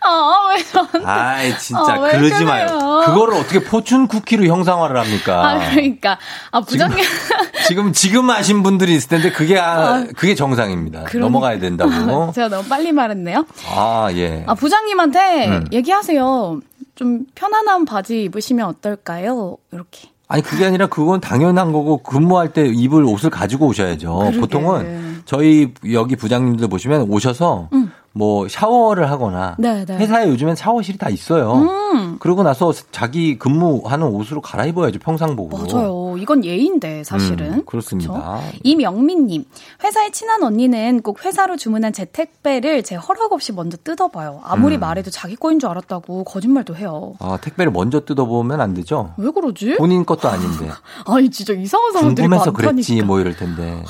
[0.00, 1.04] 아, 왜 저한테.
[1.04, 2.44] 아이, 진짜, 아, 왜 그러지?
[2.44, 3.02] 마요.
[3.04, 5.48] 그거를 어떻게 포춘 쿠키로 형상화를 합니까?
[5.48, 6.18] 아, 그러니까.
[6.50, 7.04] 아, 부장님.
[7.66, 11.04] 지금, 지금 아신 분들이 있을 텐데, 그게, 아, 그게 정상입니다.
[11.04, 11.18] 그러니까.
[11.18, 12.30] 넘어가야 된다고.
[12.34, 13.44] 제가 너무 빨리 말했네요.
[13.68, 14.44] 아, 예.
[14.46, 15.64] 아, 부장님한테 음.
[15.72, 16.60] 얘기하세요.
[16.94, 19.56] 좀 편안한 바지 입으시면 어떨까요?
[19.72, 20.08] 이렇게.
[20.28, 24.16] 아니, 그게 아니라 그건 당연한 거고, 근무할 때 입을 옷을 가지고 오셔야죠.
[24.16, 24.40] 그러게.
[24.40, 27.92] 보통은 저희 여기 부장님들 보시면 오셔서 음.
[28.16, 29.96] 뭐 샤워를 하거나 네, 네.
[29.96, 31.52] 회사에 요즘엔 샤워실이 다 있어요.
[31.54, 32.16] 음.
[32.20, 35.66] 그러고 나서 자기 근무하는 옷으로 갈아입어야죠, 평상복으로.
[35.66, 36.16] 맞아요.
[36.18, 37.54] 이건 예인데, 사실은.
[37.54, 38.40] 음, 그렇습니다.
[38.62, 39.44] 임영민님,
[39.82, 44.40] 회사에 친한 언니는 꼭 회사로 주문한 제 택배를 제 허락 없이 먼저 뜯어봐요.
[44.44, 44.80] 아무리 음.
[44.80, 47.14] 말해도 자기 거인 줄 알았다고 거짓말도 해요.
[47.18, 49.12] 아, 택배를 먼저 뜯어보면 안 되죠?
[49.16, 49.76] 왜 그러지?
[49.76, 50.70] 본인 것도 아닌데.
[51.06, 52.70] 아니, 진짜 이상한 사람들이 궁금해서 많다니까.
[52.72, 53.82] 그랬지, 뭐 이럴 텐데.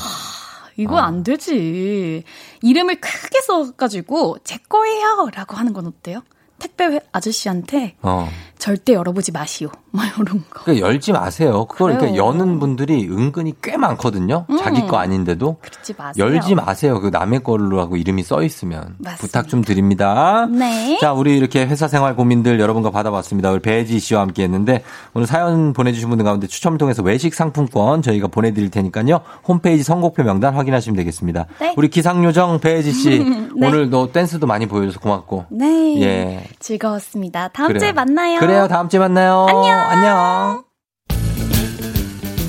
[0.77, 2.25] 이거 안 되지.
[2.63, 6.23] 이름을 크게 써가지고 제 거예요 라고 하는 건 어때요?
[6.59, 8.29] 택배 회- 아저씨한테 어.
[8.65, 9.69] 절대 열어보지 마시오.
[9.91, 10.63] 막 이런 거.
[10.63, 11.67] 그러니까 열지 마세요.
[11.67, 11.99] 그걸.
[11.99, 14.47] 그러니까 여는 분들이 은근히 꽤 많거든요.
[14.49, 14.57] 음.
[14.57, 15.59] 자기 거 아닌데도.
[15.61, 16.25] 그러지 마세요.
[16.25, 16.99] 열지 마세요.
[16.99, 18.95] 그 남의 걸로 하고 이름이 써 있으면.
[19.01, 19.17] 맞습니다.
[19.17, 20.49] 부탁 좀 드립니다.
[20.51, 20.97] 네.
[20.99, 23.51] 자, 우리 이렇게 회사 생활 고민들 여러분과 받아봤습니다.
[23.51, 24.83] 우리 배지 씨와 함께 했는데
[25.13, 29.21] 오늘 사연 보내주신 분들 가운데 추첨을 통해서 외식 상품권 저희가 보내드릴 테니까요.
[29.47, 31.45] 홈페이지 선곡표 명단 확인하시면 되겠습니다.
[31.61, 31.75] 네.
[31.77, 33.19] 우리 기상요정 배지 씨
[33.55, 33.67] 네.
[33.67, 35.45] 오늘 너 댄스도 많이 보여줘서 고맙고.
[35.51, 36.01] 네.
[36.01, 36.45] 예.
[36.61, 37.49] 즐거웠습니다.
[37.49, 37.81] 다음 그래요.
[37.81, 38.41] 주에 만나요.
[38.41, 38.69] 그래 요.
[38.69, 39.47] 다음 주에 만나요.
[39.49, 39.79] 안녕.
[39.91, 40.65] 안녕.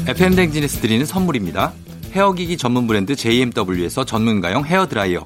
[0.07, 1.73] FM 댕진에서 드리는 선물입니다.
[2.13, 5.25] 헤어기기 전문 브랜드 JMW에서 전문가용 헤어드라이어.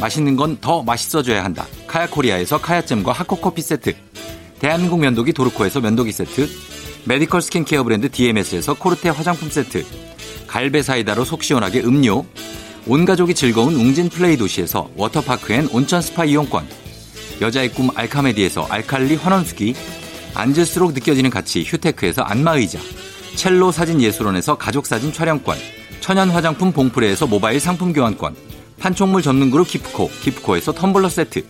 [0.00, 1.66] 맛있는 건 더 맛있어져야 한다.
[1.86, 3.94] 카야코리아에서 카야잼과 하코커피 세트.
[4.58, 6.48] 대한민국 면도기 도르코에서 면도기 세트.
[7.04, 9.84] medical 스킨케어 브랜드 DMS에서 코르테 화장품 세트.
[10.46, 12.24] 갈배 사이다로 속 시원하게 음료.
[12.86, 16.66] 온 가족이 즐거운 웅진 플레이 도시에서 워터파크 and 온천 스파 이용권.
[17.40, 19.74] 여자의 꿈 알카메디에서 알칼리 환원수기.
[20.34, 22.78] 앉을수록 느껴지는 가치 휴테크에서 안마의자.
[23.34, 25.58] 첼로 사진 예술원에서 가족사진 촬영권.
[26.00, 28.34] 천연 화장품 봉프레에서 모바일 상품 교환권.
[28.80, 31.44] 판촉물 전문 그룹 기프코, 기프코에서 텀블러 세트.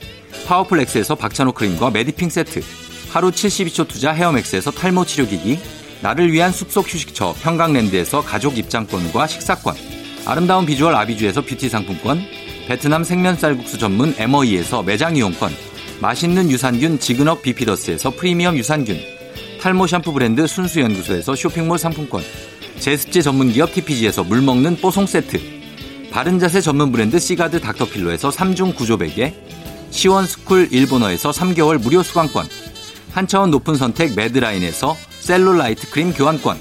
[0.47, 2.63] 파워풀 엑스에서 박찬호 크림과 메디핑 세트.
[3.11, 5.59] 하루 72초 투자 헤어맥스에서 탈모 치료기기.
[6.01, 9.75] 나를 위한 숲속 휴식처 평강랜드에서 가족 입장권과 식사권.
[10.27, 12.23] 아름다운 비주얼 아비주에서 뷰티 상품권.
[12.67, 15.68] 베트남 생면 쌀국수 전문 에머이에서 매장 이용권.
[16.01, 18.99] 맛있는 유산균 지그넉 비피더스에서 프리미엄 유산균.
[19.61, 22.23] 탈모 샴푸 브랜드 순수연구소에서 쇼핑몰 상품권.
[22.79, 25.41] 제습제 전문기업 TPG에서 물먹는 뽀송 세트.
[26.13, 29.35] 바른자세 전문 브랜드 시가드 닥터필로에서 3중 구조베개.
[29.91, 32.47] 시원스쿨 일본어에서 3개월 무료 수강권.
[33.11, 36.57] 한차원 높은 선택 매드라인에서 셀룰라이트 크림 교환권.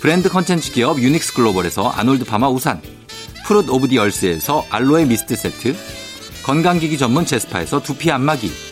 [0.00, 2.82] 브랜드 컨텐츠 기업 유닉스 글로벌에서 아놀드 파마 우산.
[3.46, 5.76] Fruit of the Earth에서 알로에 미스트 세트.
[6.42, 8.71] 건강기기 전문 제스파에서 두피 안마기.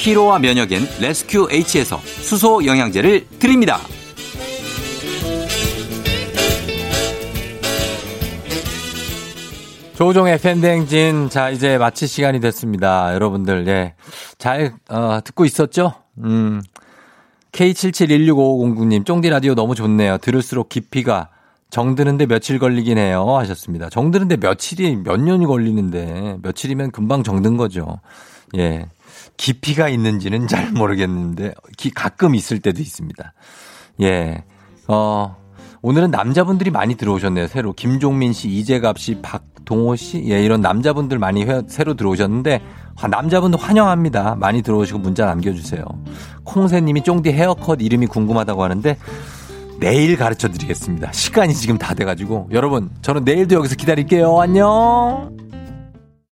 [0.00, 3.78] 피로와 면역엔 레스큐 H에서 수소 영양제를 드립니다.
[9.94, 11.28] 조종의 팬댕진.
[11.28, 13.12] 자, 이제 마칠 시간이 됐습니다.
[13.12, 13.94] 여러분들, 예.
[14.38, 15.92] 잘, 어, 듣고 있었죠?
[16.24, 16.62] 음.
[17.52, 20.16] K77165509님, 쫑디 라디오 너무 좋네요.
[20.16, 21.28] 들을수록 깊이가
[21.68, 23.36] 정드는데 며칠 걸리긴 해요.
[23.36, 23.90] 하셨습니다.
[23.90, 28.00] 정드는데 며칠이, 몇 년이 걸리는데, 며칠이면 금방 정든 거죠.
[28.56, 28.86] 예.
[29.44, 33.32] 깊이가 있는지는 잘 모르겠는데, 기- 가끔 있을 때도 있습니다.
[34.02, 34.44] 예.
[34.86, 35.34] 어,
[35.80, 37.46] 오늘은 남자분들이 많이 들어오셨네요.
[37.46, 37.72] 새로.
[37.72, 40.22] 김종민 씨, 이재갑 씨, 박동호 씨.
[40.28, 42.60] 예, 이런 남자분들 많이 회- 새로 들어오셨는데,
[43.00, 44.36] 아, 남자분들 환영합니다.
[44.36, 45.84] 많이 들어오시고 문자 남겨주세요.
[46.44, 48.98] 콩새님이 쫑디 헤어컷 이름이 궁금하다고 하는데,
[49.78, 51.12] 내일 가르쳐 드리겠습니다.
[51.12, 52.50] 시간이 지금 다 돼가지고.
[52.52, 54.38] 여러분, 저는 내일도 여기서 기다릴게요.
[54.38, 55.34] 안녕!